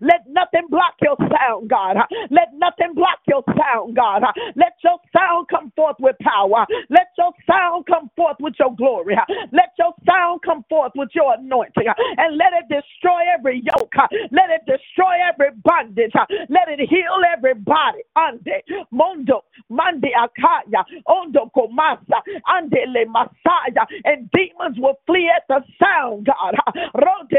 Let 0.01 0.21
nothing 0.29 0.67
block 0.69 0.95
your 1.01 1.17
sound, 1.19 1.69
God. 1.69 1.97
Let 2.31 2.49
nothing 2.55 2.93
block 2.95 3.19
your 3.27 3.43
sound, 3.57 3.95
God. 3.95 4.23
Let 4.55 4.73
your 4.83 4.99
sound 5.15 5.47
come 5.49 5.71
forth 5.75 5.97
with 5.99 6.15
power. 6.21 6.65
Let 6.89 7.07
your 7.17 7.31
sound 7.49 7.85
come 7.87 8.09
forth 8.15 8.37
with 8.39 8.55
your 8.59 8.75
glory. 8.75 9.15
Let 9.51 9.73
your 9.79 9.93
sound 10.07 10.41
come 10.45 10.65
forth 10.69 10.93
with 10.95 11.09
your 11.13 11.33
anointing. 11.35 11.85
And 12.17 12.37
let 12.37 12.53
it 12.53 12.67
destroy 12.69 13.21
every 13.37 13.63
yoke. 13.65 13.93
Let 14.31 14.49
it 14.51 14.61
destroy 14.67 15.15
every 15.27 15.51
bondage. 15.63 16.13
Let 16.49 16.69
it 16.69 16.79
heal 16.89 17.21
every 17.35 17.55
body. 17.55 17.99
Ande, 18.17 18.63
mondo, 18.91 19.43
Mande 19.69 20.09
Akaya, 20.17 20.83
Ondo 21.07 21.51
Komasa, 21.55 22.21
ande 22.47 22.79
le 22.87 23.05
Masaya, 23.07 23.85
and 24.05 24.29
demons 24.31 24.77
will 24.79 24.95
flee 25.07 25.29
at 25.35 25.43
the 25.49 25.61
sound, 25.81 26.27
God. 26.27 26.55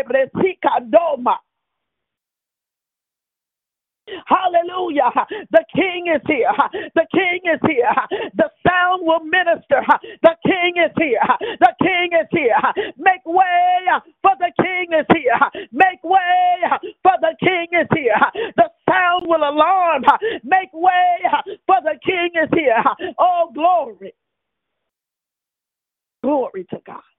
Bresika 0.08 0.80
Doma. 0.90 1.36
Hallelujah. 4.26 5.10
The 5.50 5.64
king 5.74 6.08
is 6.14 6.22
here. 6.26 6.52
The 6.94 7.06
king 7.14 7.40
is 7.52 7.60
here. 7.66 7.94
The 8.36 8.50
sound 8.66 9.06
will 9.06 9.24
minister. 9.24 9.82
The 10.22 10.36
king 10.46 10.74
is 10.78 10.92
here. 10.98 11.22
The 11.60 11.74
king 11.82 12.10
is 12.20 12.28
here. 12.32 12.92
Make 12.98 13.24
way 13.26 13.86
for 14.22 14.32
the 14.38 14.52
king 14.62 14.88
is 14.98 15.06
here. 15.14 15.66
Make 15.72 16.02
way 16.04 16.62
for 17.02 17.14
the 17.20 17.34
king 17.40 17.68
is 17.72 17.88
here. 17.94 18.52
The 18.56 18.70
sound 18.88 19.26
will 19.26 19.44
alarm. 19.48 20.04
Make 20.44 20.72
way 20.72 21.18
for 21.66 21.78
the 21.84 21.98
king 22.04 22.30
is 22.42 22.50
here. 22.54 22.82
Oh, 23.18 23.50
glory. 23.54 24.14
Glory 26.22 26.64
to 26.70 26.78
God. 26.86 27.11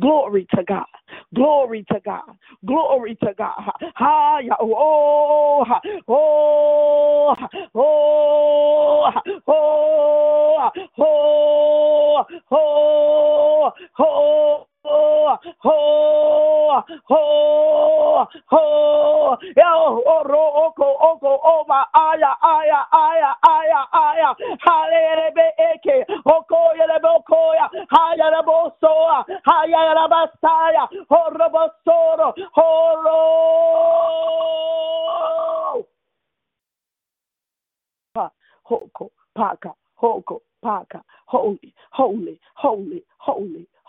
Glory 0.00 0.46
to 0.54 0.62
God. 0.64 0.84
Glory 1.34 1.84
to 1.92 2.00
God. 2.04 2.22
Glory 2.66 3.16
to 3.22 3.34
God. 3.36 3.52
Hi, 3.96 4.42
oh, 4.60 5.64
oh, 5.66 5.66
oh, 6.08 7.36
oh, 7.74 9.10
oh, 9.46 10.70
oh, 10.98 12.24
oh. 12.48 13.72
Oh, 14.02 15.36
oh, 16.70 16.84
oh, 17.10 18.28
oh, 18.52 19.36
yo, 19.56 20.02
oro, 20.06 20.44
oko, 20.66 20.88
oko, 21.10 21.40
oma, 21.44 21.86
aya, 21.94 22.32
aya, 22.42 22.80
aya, 22.92 23.30
aya, 23.42 23.80
aya, 23.92 24.34
halelebe 24.66 25.46
eke, 25.58 26.06
oko, 26.26 26.72
yelebe 26.78 27.08
okoya, 27.08 27.66
haya 27.90 28.30
lebo 28.30 28.72
soa, 28.80 29.24
haya 29.44 29.94
leba 29.94 30.28
saya, 30.40 30.88
horobo 31.10 31.70
soro, 31.84 32.34
horo. 32.54 33.16
Hoko, 38.70 39.10
paka, 39.34 39.74
hoko, 40.00 40.40
paka, 40.62 41.02
holy, 41.26 41.74
holy, 41.90 42.40
holy, 42.54 43.02
holy, 43.18 43.66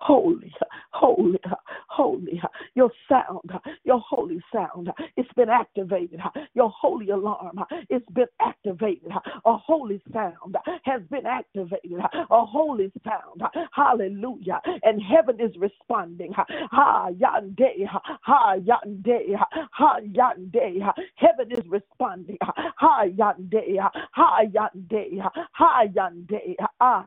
holy, 0.00 0.54
holy. 0.92 1.40
Holy. 1.88 2.40
Your 2.74 2.90
sound, 3.08 3.50
your 3.84 4.00
holy 4.00 4.40
sound, 4.54 4.90
it's 5.16 5.32
been 5.34 5.50
activated. 5.50 6.20
Your 6.54 6.70
holy 6.70 7.10
alarm, 7.10 7.60
it's 7.90 8.08
been 8.12 8.26
activated. 8.40 9.12
A 9.44 9.56
holy 9.56 10.02
sound 10.12 10.56
has 10.84 11.02
been 11.10 11.26
activated. 11.26 12.00
A 12.30 12.46
holy 12.46 12.92
sound, 13.04 13.42
hallelujah. 13.72 14.60
And 14.82 15.02
heaven 15.02 15.40
is 15.40 15.56
responding. 15.58 16.32
Ha 16.34 17.10
yande, 17.12 17.86
ha 18.22 18.56
yande, 18.58 19.36
ha 19.72 20.00
yande. 20.02 20.92
Heaven 21.16 21.52
is 21.52 21.66
responding. 21.68 22.38
Ha 22.42 23.04
yande, 23.06 23.78
ha 24.12 24.40
yande, 24.44 25.22
ha 25.52 25.84
yande. 25.86 26.56
Ah. 26.80 27.06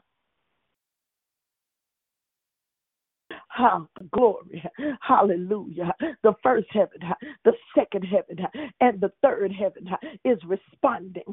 Ha, 3.56 3.86
glory. 4.12 4.64
Hallelujah. 5.00 5.94
The 6.24 6.34
first 6.42 6.66
heaven, 6.72 7.00
the 7.46 7.54
second 7.78 8.02
heaven, 8.04 8.44
and 8.82 9.00
the 9.00 9.12
third 9.22 9.52
heaven 9.52 9.88
is 10.26 10.40
responding 10.44 11.24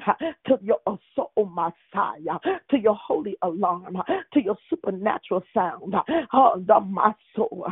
to 0.47 0.59
your 0.61 0.81
soul, 1.16 1.33
Messiah, 1.51 2.39
to 2.71 2.79
your 2.79 2.95
holy 2.95 3.39
alarm, 3.41 3.97
to 4.35 4.43
your 4.43 4.59
supernatural 4.68 5.43
sound. 5.55 5.95
Oh, 6.35 6.62
the 6.66 6.81
my 6.81 7.14
soul, 7.35 7.66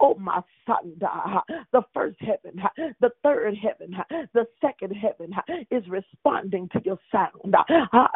oh 0.00 0.16
my 0.16 0.42
son, 0.66 0.96
the 0.98 1.82
first 1.94 2.18
heaven, 2.20 2.60
the 3.00 3.10
third 3.22 3.56
heaven, 3.56 3.96
the 4.34 4.46
second 4.60 4.94
heaven 4.94 5.32
is 5.70 5.86
responding 5.88 6.68
to 6.72 6.80
your 6.84 6.98
sound. 7.12 7.54
Ah, 7.92 8.10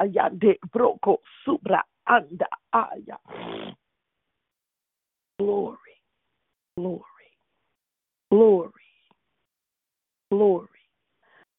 broko 0.74 1.18
subra 1.46 1.80
anda 2.08 2.46
aya. 2.72 3.18
Glory, 5.38 5.76
glory, 6.76 7.02
glory, 8.30 8.72
glory, 10.30 10.68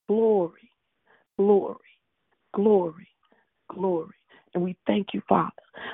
glory, 0.07 0.71
glory, 1.37 1.79
glory, 2.55 3.07
glory. 3.71 4.13
And 4.53 4.63
we 4.63 4.75
thank 4.87 5.07
you, 5.13 5.21
Father, 5.29 5.51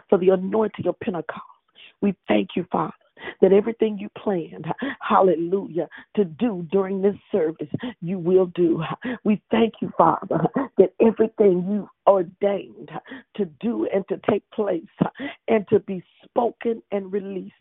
for 0.10 0.18
the 0.18 0.30
anointing 0.30 0.88
of 0.88 1.00
Pentecost. 1.02 1.42
We 2.02 2.16
thank 2.28 2.52
you, 2.56 2.66
Father, 2.72 2.94
that 3.42 3.54
everything 3.54 3.98
you 3.98 4.10
planned, 4.18 4.66
hallelujah, 5.00 5.88
to 6.16 6.26
do 6.26 6.68
during 6.72 7.02
this 7.02 7.16
service, 7.32 7.70
you 8.02 8.20
will 8.20 8.48
do. 8.48 8.84
We 9.24 9.42
thank 9.52 9.76
you, 9.82 9.92
Father, 9.98 10.46
that 10.78 10.94
everything 11.02 11.66
you 11.70 11.90
ordained 12.08 12.92
to 13.36 13.46
do 13.62 13.88
and 13.94 14.08
to 14.10 14.20
take 14.30 14.44
place 14.52 14.84
and 15.48 15.68
to 15.70 15.80
be 15.82 16.04
spoken 16.26 16.82
and 16.92 17.12
released 17.12 17.54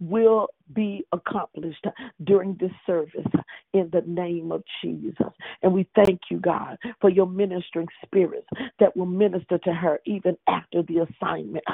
will 0.00 0.48
be 0.74 1.04
accomplished 1.12 1.86
during 2.24 2.56
this 2.60 2.72
service 2.86 3.26
in 3.74 3.90
the 3.92 4.02
name 4.06 4.52
of 4.52 4.62
Jesus. 4.82 5.16
And 5.62 5.72
we 5.72 5.88
thank 5.94 6.22
you, 6.30 6.38
God, 6.38 6.78
for 7.00 7.10
your 7.10 7.26
ministering 7.26 7.88
spirits 8.04 8.46
that 8.80 8.96
will 8.96 9.06
minister 9.06 9.58
to 9.58 9.72
her 9.72 10.00
even 10.06 10.36
after 10.48 10.82
the 10.82 11.06
assignment. 11.08 11.64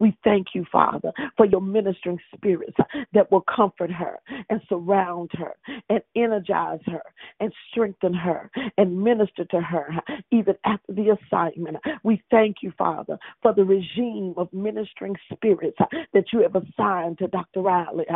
We 0.00 0.16
thank 0.24 0.48
you, 0.54 0.66
Father, 0.72 1.12
for 1.36 1.46
your 1.46 1.60
ministering 1.60 2.18
spirits 2.34 2.76
that 3.14 3.30
will 3.32 3.44
comfort 3.54 3.90
her 3.92 4.18
and 4.50 4.60
surround 4.68 5.30
her 5.34 5.54
and 5.90 6.02
energize 6.16 6.80
her 6.86 7.02
and 7.40 7.52
strengthen 7.70 8.14
her 8.14 8.50
and 8.78 9.02
minister 9.02 9.44
to 9.46 9.60
her 9.60 9.90
even 10.32 10.54
after 10.64 10.92
the 10.94 11.16
assignment. 11.26 11.78
We 12.04 12.22
thank 12.30 12.58
you, 12.62 12.72
Father, 12.78 13.18
for 13.42 13.54
the 13.54 13.64
regime 13.64 14.34
of 14.36 14.52
ministering 14.52 15.16
spirits 15.32 15.78
that 16.14 16.24
you 16.32 16.42
have 16.42 16.56
assigned 16.56 17.18
to 17.18 17.28
Dr. 17.28 17.62
Riley. 17.62 18.06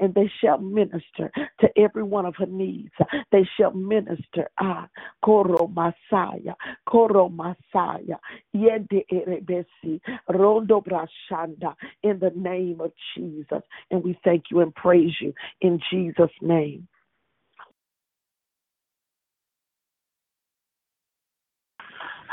And 0.00 0.14
they 0.14 0.30
shall 0.42 0.58
minister 0.58 1.32
to 1.60 1.68
every 1.78 2.02
one 2.04 2.26
of 2.26 2.34
her 2.38 2.46
needs. 2.46 2.92
They 3.32 3.48
shall 3.58 3.72
minister. 3.72 4.50
Ah, 4.60 4.88
Koro 5.24 5.68
Masaya, 5.68 6.54
Koro 6.86 7.28
Masaya, 7.74 8.18
Yende 8.54 9.04
Erebesi, 9.10 10.00
Rondo 10.28 10.80
Brashanda, 10.80 11.74
in 12.02 12.18
the 12.18 12.32
name 12.34 12.80
of 12.80 12.92
Jesus. 13.16 13.62
And 13.90 14.02
we 14.02 14.18
thank 14.24 14.44
you 14.50 14.60
and 14.60 14.74
praise 14.74 15.14
you 15.20 15.34
in 15.60 15.80
Jesus' 15.90 16.30
name. 16.40 16.86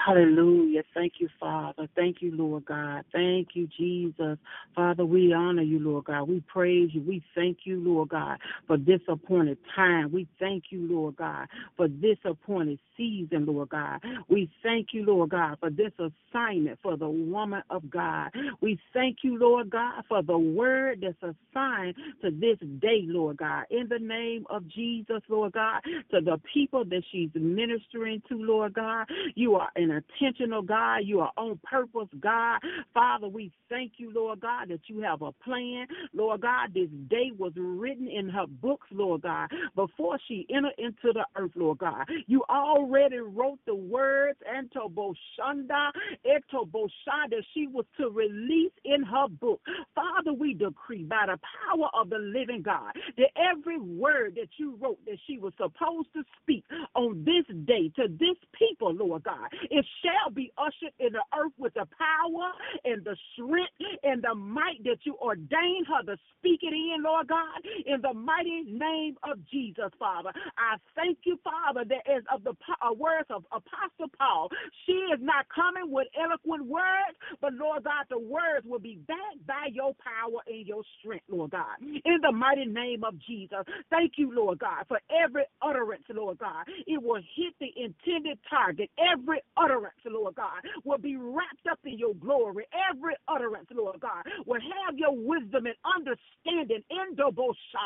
Hallelujah. 0.10 0.82
Thank 0.94 1.14
you, 1.20 1.30
Father. 1.40 1.88
Thank 1.96 2.22
you, 2.22 2.36
Lord 2.36 2.66
God. 2.66 3.06
Thank 3.12 3.50
you, 3.54 3.68
Jesus. 3.78 4.38
Father, 4.76 5.06
we 5.06 5.34
honor 5.34 5.62
you, 5.62 5.80
Lord 5.80 6.06
God. 6.06 6.24
We 6.24 6.42
praise 6.42 6.90
you. 6.94 7.02
We 7.02 7.24
thank 7.36 7.60
you, 7.66 7.80
Lord 7.80 8.10
God, 8.10 8.40
for 8.66 8.78
this 8.78 9.02
appointed 9.08 9.58
time. 9.76 10.12
We 10.12 10.28
thank 10.40 10.66
you, 10.72 10.88
Lord 10.90 11.18
God, 11.18 11.48
for 11.78 11.88
this 11.88 12.18
appointed 12.26 12.80
season, 12.98 13.46
Lord 13.46 13.70
God. 13.70 14.00
We 14.30 14.50
thank 14.64 14.88
you, 14.94 15.06
Lord 15.06 15.30
God, 15.30 15.58
for 15.60 15.70
this 15.70 15.92
assignment 16.00 16.80
for 16.82 16.98
the 16.98 17.10
woman 17.10 17.62
of 17.70 17.90
God. 17.90 18.32
We 18.62 18.80
thank 18.94 19.18
you, 19.24 19.38
Lord 19.38 19.70
God, 19.70 20.04
for 20.08 20.24
the 20.24 20.38
word 20.38 21.04
that's 21.04 21.36
assigned 21.36 21.96
to 22.22 22.32
this 22.32 22.58
day, 22.82 23.04
Lord 23.06 23.38
God. 23.38 23.66
In 23.70 23.88
the 23.88 24.00
name 24.00 24.46
of 24.50 24.68
Jesus, 24.68 25.22
Lord 25.30 25.54
God, 25.54 25.82
to 26.12 26.22
the 26.22 26.40
people 26.52 26.84
that 26.86 27.04
she's 27.12 27.30
ministering 27.36 28.22
to, 28.30 28.36
Lord 28.38 28.74
God, 28.74 29.08
you 29.36 29.56
are 29.56 29.70
an 29.76 29.92
intentional, 30.22 30.62
God. 30.62 31.00
You 31.04 31.22
are 31.22 31.32
on 31.38 31.60
purpose, 31.64 32.10
God. 32.20 32.60
Father, 32.94 33.28
we 33.28 33.52
thank 33.70 33.94
you, 33.98 34.12
Lord 34.14 34.42
God, 34.42 34.70
that 34.70 34.82
you 34.88 35.02
have 35.02 35.22
a 35.22 35.32
plan. 35.32 35.88
Lord 36.14 36.42
God, 36.42 36.74
this 36.74 36.90
day 37.10 37.32
was 37.38 37.54
written 37.56 38.08
in 38.08 38.30
her 38.30 38.48
books, 38.48 38.88
Lord 38.92 39.22
God, 39.22 39.50
before 39.76 40.20
she 40.28 40.46
entered 40.54 40.74
into 40.78 41.14
the 41.14 41.26
earth, 41.36 41.52
Lord 41.56 41.80
God. 41.80 42.06
You 42.28 42.44
already 42.50 43.20
wrote 43.20 43.60
the 43.66 43.76
words, 43.76 44.40
Entoboshanda, 44.50 45.92
Etoboshanda, 46.26 47.30
that 47.30 47.44
she 47.54 47.68
was 47.68 47.86
to 47.98 48.10
release 48.10 48.72
in 48.86 49.04
her 49.04 49.28
book. 49.28 49.62
Father, 49.96 50.34
we 50.34 50.54
decree 50.54 51.04
by 51.04 51.26
the 51.28 51.40
power 51.68 51.90
of 52.00 52.10
the 52.10 52.18
living 52.18 52.62
God 52.62 52.94
that 53.18 53.32
every 53.38 53.80
word 53.80 54.36
that 54.36 54.50
you 54.58 54.78
wrote 54.80 55.00
that 55.06 55.18
she 55.28 55.38
was 55.38 55.54
supposed 55.58 56.08
to 56.14 56.24
speak 56.42 56.64
on 56.96 57.24
this 57.26 57.46
day 57.66 57.92
to 57.96 58.08
this 58.08 58.38
people, 58.58 58.94
Lord 58.94 59.24
God, 59.24 59.50
it 59.80 59.86
shall 60.04 60.32
be 60.32 60.52
ushered 60.58 60.92
in 61.00 61.14
the 61.14 61.24
earth 61.40 61.54
with 61.58 61.74
the 61.74 61.88
power 61.96 62.52
and 62.84 63.04
the 63.06 63.16
strength 63.34 63.72
and 64.04 64.22
the 64.22 64.36
might 64.36 64.84
that 64.84 65.00
you 65.04 65.16
ordained 65.22 65.88
her 65.88 66.04
to 66.04 66.20
speak 66.38 66.60
it 66.64 66.74
in, 66.74 67.04
Lord 67.04 67.28
God, 67.28 67.64
in 67.86 68.02
the 68.02 68.14
mighty 68.14 68.64
name 68.68 69.16
of 69.24 69.40
Jesus, 69.48 69.88
Father. 69.98 70.32
I 70.58 70.76
thank 70.96 71.20
you, 71.24 71.40
Father, 71.44 71.88
that 71.88 72.04
as 72.12 72.24
of 72.34 72.44
the 72.44 72.52
uh, 72.84 72.94
words 72.94 73.28
of 73.30 73.46
Apostle 73.52 74.12
Paul, 74.18 74.50
she 74.86 75.00
is 75.16 75.20
not 75.22 75.46
coming 75.54 75.92
with 75.92 76.08
eloquent 76.20 76.66
words, 76.68 77.16
but 77.40 77.54
Lord 77.54 77.86
God, 77.86 78.06
the 78.10 78.20
words 78.20 78.66
will 78.66 78.80
be 78.80 79.00
backed 79.08 79.48
by 79.48 79.72
your 79.72 79.94
power 80.04 80.44
and 80.48 80.68
your 80.68 80.84
strength, 81.00 81.26
Lord 81.30 81.52
God. 81.52 81.80
In 81.82 82.20
the 82.22 82.32
mighty 82.32 82.66
name 82.66 83.04
of 83.06 83.16
Jesus, 83.28 83.64
thank 83.90 84.14
you, 84.18 84.36
Lord 84.36 84.60
God, 84.60 84.86
for 84.88 85.00
every 85.24 85.44
utterance, 85.62 86.04
Lord 86.10 86.38
God. 86.40 86.68
It 86.88 87.02
will 87.02 87.22
hit 87.36 87.54
the 87.60 87.72
intended 87.76 88.40
target. 88.50 88.90
Every 89.00 89.42
utterance, 89.56 89.69
Lord 90.06 90.36
God, 90.36 90.62
will 90.84 90.98
be 90.98 91.16
wrapped 91.16 91.68
up 91.70 91.80
in 91.86 91.98
your 91.98 92.16
glory. 92.16 92.66
Every 92.90 93.16
utterance, 93.28 93.68
Lord 93.74 94.00
God, 94.00 94.24
will 94.46 94.62
have 94.62 94.98
your 94.98 95.16
wisdom 95.16 95.66
and 95.66 95.76
understanding 95.86 96.84
in 96.90 97.16
the 97.16 97.32
Bosha. 97.32 97.86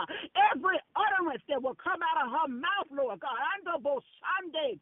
Every 0.54 0.80
utterance 0.96 1.44
that 1.50 1.62
will 1.62 1.76
come 1.76 2.00
out 2.00 2.26
of 2.26 2.32
her 2.32 2.48
mouth, 2.48 2.90
Lord 2.92 3.20
God, 3.20 3.38
under 3.60 3.84
Boshande 3.84 4.80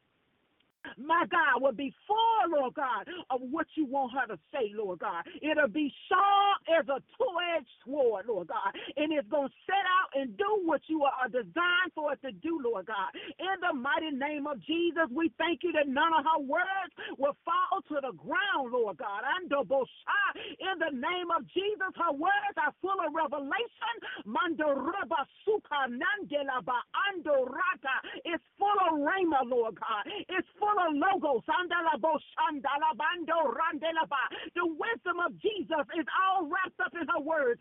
my 0.98 1.26
God, 1.30 1.62
will 1.62 1.72
be 1.72 1.94
full, 2.08 2.60
Lord 2.60 2.74
God, 2.76 3.08
of 3.30 3.42
what 3.42 3.68
you 3.76 3.86
want 3.86 4.14
her 4.14 4.28
to 4.34 4.40
say, 4.52 4.72
Lord 4.76 5.00
God. 5.00 5.24
It'll 5.42 5.68
be 5.68 5.94
sharp 6.10 6.82
as 6.82 6.88
a 6.90 7.00
two 7.18 7.34
edged 7.58 7.68
sword, 7.86 8.26
Lord 8.28 8.48
God. 8.48 8.72
And 8.98 9.14
it's 9.14 9.28
going 9.30 9.50
to 9.50 9.56
set 9.66 9.86
out 9.86 10.10
and 10.20 10.38
do 10.38 10.62
what 10.66 10.82
you 10.88 11.04
are 11.04 11.30
designed 11.30 11.94
for 11.96 12.14
it 12.14 12.22
to 12.22 12.32
do, 12.32 12.60
Lord 12.64 12.88
God. 12.88 13.10
In 13.40 13.56
the 13.62 13.74
mighty 13.74 14.12
name 14.12 14.48
of 14.48 14.60
Jesus, 14.66 15.08
we 15.12 15.32
thank 15.38 15.64
you 15.64 15.72
that 15.74 15.88
none 15.88 16.14
of 16.14 16.26
her 16.26 16.42
words 16.42 16.94
will 17.18 17.36
fall 17.46 17.82
to 17.90 17.96
the 18.02 18.14
ground, 18.18 18.72
Lord 18.72 18.98
God. 18.98 19.24
In 19.42 20.76
the 20.80 20.94
name 20.94 21.30
of 21.36 21.48
Jesus, 21.50 21.92
her 21.96 22.14
words 22.14 22.58
are 22.58 22.74
full 22.82 23.00
of 23.02 23.14
revelation. 23.14 23.96
It's 28.26 28.44
full 28.58 28.80
of 28.88 28.94
rhema, 29.00 29.42
Lord 29.46 29.80
God. 29.80 30.04
It's 30.30 30.48
full 30.60 30.71
logos. 30.94 31.44
The 34.56 34.66
wisdom 34.66 35.20
of 35.26 35.32
Jesus 35.40 35.86
is 35.98 36.06
all 36.24 36.48
wrapped 36.48 36.80
up 36.80 36.94
in 36.94 37.08
her 37.08 37.22
words. 37.22 37.60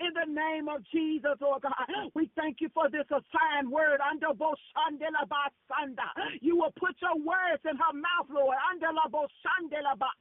In 0.00 0.12
the 0.14 0.26
name 0.28 0.68
of 0.68 0.84
Jesus, 0.92 1.36
oh 1.42 1.58
God, 1.60 1.72
we 2.14 2.30
thank 2.36 2.60
you 2.60 2.68
for 2.74 2.88
this 2.90 3.06
assigned 3.10 3.70
word. 3.70 4.00
You 6.40 6.56
will 6.56 6.72
put 6.78 6.96
your 7.00 7.16
words 7.18 7.62
in 7.68 7.76
her 7.76 7.92
mouth, 7.94 8.28
Lord. 8.30 8.56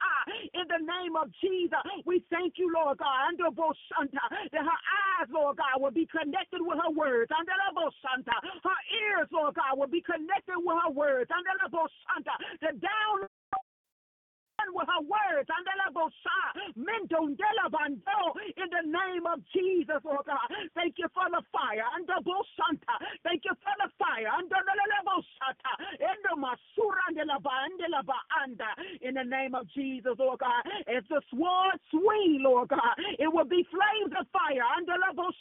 Ah, 0.01 0.23
in 0.53 0.67
the 0.67 0.79
name 0.85 1.15
of 1.15 1.31
Jesus, 1.41 1.79
we 2.05 2.23
thank 2.29 2.53
you, 2.57 2.71
Lord 2.73 2.97
God, 2.97 3.35
that 3.37 4.63
her 4.63 4.81
eyes, 5.19 5.29
Lord 5.31 5.57
God, 5.57 5.81
will 5.81 5.91
be 5.91 6.07
connected 6.07 6.61
with 6.61 6.77
her 6.83 6.91
words. 6.91 7.31
Her 7.31 8.79
ears, 9.01 9.27
Lord 9.31 9.55
God, 9.55 9.77
will 9.77 9.87
be 9.87 10.01
connected 10.01 10.57
with 10.57 10.77
her 10.85 10.91
words. 10.91 11.00
The 12.61 12.77
down 12.77 13.27
with 14.73 14.87
her 14.89 15.03
words. 15.05 15.49
Under 15.49 15.75
in 18.57 18.69
the 18.69 18.85
name 18.85 19.25
of 19.25 19.41
Jesus, 19.53 20.01
oh 20.05 20.21
God. 20.25 20.47
Thank 20.75 20.95
you 20.97 21.07
for 21.13 21.27
the 21.29 21.41
fire. 21.51 21.85
Under 21.95 22.17
Santa. 22.57 22.95
Thank 23.23 23.43
you 23.45 23.53
for 23.61 23.73
the 23.81 23.89
fire. 23.97 24.29
In 24.41 24.47
the 24.49 24.61
la 27.89 28.01
banda, 28.03 28.69
in 29.01 29.13
the 29.15 29.23
name 29.23 29.55
of 29.55 29.67
Jesus, 29.73 30.15
oh 30.19 30.37
God. 30.37 30.63
As 30.87 31.03
the 31.09 31.21
sword 31.31 31.77
swing, 31.89 32.41
Lord 32.43 32.69
God, 32.69 32.95
it 33.19 33.31
will 33.31 33.45
be 33.47 33.65
flames 33.71 34.13
of 34.19 34.27
fire 34.31 34.63
Under 34.77 34.93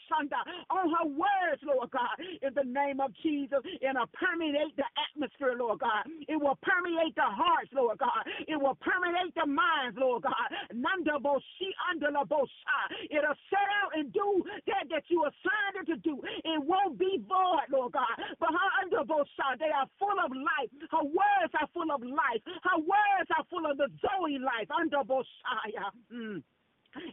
Santa. 0.08 0.40
on 0.70 0.90
her 0.90 1.06
words, 1.08 1.62
Lord 1.64 1.90
God. 1.90 2.16
In 2.42 2.54
the 2.54 2.64
name 2.64 3.00
of 3.00 3.12
Jesus, 3.22 3.60
and 3.64 3.96
it'll 3.96 4.10
permeate 4.14 4.74
the 4.76 4.86
atmosphere, 5.10 5.54
Lord 5.58 5.80
God. 5.80 6.06
It 6.28 6.40
will 6.40 6.58
permeate 6.62 7.14
the 7.16 7.26
hearts, 7.26 7.70
Lord 7.72 7.98
God. 7.98 8.22
It 8.48 8.56
will 8.60 8.76
permeate 8.80 9.09
permeate 9.10 9.34
the 9.34 9.46
minds, 9.46 9.96
Lord 9.98 10.22
God. 10.22 10.48
Nanda 10.72 11.18
boshi 11.18 11.70
under 11.90 12.10
bosha. 12.26 12.78
It'll 13.10 13.38
set 13.50 13.68
out 13.82 13.92
and 13.94 14.12
do 14.12 14.42
that 14.66 14.86
that 14.90 15.04
you 15.08 15.24
assigned 15.24 15.82
it 15.82 15.86
to 15.92 15.96
do. 15.98 16.20
It 16.44 16.62
won't 16.62 16.98
be 16.98 17.22
void, 17.28 17.68
Lord 17.70 17.92
God. 17.92 18.14
But 18.38 18.50
her 18.50 18.70
under 18.82 19.04
bosha, 19.06 19.58
they 19.58 19.70
are 19.70 19.86
full 19.98 20.18
of 20.24 20.30
life. 20.32 20.70
Her 20.90 21.04
words 21.04 21.52
are 21.60 21.68
full 21.74 21.90
of 21.92 22.02
life. 22.02 22.42
Her 22.62 22.78
words 22.78 23.28
are 23.36 23.44
full 23.50 23.66
of 23.70 23.76
the 23.78 23.88
Zoe 24.00 24.38
life. 24.38 24.70
Under 24.70 24.98
boshaya. 24.98 25.90
Mm. 26.12 26.42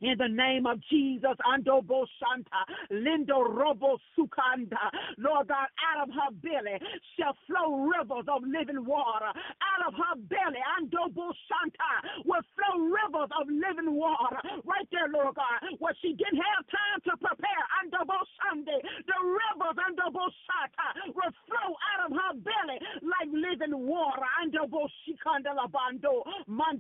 In 0.02 0.18
the 0.18 0.28
name 0.28 0.66
of 0.66 0.80
Jesus, 0.90 1.38
Andobo 1.46 2.06
Shanta, 2.18 2.62
Lindo 2.92 3.46
Robo 3.46 3.98
Sukanda, 4.18 4.82
Lord 5.18 5.48
God, 5.50 5.68
out 5.82 6.08
of 6.08 6.14
her 6.14 6.32
belly 6.42 6.78
shall 7.18 7.36
flow 7.46 7.90
rivers 7.90 8.26
of 8.30 8.42
living 8.46 8.86
water. 8.86 9.30
Out 9.34 9.82
of 9.88 9.94
her 9.94 10.16
belly, 10.30 10.62
Andobo 10.78 11.34
Shanta, 11.50 11.94
will 12.26 12.42
flow 12.54 12.76
rivers 12.86 13.30
of 13.38 13.48
living 13.50 13.94
water. 13.94 14.38
Right 14.66 14.88
there, 14.92 15.10
Lord 15.10 15.36
God, 15.36 15.58
where 15.80 15.94
she 16.02 16.14
didn't 16.14 16.42
have 16.42 16.64
time 16.70 17.00
to 17.10 17.14
prepare, 17.18 17.64
Andobo 17.82 18.18
Sunday, 18.42 18.82
the 19.06 19.18
rivers, 19.22 19.78
Andobo 19.82 20.26
Shanta, 20.46 20.88
will 21.14 21.34
flow 21.50 21.70
out 21.94 22.02
of 22.06 22.12
her 22.14 22.34
belly 22.42 22.78
like 23.02 23.30
living 23.34 23.74
water. 23.86 24.26
Andobo 24.42 24.86
Shikanda 25.06 25.54
Labando, 25.58 26.24
Mando 26.46 26.46
Robo 26.46 26.46
Sukanda. 26.46 26.77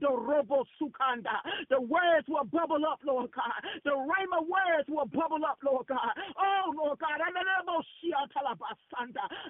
The 1.69 1.81
words 1.81 2.27
will 2.27 2.45
bubble 2.45 2.85
up, 2.85 2.99
Lord 3.05 3.31
God. 3.31 3.59
The 3.83 3.91
rhema 3.91 4.41
words 4.47 4.87
will 4.89 5.05
bubble 5.07 5.43
up, 5.47 5.59
Lord 5.63 5.87
God. 5.87 6.13
Oh, 6.37 6.73
Lord 6.75 6.99
God. 6.99 7.19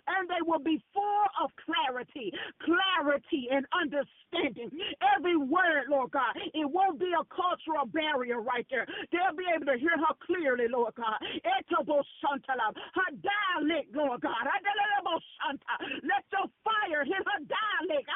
And 0.07 0.29
they 0.29 0.41
will 0.45 0.59
be 0.59 0.81
full 0.93 1.25
of 1.43 1.51
clarity, 1.65 2.31
clarity 2.63 3.47
and 3.51 3.65
understanding. 3.73 4.71
Every 5.15 5.37
word, 5.37 5.87
Lord 5.89 6.11
God, 6.11 6.35
it 6.53 6.69
won't 6.69 6.99
be 6.99 7.11
a 7.13 7.23
cultural 7.33 7.85
barrier 7.87 8.41
right 8.41 8.65
there. 8.69 8.85
They'll 9.11 9.35
be 9.37 9.45
able 9.53 9.65
to 9.67 9.77
hear 9.77 9.97
her 9.97 10.15
clearly, 10.25 10.67
Lord 10.69 10.93
God. 10.95 11.17
Her 11.21 13.09
dialect, 13.21 13.95
Lord 13.95 14.21
God. 14.21 14.43
Let 16.03 16.25
your 16.31 16.47
fire 16.63 17.03
hit 17.05 17.23
her 17.23 17.41
dialect. 17.45 18.09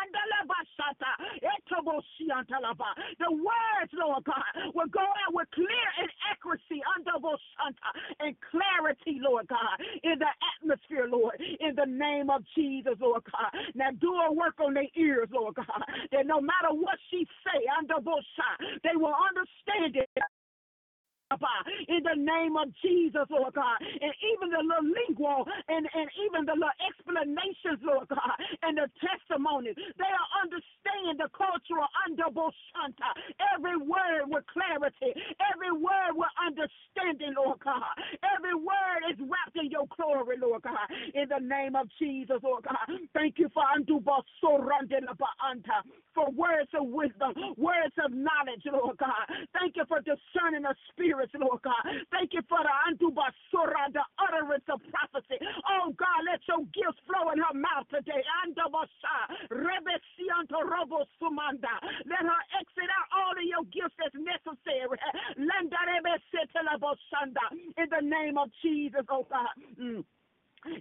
The 3.19 3.31
words, 3.31 3.91
Lord 3.93 4.23
God, 4.23 4.73
will 4.73 4.87
go 4.87 5.01
out 5.03 5.33
with 5.33 5.47
clear 5.53 5.87
and 5.99 6.09
accuracy 6.31 6.81
and 8.19 8.35
clarity, 8.51 9.19
Lord 9.21 9.47
God, 9.47 9.77
in 10.03 10.19
the 10.19 10.31
atmosphere, 10.55 11.07
Lord, 11.09 11.35
in 11.39 11.75
the 11.75 11.85
name 11.85 12.29
of 12.29 12.43
Jesus, 12.55 12.93
Lord 12.99 13.23
God. 13.31 13.51
Now 13.75 13.91
do 13.99 14.13
a 14.13 14.31
work 14.33 14.59
on 14.59 14.73
their 14.73 14.87
ears, 14.95 15.29
Lord 15.31 15.55
God, 15.55 15.83
that 16.11 16.25
no 16.25 16.39
matter 16.41 16.71
what 16.71 16.97
she 17.09 17.27
say 17.43 17.65
they 18.83 18.95
will 18.95 19.15
understand 19.29 19.95
it 19.95 20.09
Uh, 21.39 21.63
in 21.87 22.03
the 22.03 22.17
name 22.17 22.57
of 22.57 22.67
Jesus, 22.83 23.23
Lord 23.29 23.53
God. 23.55 23.77
And 23.79 24.11
even 24.35 24.51
the 24.51 24.63
little 24.63 24.89
lingual 24.91 25.47
and, 25.69 25.87
and 25.95 26.07
even 26.27 26.43
the 26.43 26.57
little 26.57 26.77
explanations, 26.83 27.79
Lord 27.79 28.07
God, 28.11 28.35
and 28.63 28.75
the 28.75 28.87
testimonies, 28.99 29.75
they'll 29.95 30.29
understand 30.43 31.21
the 31.23 31.29
cultural 31.31 31.87
underbo 32.03 32.51
shanta. 32.73 33.11
Every 33.55 33.77
word 33.77 34.27
with 34.27 34.43
clarity, 34.51 35.15
every 35.53 35.71
word 35.71 36.13
with 36.17 36.31
understanding, 36.39 37.35
Lord 37.37 37.59
God. 37.63 37.95
Every 38.35 38.55
word 38.55 39.01
is 39.11 39.17
wrapped 39.21 39.55
in 39.55 39.71
your 39.71 39.87
glory, 39.95 40.37
Lord 40.39 40.63
God. 40.63 40.87
In 41.13 41.29
the 41.29 41.39
name 41.39 41.75
of 41.75 41.87
Jesus, 41.99 42.39
Lord 42.43 42.63
God. 42.65 42.87
Thank 43.13 43.37
you 43.39 43.49
for 43.53 43.61
for 46.13 46.29
words 46.31 46.69
of 46.73 46.87
wisdom, 46.87 47.33
words 47.57 47.93
of 48.03 48.11
knowledge, 48.11 48.63
Lord 48.65 48.97
God. 48.97 49.25
Thank 49.53 49.75
you 49.75 49.83
for 49.87 49.99
discerning 50.01 50.63
the 50.63 50.75
spirit 50.91 51.20
spirits, 51.21 51.33
Lord 51.37 51.61
God. 51.61 51.83
Thank 52.11 52.33
you 52.33 52.41
for 52.49 52.59
the 52.61 52.73
Andubasura, 52.89 53.93
the 53.93 54.03
utterance 54.17 54.65
of 54.71 54.81
prophecy. 54.89 55.37
Oh 55.69 55.93
God, 55.97 56.25
let 56.29 56.41
your 56.47 56.65
gifts 56.73 57.01
flow 57.05 57.31
in 57.31 57.39
her 57.39 57.53
mouth 57.53 57.87
today. 57.89 58.23
Andubasa, 58.45 59.29
Rebesianto 59.51 60.65
Let 62.05 62.23
her 62.25 62.43
exit 62.57 62.89
out 62.89 63.09
all 63.13 63.33
of 63.33 63.45
your 63.45 63.63
gifts 63.69 63.97
as 64.05 64.13
necessary. 64.15 64.97
In 67.77 67.87
the 67.89 68.01
name 68.01 68.37
of 68.37 68.49
Jesus, 68.61 69.05
oh 69.09 69.25
God. 69.29 69.47
Mm. 69.79 70.03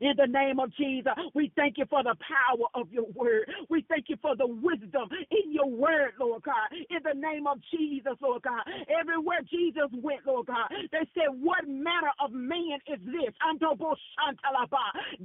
In 0.00 0.14
the 0.16 0.26
name 0.26 0.60
of 0.60 0.72
Jesus, 0.76 1.12
we 1.34 1.52
thank 1.56 1.78
you 1.78 1.86
for 1.88 2.02
the 2.02 2.16
power 2.20 2.66
of 2.74 2.92
your 2.92 3.06
word. 3.14 3.50
We 3.68 3.84
thank 3.88 4.06
you 4.08 4.16
for 4.20 4.36
the 4.36 4.46
wisdom 4.46 5.08
in 5.30 5.52
your 5.52 5.68
word, 5.70 6.12
Lord 6.20 6.42
God. 6.42 6.68
In 6.90 7.00
the 7.04 7.14
name 7.18 7.46
of 7.46 7.58
Jesus, 7.72 8.14
Lord 8.20 8.42
God. 8.42 8.62
Everywhere 8.88 9.40
Jesus 9.50 9.88
went, 10.02 10.26
Lord 10.26 10.46
God, 10.46 10.68
they 10.92 11.06
said, 11.14 11.32
What 11.40 11.66
manner 11.68 12.12
of 12.20 12.32
man 12.32 12.78
is 12.86 13.00
this? 13.06 13.32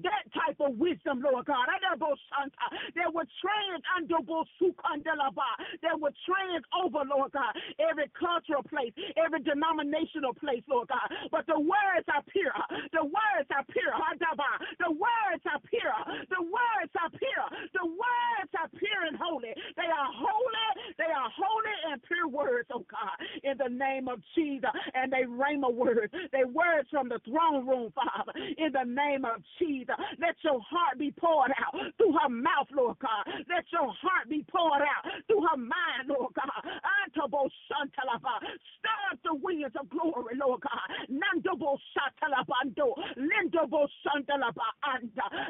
That 0.03 0.23
type 0.33 0.57
of 0.59 0.77
wisdom, 0.77 1.21
Lord 1.21 1.45
God. 1.45 1.65
That 2.95 3.11
would 3.13 3.29
trans 3.41 3.81
that 5.81 5.99
would 5.99 6.15
trans 6.25 6.65
over, 6.73 6.99
Lord 7.05 7.31
God, 7.31 7.53
every 7.79 8.09
cultural 8.17 8.63
place, 8.63 8.93
every 9.17 9.41
denominational 9.41 10.33
place, 10.33 10.63
Lord 10.69 10.87
God. 10.89 11.07
But 11.31 11.45
the 11.47 11.59
words 11.59 12.07
are 12.13 12.23
pure. 12.31 12.53
The 12.93 13.03
words 13.03 13.49
are 13.51 13.65
pure. 13.71 13.93
The 14.79 14.91
words 14.91 15.43
are 15.49 15.61
pure. 15.69 15.99
The 16.29 16.41
words 16.43 16.93
are 16.99 17.11
pure. 17.11 17.47
The 17.73 17.85
words 17.85 18.51
are 18.59 18.69
pure 18.77 19.03
and 19.07 19.17
holy. 19.17 19.53
They 19.77 19.89
are 19.89 20.09
holy. 20.13 20.64
They 21.05 21.13
are 21.13 21.29
holy 21.29 21.77
and 21.93 22.01
pure 22.03 22.27
words, 22.27 22.67
oh 22.73 22.85
God, 22.89 23.17
in 23.43 23.57
the 23.57 23.69
name 23.69 24.07
of 24.07 24.21
Jesus. 24.33 24.71
And 24.93 25.13
they 25.13 25.29
rhema 25.29 25.71
words. 25.71 26.11
They 26.31 26.45
words 26.45 26.89
from 26.89 27.09
the 27.09 27.19
throne 27.21 27.67
room, 27.67 27.93
Father, 27.93 28.33
in 28.57 28.73
the 28.73 28.89
name 28.89 29.25
of 29.25 29.41
Jesus. 29.59 29.95
Let 30.17 30.35
your 30.43 30.59
heart 30.65 30.97
be 30.97 31.11
poured 31.13 31.51
out 31.61 31.77
through 31.97 32.17
her 32.23 32.29
mouth, 32.29 32.67
Lord 32.73 32.97
God. 32.99 33.25
Let 33.49 33.65
your 33.71 33.93
heart 34.01 34.29
be 34.29 34.45
poured 34.49 34.81
out 34.81 35.05
through 35.27 35.45
her 35.45 35.57
mind, 35.57 36.09
Lord 36.09 36.33
God. 36.33 36.65
Stir 37.13 38.99
up 39.11 39.19
the 39.23 39.35
winds 39.35 39.75
of 39.79 39.89
glory, 39.89 40.35
Lord 40.41 40.61
God. 40.61 40.89
Nandobo 41.09 41.77
Satalabando, 41.93 42.93
Lindobo 43.17 43.87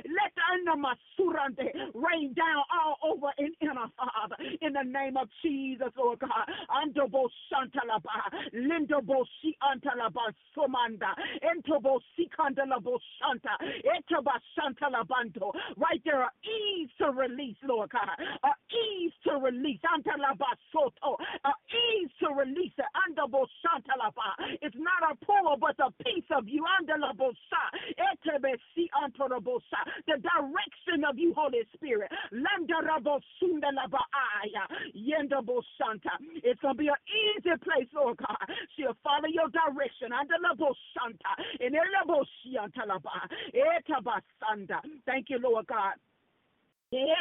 let 0.06 0.32
the 0.66 0.76
Masurande 0.76 1.72
rain 1.94 2.34
down 2.34 2.64
all 2.74 2.98
over 3.12 3.28
in 3.38 3.54
inner 3.62 3.88
Father. 3.98 4.36
In 4.62 4.74
the 4.74 4.84
name 4.84 5.18
of 5.18 5.30
Jesus, 5.46 5.94
Lord 5.98 6.20
God. 6.20 6.50
Andobo 6.74 7.30
Santalaba, 7.54 8.18
Lindobo 8.58 9.26
Si 9.42 9.56
Antalaba 9.62 10.34
Somanda, 10.58 11.14
Entobo 11.46 12.00
Sikandalabo 12.18 12.98
Santa, 13.22 13.54
Etoba 13.86 14.42
Santalabando. 14.58 15.54
Right 15.78 16.02
there, 16.04 16.24
a 16.24 16.32
ease 16.42 16.90
to 16.98 17.12
release, 17.12 17.58
Lord 17.64 17.92
God. 17.92 18.10
A 18.18 18.52
ease 18.74 19.14
to 19.26 19.38
release. 19.38 19.80
Antalaba 19.86 20.50
Soto. 20.74 21.18
A 21.46 21.54
ease 21.70 22.10
to 22.22 22.34
release. 22.34 22.74
Andobo 23.06 23.46
Santalaba. 23.62 24.34
It's 24.64 24.76
not 24.78 25.12
a 25.12 25.26
pull, 25.26 25.58
but 25.62 25.78
a 25.78 25.92
piece 26.04 26.26
of 26.36 26.48
you. 26.48 26.66
Andalabo 26.82 27.34
Sa. 27.50 27.64
Etebe 28.02 28.58
Si 28.74 28.90
the 30.08 30.18
direction 30.18 31.06
of 31.08 31.18
you, 31.18 31.34
Holy 31.36 31.62
Spirit. 31.76 32.10
It's 36.44 36.60
going 36.62 36.76
to 36.76 36.78
be 36.78 36.88
an 36.88 37.02
easy 37.08 37.56
place, 37.64 37.88
Lord 37.94 38.18
God. 38.18 38.38
She'll 38.76 38.98
follow 39.04 39.28
your 39.28 39.50
direction. 39.50 40.12
Thank 45.06 45.30
you, 45.30 45.40
Lord 45.40 45.68
God. 45.68 45.94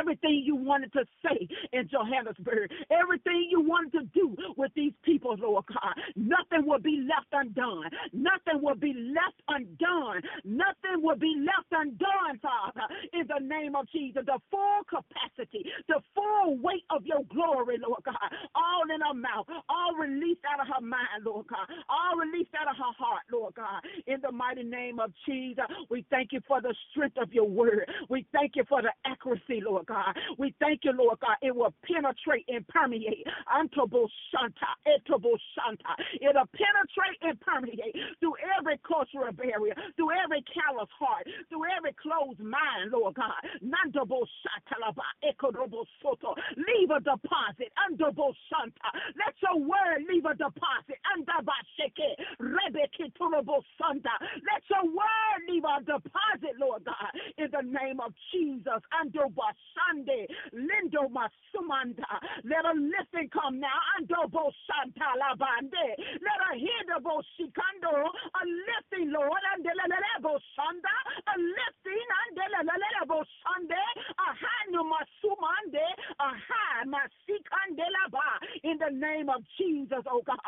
Everything 0.00 0.42
you 0.44 0.56
wanted 0.56 0.92
to 0.92 1.04
say 1.24 1.48
in 1.72 1.88
Johannesburg, 1.88 2.70
everything 2.90 3.48
you 3.50 3.60
wanted 3.60 3.92
to 3.92 4.04
do 4.14 4.36
with 4.56 4.70
these 4.76 4.92
people, 5.04 5.36
Lord 5.38 5.64
God, 5.66 5.94
nothing 6.16 6.66
will 6.66 6.80
be 6.80 7.06
left 7.08 7.28
undone. 7.32 7.90
Nothing 8.12 8.62
will 8.62 8.76
be 8.76 8.94
left 8.94 9.40
undone. 9.48 10.22
Nothing 10.44 11.02
will 11.02 11.16
be 11.16 11.34
left 11.40 11.70
undone, 11.72 12.38
Father, 12.42 12.86
in 13.12 13.26
the 13.26 13.40
name 13.42 13.74
of 13.74 13.88
Jesus. 13.90 14.22
The 14.26 14.38
full 14.50 14.82
capacity, 14.88 15.66
the 15.88 16.00
full 16.14 16.58
weight 16.58 16.84
of 16.90 17.04
your 17.06 17.24
glory, 17.32 17.78
Lord 17.80 18.02
God, 18.04 18.30
all 18.54 18.84
in 18.94 19.00
her 19.00 19.14
mouth, 19.14 19.46
all 19.68 19.94
released 19.96 20.44
out 20.50 20.60
of 20.60 20.68
her 20.68 20.80
mind, 20.84 21.24
Lord 21.24 21.46
God, 21.48 21.66
all 21.88 22.18
released 22.18 22.54
out 22.58 22.68
of 22.68 22.76
her 22.76 22.94
heart, 22.98 23.22
Lord 23.32 23.54
God, 23.54 23.82
in 24.06 24.20
the 24.20 24.32
mighty 24.32 24.62
name 24.62 25.00
of 25.00 25.12
Jesus. 25.26 25.64
We 25.90 26.04
thank 26.10 26.32
you 26.32 26.40
for 26.46 26.60
the 26.60 26.74
strength 26.90 27.18
of 27.18 27.32
your 27.32 27.48
word. 27.48 27.88
We 28.08 28.26
thank 28.32 28.52
you 28.56 28.64
for 28.68 28.82
the 28.82 28.92
accuracy 29.06 29.53
Lord 29.60 29.86
God. 29.86 30.16
We 30.38 30.54
thank 30.60 30.80
you, 30.84 30.92
Lord 30.92 31.20
God. 31.20 31.36
It 31.42 31.54
will 31.54 31.74
penetrate 31.84 32.44
and 32.48 32.66
permeate. 32.68 33.26
Antobo 33.50 34.08
Shanta, 34.30 34.70
Etobo 34.86 35.36
Shanta. 35.54 35.92
It'll 36.20 36.48
penetrate 36.54 37.18
and 37.22 37.40
permeate 37.40 37.94
through 38.20 38.34
every 38.58 38.78
cultural 38.86 39.32
barrier, 39.32 39.74
through 39.96 40.12
every 40.24 40.42
callous 40.50 40.90
heart, 40.98 41.26
through 41.48 41.64
every 41.76 41.94
closed 42.00 42.40
mind, 42.40 42.92
Lord 42.92 43.14
God. 43.14 43.38
Nandobo 43.62 44.26
Shatalaba, 44.42 45.06
Ekodobo 45.24 45.84
Soto. 46.02 46.34
Leave 46.56 46.90
a 46.90 47.00
deposit. 47.00 47.70
Andobo 47.78 48.32
Shanta. 48.50 48.88
Let 49.16 49.34
your 49.42 49.60
word 49.60 50.04
leave 50.08 50.24
a 50.24 50.34
deposit. 50.34 50.98
Andaba 51.14 51.56
Sheke, 51.76 52.16
Rebeke 52.40 53.12
Turobo 53.18 53.62
Santa. 53.78 54.14
Let 54.46 54.62
your 54.70 54.84
word 54.90 55.40
leave 55.48 55.64
a 55.64 55.80
deposit, 55.80 56.56
Lord 56.58 56.84
God, 56.84 57.10
in 57.38 57.48
the 57.52 57.62
name 57.62 58.00
of 58.00 58.12
Jesus. 58.32 58.80
Andobo 58.94 59.43
Sunday. 59.74 60.26
Lindo 60.54 61.08
Masumanda. 61.12 62.08
Let 62.44 62.64
a 62.64 62.74
lifting 62.76 63.28
come 63.30 63.60
now. 63.60 63.76
Andobo 63.98 64.52
Santa 64.66 65.08
Labande. 65.20 65.86
Let 66.22 66.40
a 66.48 66.58
hear 66.58 66.82
the 66.88 67.00
Bosikando. 67.02 67.94
A 67.94 68.42
lifting, 68.46 69.12
Lord. 69.12 69.42
And 69.54 69.64
the 69.64 69.72
Lelebo 69.74 70.38
Sanda. 70.56 70.96
A 71.28 71.34
lifting. 71.36 72.06
And 72.20 72.32
the 72.38 72.46
Lelebo 72.64 73.24
Sunday. 73.44 73.88
A 74.18 74.28
Hanu 74.32 74.82
Masumande. 74.88 75.86
A 76.20 76.28
Ha 76.32 76.64
Masikandelaba. 76.86 78.28
In 78.64 78.78
the 78.78 78.90
name 79.24 79.34
of 79.34 79.42
Jesus, 79.58 80.04
oh 80.10 80.22
God. 80.26 80.38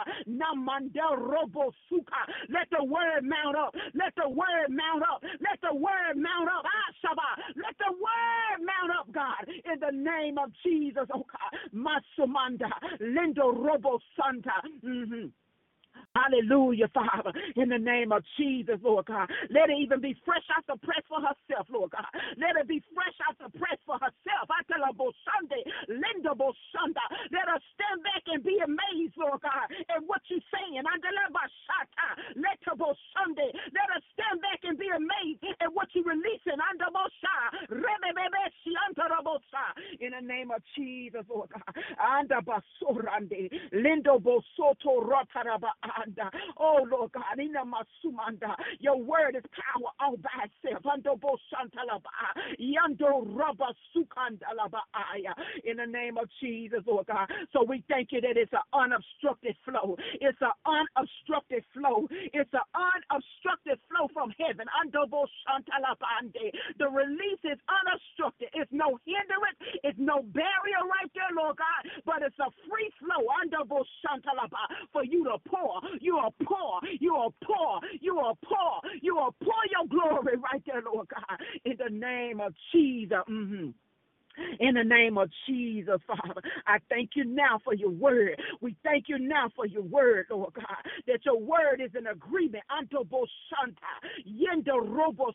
Robo 1.16 1.72
Suka. 1.88 2.22
Let 2.50 2.68
the 2.70 2.84
word 2.84 3.22
mount 3.22 3.56
up. 3.56 3.74
Let 3.94 4.14
the 4.16 4.28
word 4.28 4.68
mount 4.70 5.02
up. 5.02 5.22
Let 5.22 5.60
the 5.62 5.74
word 5.74 6.16
mount 6.16 6.48
up. 6.48 6.64
Ah, 6.64 6.92
Let 7.56 7.76
the 7.78 7.92
word 7.92 8.66
mount 8.66 8.92
up, 8.98 9.12
God, 9.12 9.48
in 9.48 9.80
the 9.80 9.92
name 9.92 10.38
of 10.38 10.50
Jesus, 10.64 11.04
oh 11.14 11.24
God. 11.26 11.52
Masumanda, 11.74 12.70
Lindo 13.00 13.52
Robo 13.54 13.98
Santa. 14.16 14.60
Mm-hmm. 14.84 15.45
Hallelujah, 16.16 16.88
Father. 16.96 17.32
In 17.56 17.68
the 17.68 17.78
name 17.78 18.12
of 18.12 18.24
Jesus, 18.40 18.80
Lord 18.80 19.04
God. 19.06 19.28
Let 19.52 19.68
it 19.68 19.76
even 19.76 20.00
be 20.00 20.16
fresh 20.24 20.44
out 20.56 20.64
the 20.64 20.80
press 20.80 21.04
for 21.08 21.20
herself, 21.20 21.68
Lord 21.68 21.92
God. 21.92 22.08
Let 22.40 22.56
it 22.56 22.68
be 22.68 22.80
fresh 22.96 23.18
out 23.28 23.36
the 23.36 23.52
press 23.58 23.76
for 23.84 24.00
herself. 24.00 24.48
I 24.48 24.64
tell 24.64 24.80
her, 24.80 24.96
Sunday, 24.96 25.60
Linda 25.92 26.32
Sunday. 26.72 27.08
Let 27.32 27.52
her 27.52 27.60
stand 27.76 28.00
back 28.00 28.24
and 28.32 28.40
be 28.40 28.56
amazed, 28.64 29.16
Lord 29.20 29.44
God, 29.44 29.68
at 29.92 30.00
what 30.08 30.22
you're 30.32 30.40
saying. 30.48 30.80
Let 30.80 30.96
her 32.64 32.96
Sunday. 33.12 33.50
Let 33.76 33.88
her 33.92 34.02
stand 34.16 34.40
back 34.40 34.60
and 34.64 34.78
be 34.78 34.88
amazed 34.88 35.44
at 35.60 35.68
what 35.72 35.88
you're 35.92 36.08
releasing. 36.08 36.56
In 40.00 40.10
the 40.12 40.22
name 40.24 40.50
of 40.50 40.62
Jesus, 40.76 41.24
Lord 41.28 41.50
God. 41.52 41.74
And 42.00 42.30
about 42.30 42.64
Sorande. 42.80 43.50
Lindo 43.74 44.20
Bosoto 44.20 45.02
Rotaraba 45.02 45.70
Oh, 46.58 46.86
Lord 46.90 47.12
God, 47.12 47.24
your 48.80 48.96
word 48.98 49.36
is 49.36 49.44
power 49.52 49.90
all 50.00 50.16
by 50.16 50.46
itself. 50.46 50.82
In 55.64 55.76
the 55.76 55.86
name 55.86 56.18
of 56.18 56.28
Jesus, 56.40 56.80
Lord 56.86 57.06
God. 57.06 57.28
So 57.52 57.64
we 57.64 57.84
thank 57.88 58.12
you 58.12 58.20
that 58.20 58.36
it's 58.36 58.52
an 58.52 58.64
unobstructed 58.72 59.56
flow. 59.64 59.96
It's 60.20 60.38
an 60.40 60.52
unobstructed 60.66 61.64
flow. 61.74 62.08
It's 62.32 62.52
an 62.52 62.66
unobstructed 62.74 63.78
flow 63.88 64.08
from 64.12 64.32
heaven. 64.38 64.66
The 66.78 66.88
release 66.88 67.42
is 67.44 67.58
unobstructed. 67.68 68.48
It's 68.54 68.72
no 68.72 68.98
hindrance. 69.06 69.58
It's 69.84 69.98
no 69.98 70.22
barrier 70.34 70.82
right 70.86 71.10
there, 71.14 71.32
Lord 71.36 71.56
God, 71.58 71.82
but 72.04 72.22
it's 72.22 72.38
a 72.38 72.50
free 72.68 72.90
flow 73.00 73.26
for 74.92 75.04
you 75.04 75.24
to 75.24 75.38
pour 75.48 75.80
you 76.00 76.16
are 76.16 76.30
poor. 76.44 76.80
You 77.00 77.14
are 77.14 77.30
poor. 77.44 77.80
You 78.00 78.18
are 78.18 78.34
poor. 78.44 78.90
You 79.02 79.18
are 79.18 79.30
poor 79.42 79.54
your 79.70 79.86
glory 79.88 80.36
right 80.36 80.62
there, 80.66 80.82
Lord 80.82 81.08
God. 81.08 81.40
In 81.64 81.76
the 81.78 81.90
name 81.90 82.40
of 82.40 82.54
Jesus. 82.72 83.18
Mm-hmm. 83.28 83.70
In 84.60 84.74
the 84.74 84.84
name 84.84 85.18
of 85.18 85.30
Jesus, 85.48 86.00
Father, 86.06 86.40
I 86.66 86.78
thank 86.90 87.10
you 87.16 87.24
now 87.24 87.60
for 87.64 87.74
your 87.74 87.90
word. 87.90 88.40
We 88.60 88.76
thank 88.84 89.06
you 89.08 89.18
now 89.18 89.50
for 89.56 89.66
your 89.66 89.82
word, 89.82 90.26
Lord 90.30 90.54
God, 90.54 90.82
that 91.06 91.20
your 91.24 91.38
word 91.40 91.80
is 91.84 91.90
an 91.94 92.08
agreement. 92.08 92.64
Anto 92.70 93.04
boshanta, 93.04 93.92
yendo 94.26 94.78
robo. 94.82 95.32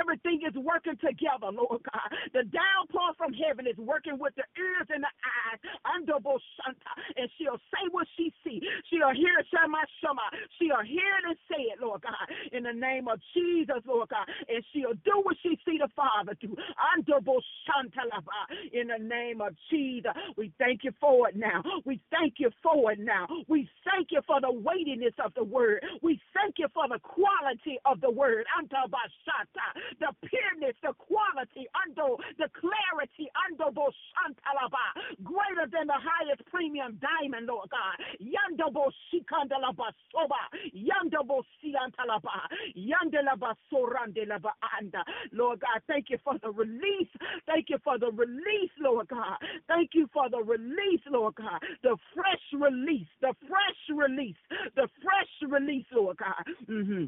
Everything 0.00 0.42
is 0.48 0.54
working 0.56 0.96
together, 0.98 1.50
Lord 1.52 1.82
God. 1.84 2.08
The 2.34 2.44
downpour 2.44 3.14
from 3.18 3.32
heaven 3.34 3.66
is 3.66 3.76
working 3.78 4.18
with 4.18 4.34
the 4.36 4.44
ears 4.58 4.88
and 4.90 5.04
the 5.04 5.12
eyes. 5.22 5.60
Anto 5.94 6.18
Bosanta. 6.20 6.92
and 7.16 7.28
she'll 7.38 7.60
say 7.72 7.84
what 7.92 8.06
she 8.16 8.32
see. 8.44 8.60
She'll 8.90 9.14
hear 9.14 9.36
shama 9.52 9.82
shama. 10.02 10.26
She'll 10.58 10.84
hear 10.84 11.12
it 11.22 11.24
and 11.28 11.38
say 11.50 11.62
it, 11.72 11.80
Lord 11.80 12.02
God, 12.02 12.26
in 12.52 12.64
the 12.64 12.72
name 12.74 13.08
of 13.08 13.20
Jesus, 13.34 13.82
Lord 13.86 14.08
God, 14.10 14.26
and 14.48 14.64
she'll 14.72 14.96
do 15.04 15.20
what 15.22 15.36
she 15.42 15.58
see 15.64 15.78
the 15.78 15.88
Father 15.96 16.34
do. 16.40 16.56
Anto 16.96 17.20
Bosanta. 17.20 18.07
In 18.72 18.88
the 18.88 18.98
name 19.02 19.40
of 19.40 19.54
Jesus, 19.70 20.12
we 20.36 20.52
thank 20.58 20.84
you 20.84 20.92
for 21.00 21.28
it 21.28 21.36
now. 21.36 21.62
We 21.84 22.00
thank 22.10 22.34
you 22.38 22.50
for 22.62 22.92
it 22.92 22.98
now. 23.00 23.26
We 23.48 23.68
thank 23.84 24.08
you 24.10 24.20
for 24.26 24.40
the 24.40 24.52
weightiness 24.52 25.14
of 25.24 25.32
the 25.34 25.44
word. 25.44 25.84
We 26.02 26.20
thank 26.34 26.56
you 26.58 26.68
for 26.74 26.88
the 26.88 26.98
quality 27.00 27.78
of 27.84 28.00
the 28.00 28.10
word. 28.10 28.46
The 30.00 30.12
pureness, 30.22 30.76
the 30.82 30.92
quality, 30.98 31.66
the 32.38 32.48
clarity, 32.58 33.30
than 35.66 35.86
the 35.86 35.98
highest 35.98 36.44
premium 36.46 36.98
diamond, 37.00 37.46
Lord 37.46 37.70
God. 37.70 37.96
Yandabo 38.20 38.92
Sikandalaba 39.10 39.90
Soba, 40.12 40.42
Yandabo 40.74 41.42
Siantalaba, 41.58 42.46
Yandelaba 42.76 43.54
Sorandelaba 43.72 44.52
Anda. 44.78 45.04
Lord 45.32 45.60
God, 45.60 45.82
thank 45.86 46.10
you 46.10 46.18
for 46.22 46.38
the 46.38 46.50
release. 46.50 47.08
Thank 47.46 47.70
you 47.70 47.78
for 47.82 47.98
the 47.98 48.10
release, 48.12 48.72
Lord 48.80 49.08
God. 49.08 49.38
Thank 49.66 49.90
you 49.94 50.08
for 50.12 50.28
the 50.30 50.42
release, 50.42 51.02
Lord 51.10 51.34
God. 51.34 51.60
The 51.82 51.96
fresh 52.14 52.44
release, 52.52 53.08
the 53.20 53.34
fresh 53.48 53.96
release, 53.96 54.36
the 54.76 54.88
fresh 55.02 55.50
release, 55.50 55.86
Lord 55.92 56.18
God. 56.18 56.44
Mm-hmm 56.68 57.06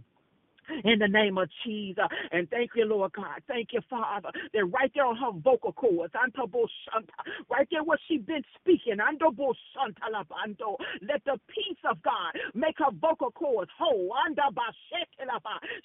in 0.84 0.98
the 0.98 1.08
name 1.08 1.38
of 1.38 1.48
Jesus. 1.64 2.04
And 2.32 2.48
thank 2.50 2.70
you, 2.74 2.84
Lord 2.84 3.12
God. 3.12 3.40
Thank 3.48 3.68
you, 3.72 3.80
Father. 3.88 4.30
That 4.54 4.64
right 4.66 4.90
there 4.94 5.06
on 5.06 5.16
her 5.16 5.32
vocal 5.32 5.72
cords, 5.72 6.12
right 7.50 7.66
there 7.70 7.82
where 7.84 7.98
she 8.08 8.18
been 8.18 8.42
speaking, 8.60 8.98
let 8.98 9.18
the 11.24 11.38
peace 11.48 11.78
of 11.88 12.02
God 12.02 12.32
make 12.54 12.76
her 12.78 12.90
vocal 13.00 13.30
cords 13.32 13.70
whole. 13.78 14.12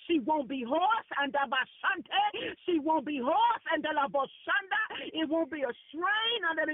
She 0.07 0.19
won't 0.19 0.49
be 0.49 0.63
hoarse, 0.67 1.07
she 2.65 2.79
won't 2.79 3.05
be 3.05 3.19
hoarse, 3.23 3.61
it 5.13 5.29
won't 5.29 5.51
be 5.51 5.61
a 5.61 5.71
strain 5.89 6.41
under 6.49 6.65
the 6.65 6.73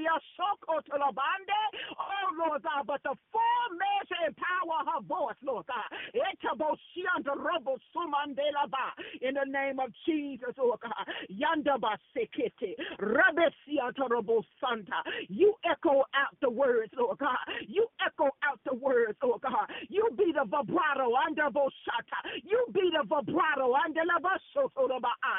Oh, 1.99 2.47
Lord 2.47 2.64
God, 2.64 2.88
but 2.88 3.01
the 3.03 3.16
full 3.32 3.68
measure 3.78 4.26
and 4.28 4.36
power 4.38 4.80
of 4.82 4.88
her 4.88 5.01
voice, 5.07 5.36
Lord 5.43 5.66
God 5.68 5.84
in 9.22 9.34
the 9.36 9.45
name 9.47 9.80
of 9.80 9.91
Jesus, 10.06 10.56
oh 10.60 10.78
God. 10.82 10.93
Yandaba 11.32 11.97
sekete, 12.16 12.76
Rabesia 12.99 13.91
Torobo 13.97 14.43
Santa. 14.60 15.02
You 15.30 15.56
echo 15.70 16.04
out 16.16 16.36
the 16.41 16.49
words, 16.49 16.91
oh 16.97 17.16
God. 17.20 17.38
You 17.68 17.88
echo 18.06 18.26
out 18.43 18.60
the 18.66 18.76
words, 18.76 19.18
oh 19.24 19.39
God. 19.41 19.68
You 19.89 20.10
be 20.18 20.34
the 20.34 20.45
vibrato 20.45 21.12
under 21.28 21.49
Boshata. 21.52 22.20
You 22.43 22.66
be 22.74 22.91
the 22.91 23.04
vibrato 23.04 23.74
under 23.74 24.02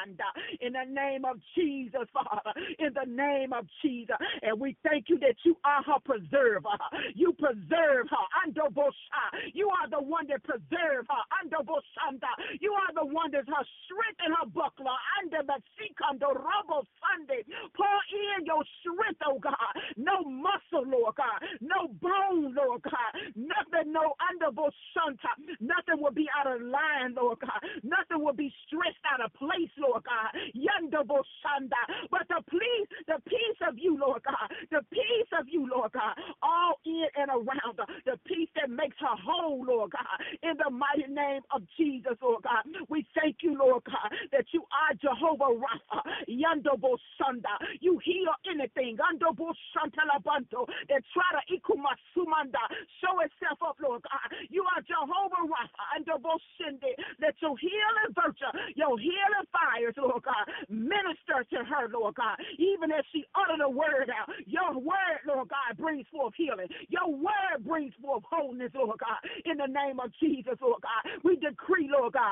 anda. 0.03 0.29
In 0.61 0.73
the 0.73 0.85
name 0.89 1.25
of 1.25 1.37
Jesus, 1.55 2.07
Father. 2.13 2.53
In 2.79 2.93
the 2.93 3.05
name 3.09 3.53
of 3.53 3.67
Jesus. 3.81 4.15
And 4.41 4.59
we 4.59 4.75
thank 4.83 5.09
you 5.09 5.19
that 5.19 5.35
you 5.43 5.57
are 5.65 5.83
her 5.83 5.99
preserver. 6.03 6.77
You 7.15 7.33
preserve 7.33 8.07
her 8.09 8.25
under 8.45 8.69
bosha. 8.73 9.25
You 9.53 9.69
are 9.69 9.89
the 9.89 10.01
one 10.01 10.27
that 10.27 10.43
preserve 10.43 11.07
her 11.09 11.23
under 11.41 11.57
Boshanda. 11.63 12.31
You 12.59 12.73
are 12.73 12.93
the 12.95 13.05
one 13.05 13.31
that's 13.31 13.47
her 13.47 13.65
strength 13.85 14.19
and 14.23 14.33
her 14.35 14.47
buckler. 14.49 14.97
Under 15.21 15.43
the 15.45 15.57
sea 15.77 15.91
come 15.97 16.17
the 16.19 16.31
Robo 16.31 16.83
Sunday. 16.99 17.43
Pour 17.75 17.99
in 18.37 18.45
your 18.45 18.63
strength, 18.81 19.21
oh 19.25 19.39
God. 19.39 19.73
No 19.97 20.23
muscle, 20.25 20.85
Lord 20.87 21.15
God. 21.15 21.39
No 21.61 21.87
bone, 22.01 22.55
Lord 22.55 22.81
God. 22.83 23.11
Nothing, 23.35 23.93
no 23.93 24.15
under 24.29 24.51
Santa. 24.93 25.31
Nothing 25.59 26.01
will 26.01 26.13
be 26.13 26.27
out 26.33 26.47
of 26.49 26.61
line, 26.61 27.13
Lord 27.15 27.39
God. 27.39 27.59
Nothing 27.83 28.23
will 28.23 28.35
be 28.35 28.51
stressed 28.65 29.01
out 29.05 29.23
of 29.23 29.33
place, 29.35 29.71
Lord 29.77 30.03
God. 30.03 30.31
Yandabo 30.55 31.21
Shanda. 31.41 31.81
But 32.09 32.27
the 32.29 32.41
peace, 32.49 32.89
the 33.07 33.19
peace 33.27 33.59
of 33.67 33.77
you, 33.77 33.97
Lord 33.97 34.21
God. 34.23 34.49
The 34.71 34.81
peace 34.91 35.31
of 35.37 35.47
you, 35.49 35.67
Lord 35.69 35.91
God. 35.91 36.15
All 36.41 36.79
in 36.85 37.05
and 37.15 37.29
around 37.29 37.77
her. 37.79 37.87
The 38.05 38.17
peace 38.25 38.49
that 38.55 38.69
makes 38.69 38.97
her 38.99 39.17
whole, 39.23 39.63
Lord 39.65 39.91
God. 39.91 40.17
In 40.43 40.57
the 40.57 40.69
mighty 40.69 41.11
name 41.11 41.41
of 41.53 41.61
Jesus, 41.77 42.17
Lord 42.21 42.32
God. 42.41 42.63
We 42.89 43.05
thank 43.13 43.37
you, 43.41 43.57
Lord 43.57 43.83
God, 43.85 44.09
that 44.31 44.45
you 44.51 44.63
are 44.73 44.93
Jehovah 44.97 45.53
Rapha, 45.53 46.01
Yandobo 46.25 46.97
Sanda. 47.19 47.55
You 47.81 47.99
heal 48.03 48.33
anything, 48.49 48.97
Yandobo 48.97 49.53
Santalabanto, 49.75 50.65
that 50.89 51.03
try 51.13 51.29
to 51.37 51.41
ikumasumanda, 51.53 52.63
show 53.01 53.19
itself 53.21 53.59
up, 53.61 53.77
Lord 53.81 54.01
God. 54.03 54.27
You 54.49 54.63
are 54.73 54.81
Jehovah 54.81 55.45
Rapha, 55.45 55.83
Yandobo 55.99 56.39
Shinde, 56.57 56.95
that 57.19 57.35
your 57.41 57.55
healing 57.57 58.11
virtue, 58.15 58.49
your 58.75 58.97
healing 58.97 59.47
fires, 59.51 59.95
Lord 59.97 60.23
God, 60.23 60.45
minister 60.69 61.45
to 61.53 61.63
her, 61.63 61.89
Lord 61.91 62.15
God, 62.15 62.37
even 62.57 62.91
as 62.91 63.05
she 63.11 63.25
utter 63.35 63.57
the 63.59 63.69
word 63.69 64.09
out. 64.09 64.29
Your 64.47 64.73
word, 64.73 65.21
Lord 65.27 65.49
God, 65.49 65.77
brings 65.77 66.05
forth 66.11 66.33
healing. 66.37 66.67
Your 66.89 67.11
word 67.11 67.65
brings 67.65 67.93
forth 68.01 68.23
wholeness, 68.29 68.71
Lord 68.73 68.99
God, 68.99 69.19
in 69.45 69.57
the 69.57 69.67
name 69.67 69.99
of 69.99 70.11
Jesus, 70.19 70.55
Lord 70.61 70.81
God. 70.81 71.11
We 71.23 71.35
decree, 71.35 71.89
Lord 71.91 72.13
God 72.13 72.22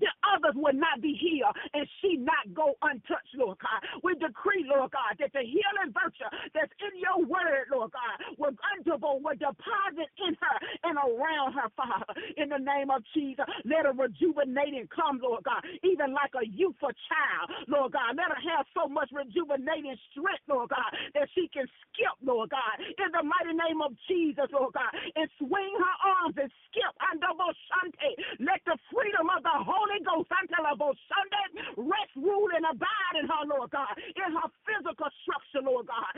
the 0.00 0.10
others 0.34 0.56
will 0.56 0.74
not 0.74 1.00
be 1.00 1.14
healed 1.14 1.54
and 1.74 1.86
she 2.00 2.16
not 2.16 2.48
go 2.54 2.74
untouched, 2.82 3.34
Lord 3.36 3.58
God. 3.60 3.80
We 4.02 4.14
decree, 4.16 4.66
Lord 4.66 4.90
God, 4.90 5.16
that 5.20 5.32
the 5.32 5.44
healing 5.44 5.92
virtue 5.92 6.28
that's 6.54 6.72
in 6.80 6.94
your 6.98 7.22
word, 7.26 7.70
Lord 7.70 7.92
God, 7.92 8.16
will 8.38 8.56
undergo, 8.74 9.20
will 9.20 9.38
deposit 9.38 10.08
in 10.20 10.32
her 10.34 10.56
and 10.88 10.96
around 10.98 11.54
her, 11.54 11.68
Father. 11.76 12.12
In 12.36 12.48
the 12.48 12.60
name 12.60 12.90
of 12.90 13.02
Jesus, 13.12 13.44
let 13.64 13.86
her 13.86 13.94
rejuvenating 13.94 14.88
come, 14.90 15.20
Lord 15.22 15.44
God, 15.44 15.62
even 15.84 16.12
like 16.12 16.32
a 16.34 16.46
youthful 16.46 16.92
child, 17.08 17.46
Lord 17.68 17.92
God. 17.92 18.16
Let 18.16 18.32
her 18.32 18.42
have 18.56 18.66
so 18.74 18.88
much 18.88 19.10
rejuvenating 19.12 19.96
strength, 20.10 20.44
Lord 20.48 20.70
God, 20.70 20.90
that 21.14 21.28
she 21.34 21.48
can 21.52 21.66
skip, 21.92 22.14
Lord 22.24 22.50
God, 22.50 22.76
in 22.80 23.10
the 23.12 23.22
mighty 23.22 23.54
name 23.54 23.80
of 23.84 23.92
Jesus, 24.08 24.48
Lord 24.50 24.74
God, 24.74 24.90
and 25.16 25.28
swing 25.38 25.72
her 25.78 25.96
arms 26.24 26.36
and 26.40 26.50
skip 26.70 26.92
under 27.04 27.30
Shante. 27.68 28.10
Let 28.40 28.60
the 28.64 28.76
freedom 28.92 29.28
of 29.30 29.42
the 29.42 29.56
Holy 29.74 30.00
Ghost, 30.06 30.30
Sunday, 30.30 31.46
rest, 31.76 32.14
rule, 32.14 32.50
and 32.54 32.66
abide 32.70 33.16
in 33.18 33.26
her, 33.26 33.42
Lord 33.50 33.70
God, 33.74 33.90
in 33.98 34.30
her 34.30 34.48
physical 34.62 35.10
structure, 35.26 35.62
Lord 35.66 35.90
God, 35.90 36.14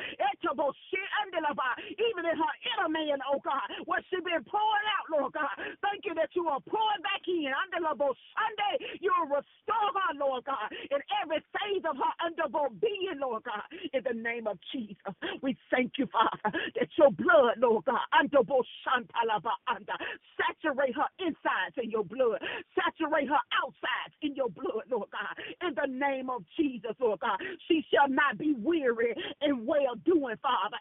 even 1.97 2.25
in 2.29 2.37
her 2.37 2.55
inner 2.77 2.91
man, 2.93 3.19
oh 3.25 3.41
God, 3.41 3.65
what 3.89 4.05
she 4.11 4.21
been 4.21 4.45
pouring 4.45 4.89
out, 4.99 5.07
Lord 5.09 5.33
God. 5.33 5.53
Thank 5.83 6.05
you 6.05 6.15
that 6.17 6.31
you 6.37 6.49
are 6.49 6.61
pouring 6.69 7.03
back 7.03 7.25
in, 7.29 7.49
Under 7.53 7.81
go 7.97 8.13
Sunday, 8.37 8.99
you 9.01 9.13
will 9.17 9.41
restore 9.41 9.91
her, 9.95 10.13
Lord 10.19 10.45
God, 10.45 10.69
in 10.91 11.01
every 11.23 11.41
phase 11.57 11.85
of 11.89 11.97
her 11.97 12.15
undergo 12.25 12.69
being, 12.81 13.19
Lord 13.21 13.45
God, 13.45 13.65
in 13.93 14.03
the 14.05 14.17
name 14.17 14.47
of 14.47 14.59
Jesus. 14.73 15.15
We 15.43 15.57
thank 15.71 15.93
you, 15.99 16.07
Father, 16.13 16.53
that 16.77 16.91
your 16.99 17.11
blood, 17.13 17.59
Lord 17.59 17.85
God, 17.87 18.05
saturate 20.37 20.95
her 20.97 21.11
insides 21.21 21.77
in 21.83 21.91
your 21.91 22.05
blood, 22.05 22.41
saturate 22.75 23.29
her 23.29 23.43
outsides 23.55 24.15
in 24.23 24.35
your 24.35 24.49
blood, 24.51 24.85
Lord 24.91 25.09
God. 25.11 25.35
In 25.67 25.75
the 25.75 25.89
name 25.89 26.31
of 26.31 26.43
Jesus, 26.59 26.93
Lord 27.01 27.21
God, 27.21 27.39
she 27.69 27.85
shall 27.93 28.09
not 28.09 28.39
be 28.39 28.55
weary 28.59 29.15
in 29.43 29.67
well 29.67 29.95
doing, 30.05 30.37
Father. 30.43 30.79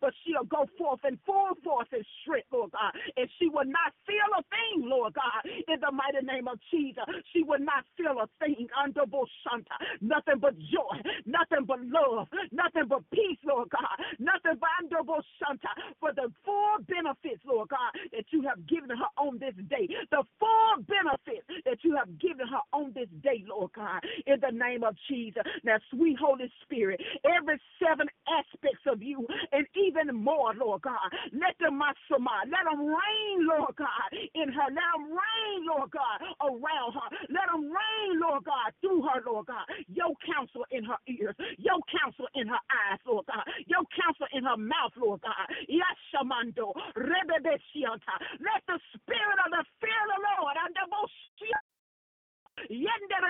But 0.00 0.12
she'll 0.24 0.44
go 0.44 0.66
forth 0.78 1.00
in 1.06 1.18
full 1.26 1.54
force 1.64 1.88
and 1.92 2.04
strength, 2.22 2.48
Lord 2.52 2.72
God. 2.72 2.92
And 3.16 3.28
she 3.38 3.48
will 3.48 3.66
not 3.66 3.92
feel 4.06 4.30
a 4.36 4.42
thing, 4.50 4.88
Lord 4.88 5.14
God. 5.14 5.42
In 5.46 5.80
the 5.80 5.92
mighty 5.92 6.24
name 6.24 6.48
of 6.48 6.58
Jesus, 6.70 7.04
she 7.32 7.42
will 7.42 7.60
not 7.60 7.84
feel 7.96 8.18
a 8.20 8.28
thing 8.44 8.66
under 8.76 9.02
Boshanta. 9.06 9.76
Nothing 10.00 10.38
but 10.40 10.56
joy, 10.58 10.96
nothing 11.26 11.64
but 11.66 11.80
love, 11.84 12.28
nothing 12.52 12.88
but 12.88 13.02
peace, 13.10 13.38
Lord 13.44 13.68
God. 13.70 13.96
Nothing 14.18 14.58
but 14.60 14.70
under 14.82 15.02
Boshanta 15.04 15.72
for 16.00 16.12
the 16.12 16.32
full 16.44 16.78
benefits, 16.88 17.42
Lord 17.46 17.68
God, 17.68 17.92
that 18.12 18.26
you 18.30 18.42
have 18.42 18.66
given 18.66 18.90
her 18.90 19.10
on 19.18 19.38
this 19.38 19.54
day. 19.68 19.88
The 20.10 20.22
full 20.38 20.57
benefits 20.86 21.46
that 21.64 21.78
you 21.82 21.96
have 21.96 22.18
given 22.18 22.46
her 22.48 22.62
on 22.72 22.92
this 22.94 23.08
day, 23.22 23.44
Lord 23.48 23.70
God, 23.74 24.00
in 24.26 24.40
the 24.40 24.52
name 24.52 24.84
of 24.84 24.96
Jesus. 25.08 25.42
Now, 25.64 25.78
sweet 25.90 26.16
Holy 26.18 26.50
Spirit, 26.62 27.00
every 27.24 27.60
seven 27.82 28.06
aspects 28.28 28.84
of 28.86 29.02
you 29.02 29.26
and 29.52 29.66
even 29.74 30.14
more, 30.14 30.54
Lord 30.54 30.82
God, 30.82 31.08
let 31.32 31.56
them 31.60 31.78
let 31.78 32.64
them 32.64 32.80
reign, 32.86 33.38
Lord 33.48 33.74
God, 33.76 34.08
in 34.12 34.48
her. 34.52 34.68
Let 34.68 34.88
them 34.94 35.06
reign, 35.12 35.60
Lord 35.66 35.90
God, 35.90 36.18
around 36.42 36.92
her. 36.94 37.08
Let 37.30 37.46
them 37.52 37.70
reign, 37.70 38.20
Lord 38.20 38.44
God, 38.44 38.72
through 38.80 39.02
her, 39.08 39.20
Lord 39.26 39.46
God. 39.46 39.64
Your 39.88 40.12
counsel 40.24 40.66
in 40.70 40.84
her 40.84 40.98
ears, 41.08 41.34
your 41.58 41.80
counsel 41.88 42.26
in 42.34 42.48
her 42.48 42.62
eyes, 42.70 43.00
Lord 43.06 43.26
God, 43.26 43.44
your 43.66 43.84
counsel 43.94 44.26
in 44.32 44.44
her 44.44 44.56
mouth, 44.56 44.92
Lord 44.96 45.20
God. 45.22 45.46
Yes, 45.68 45.96
Shamando, 46.12 46.72
Let 46.98 48.62
the 48.66 48.78
spirit 48.94 49.38
of 49.44 49.50
the 49.52 49.64
fear 49.80 50.02
of 50.04 50.20
the 50.20 50.22
Lord 50.40 50.47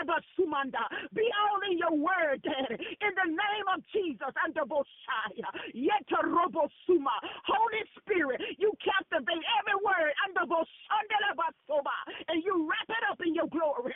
the 0.07 0.23
be 1.15 1.24
all 1.36 1.61
in 1.70 1.78
your 1.78 1.93
word, 1.93 2.40
Daddy. 2.43 2.81
In 2.81 3.12
the 3.12 3.28
name 3.28 3.66
of 3.74 3.82
Jesus, 3.93 4.32
Holy 7.47 7.82
Spirit, 8.01 8.40
you 8.59 8.73
captivate 8.82 9.45
every 9.61 9.78
word 9.85 10.12
and 12.28 12.43
you 12.45 12.69
wrap 12.69 12.89
it 12.89 13.05
up 13.11 13.20
in 13.24 13.35
your 13.35 13.49
glory, 13.49 13.95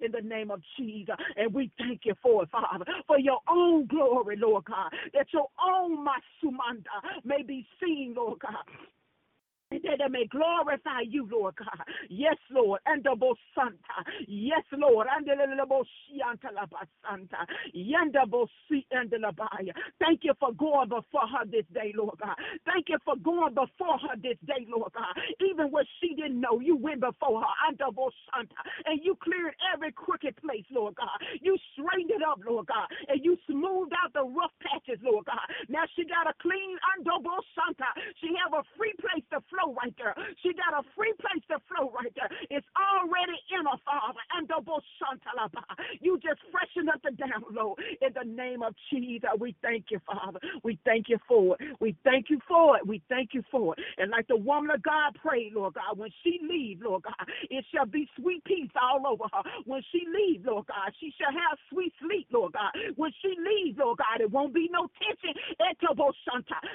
in 0.00 0.12
the 0.12 0.20
name 0.22 0.50
of 0.50 0.60
Jesus. 0.76 1.16
And 1.36 1.52
we 1.52 1.70
thank 1.78 2.02
you 2.04 2.14
for 2.22 2.44
it, 2.44 2.50
Father, 2.50 2.84
for 3.06 3.18
your 3.18 3.40
own 3.48 3.86
glory, 3.86 4.36
Lord 4.36 4.64
God, 4.64 4.92
that 5.12 5.26
your 5.32 5.48
own 5.64 6.04
Masumanda 6.04 7.02
may 7.24 7.42
be 7.42 7.66
seen, 7.80 8.14
Lord 8.16 8.38
God 8.40 8.64
that 9.82 9.98
they 9.98 10.08
may 10.08 10.26
glorify 10.26 11.02
you, 11.08 11.28
Lord 11.30 11.56
God. 11.56 11.86
Yes, 12.08 12.36
Lord. 12.50 12.80
And 12.86 13.02
the 13.02 13.16
Santa. 13.54 13.98
Yes, 14.28 14.62
Lord. 14.72 15.06
And 15.10 15.26
the. 15.26 15.34
Thank 20.00 20.20
you 20.22 20.34
for 20.40 20.52
going 20.52 20.88
before 20.88 21.26
her 21.28 21.44
this 21.50 21.64
day, 21.72 21.92
Lord 21.96 22.18
God. 22.20 22.36
Thank 22.66 22.88
you 22.88 22.98
for 23.04 23.16
going 23.16 23.54
before 23.54 23.98
her 23.98 24.16
this 24.22 24.38
day, 24.46 24.66
Lord 24.68 24.92
God. 24.92 25.14
Even 25.40 25.70
when 25.70 25.84
she 26.00 26.14
didn't 26.14 26.40
know, 26.40 26.60
you 26.60 26.76
went 26.76 27.00
before 27.00 27.40
her. 27.40 27.54
And 27.68 27.78
the 27.78 27.90
Santa. 28.30 28.60
And 28.86 29.00
you 29.02 29.16
cleared 29.22 29.54
every 29.72 29.92
crooked 29.92 30.36
place, 30.36 30.66
Lord 30.70 30.94
God. 30.96 31.16
You 31.40 31.56
straightened 31.72 32.10
it 32.10 32.22
up, 32.26 32.40
Lord 32.44 32.66
God. 32.66 32.88
And 33.08 33.24
you 33.24 33.36
smoothed 33.48 33.92
out 33.96 34.12
the 34.12 34.24
rough 34.24 34.52
patches, 34.60 35.00
Lord 35.02 35.26
God. 35.26 35.44
Now 35.68 35.84
she 35.96 36.04
got 36.04 36.28
a 36.28 36.34
clean 36.42 36.76
Andobo 36.96 37.40
Santa. 37.56 37.88
She 38.20 38.28
have 38.44 38.52
a 38.52 38.64
free 38.76 38.92
place 39.00 39.24
to 39.32 39.40
flow 39.48 39.63
flow 39.64 39.74
right 39.82 39.94
there. 39.98 40.14
She 40.42 40.52
got 40.54 40.78
a 40.78 40.84
free 40.96 41.12
place 41.20 41.42
to 41.50 41.58
flow 41.68 41.90
right 41.92 42.12
there. 42.16 42.28
It's 42.50 42.66
already 42.76 43.38
in 43.52 43.64
her, 43.66 43.78
Father. 43.84 44.20
And 44.36 44.48
You 46.00 46.18
just 46.22 46.40
freshen 46.52 46.88
up 46.88 47.00
the 47.02 47.10
download 47.16 47.76
in 48.02 48.12
the 48.14 48.24
name 48.24 48.62
of 48.62 48.74
Jesus. 48.92 49.30
We 49.38 49.56
thank 49.62 49.86
you, 49.90 50.00
Father. 50.06 50.40
We 50.62 50.78
thank 50.84 51.08
you 51.08 51.18
for 51.28 51.56
it. 51.60 51.76
We 51.80 51.96
thank 52.04 52.30
you 52.30 52.40
for 52.48 52.76
it. 52.76 52.86
We 52.86 53.02
thank 53.08 53.30
you 53.34 53.42
for 53.50 53.74
it. 53.74 53.84
And 53.98 54.10
like 54.10 54.28
the 54.28 54.36
woman 54.36 54.70
of 54.74 54.82
God 54.82 55.16
prayed, 55.22 55.52
Lord 55.54 55.74
God, 55.74 55.98
when 55.98 56.10
she 56.22 56.40
leaves, 56.42 56.82
Lord 56.84 57.02
God, 57.04 57.26
it 57.50 57.64
shall 57.74 57.86
be 57.86 58.08
sweet 58.20 58.44
peace 58.44 58.70
all 58.80 59.06
over 59.06 59.24
her. 59.32 59.42
When 59.66 59.82
she 59.92 60.04
leaves, 60.08 60.44
Lord 60.46 60.66
God, 60.66 60.92
she 61.00 61.12
shall 61.18 61.32
have 61.32 61.58
sweet 61.70 61.92
sleep, 62.02 62.28
Lord 62.32 62.52
God. 62.52 62.72
When 62.96 63.12
she 63.22 63.34
leaves, 63.38 63.78
Lord 63.78 63.98
God, 63.98 64.20
it 64.20 64.30
won't 64.30 64.54
be 64.54 64.68
no 64.72 64.88
tension. 65.00 65.34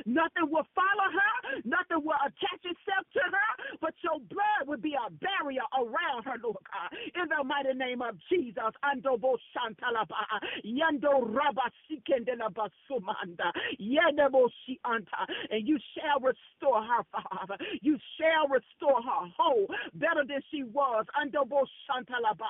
Nothing 0.05 0.49
will 0.51 0.67
follow 0.75 1.07
her. 1.11 1.61
Nothing 1.65 2.05
will 2.05 2.19
attach 2.25 2.63
to 2.85 3.19
her, 3.19 3.77
but 3.81 3.93
your 4.03 4.19
blood 4.29 4.67
would 4.67 4.81
be 4.81 4.95
a 4.95 5.11
barrier 5.11 5.65
around 5.75 6.23
her, 6.25 6.37
Lord 6.43 6.57
God. 6.63 6.89
In 7.15 7.29
the 7.29 7.43
mighty 7.43 7.73
name 7.77 8.01
of 8.01 8.15
Jesus, 8.29 8.73
Andobo 8.83 9.37
Shantalaba, 9.53 10.23
Yando 10.65 11.23
Rabba 11.23 11.71
Sikendelaba 11.87 12.69
Sumanda, 12.89 13.51
Yandebo 13.79 14.47
Anta, 14.85 15.23
and 15.51 15.67
you 15.67 15.77
shall 15.95 16.19
restore 16.19 16.83
her, 16.83 17.03
Father. 17.11 17.57
You 17.81 17.97
shall 18.17 18.47
restore 18.47 19.01
her 19.01 19.31
whole, 19.37 19.67
better 19.95 20.23
than 20.27 20.41
she 20.51 20.63
was, 20.63 21.05
Andobo 21.19 21.65
Shantalaba 21.87 22.49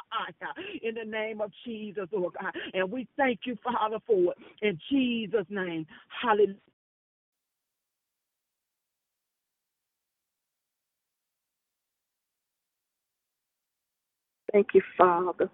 in 0.81 0.95
the 0.95 1.05
name 1.05 1.41
of 1.41 1.51
Jesus, 1.65 2.07
Lord 2.11 2.33
God. 2.39 2.53
And 2.73 2.91
we 2.91 3.07
thank 3.17 3.41
you, 3.45 3.57
Father, 3.63 3.97
for 4.05 4.33
it. 4.33 4.37
In 4.61 4.79
Jesus' 4.89 5.45
name, 5.49 5.85
hallelujah. 6.21 6.55
Thank 14.51 14.67
you, 14.73 14.81
Father. 14.97 15.49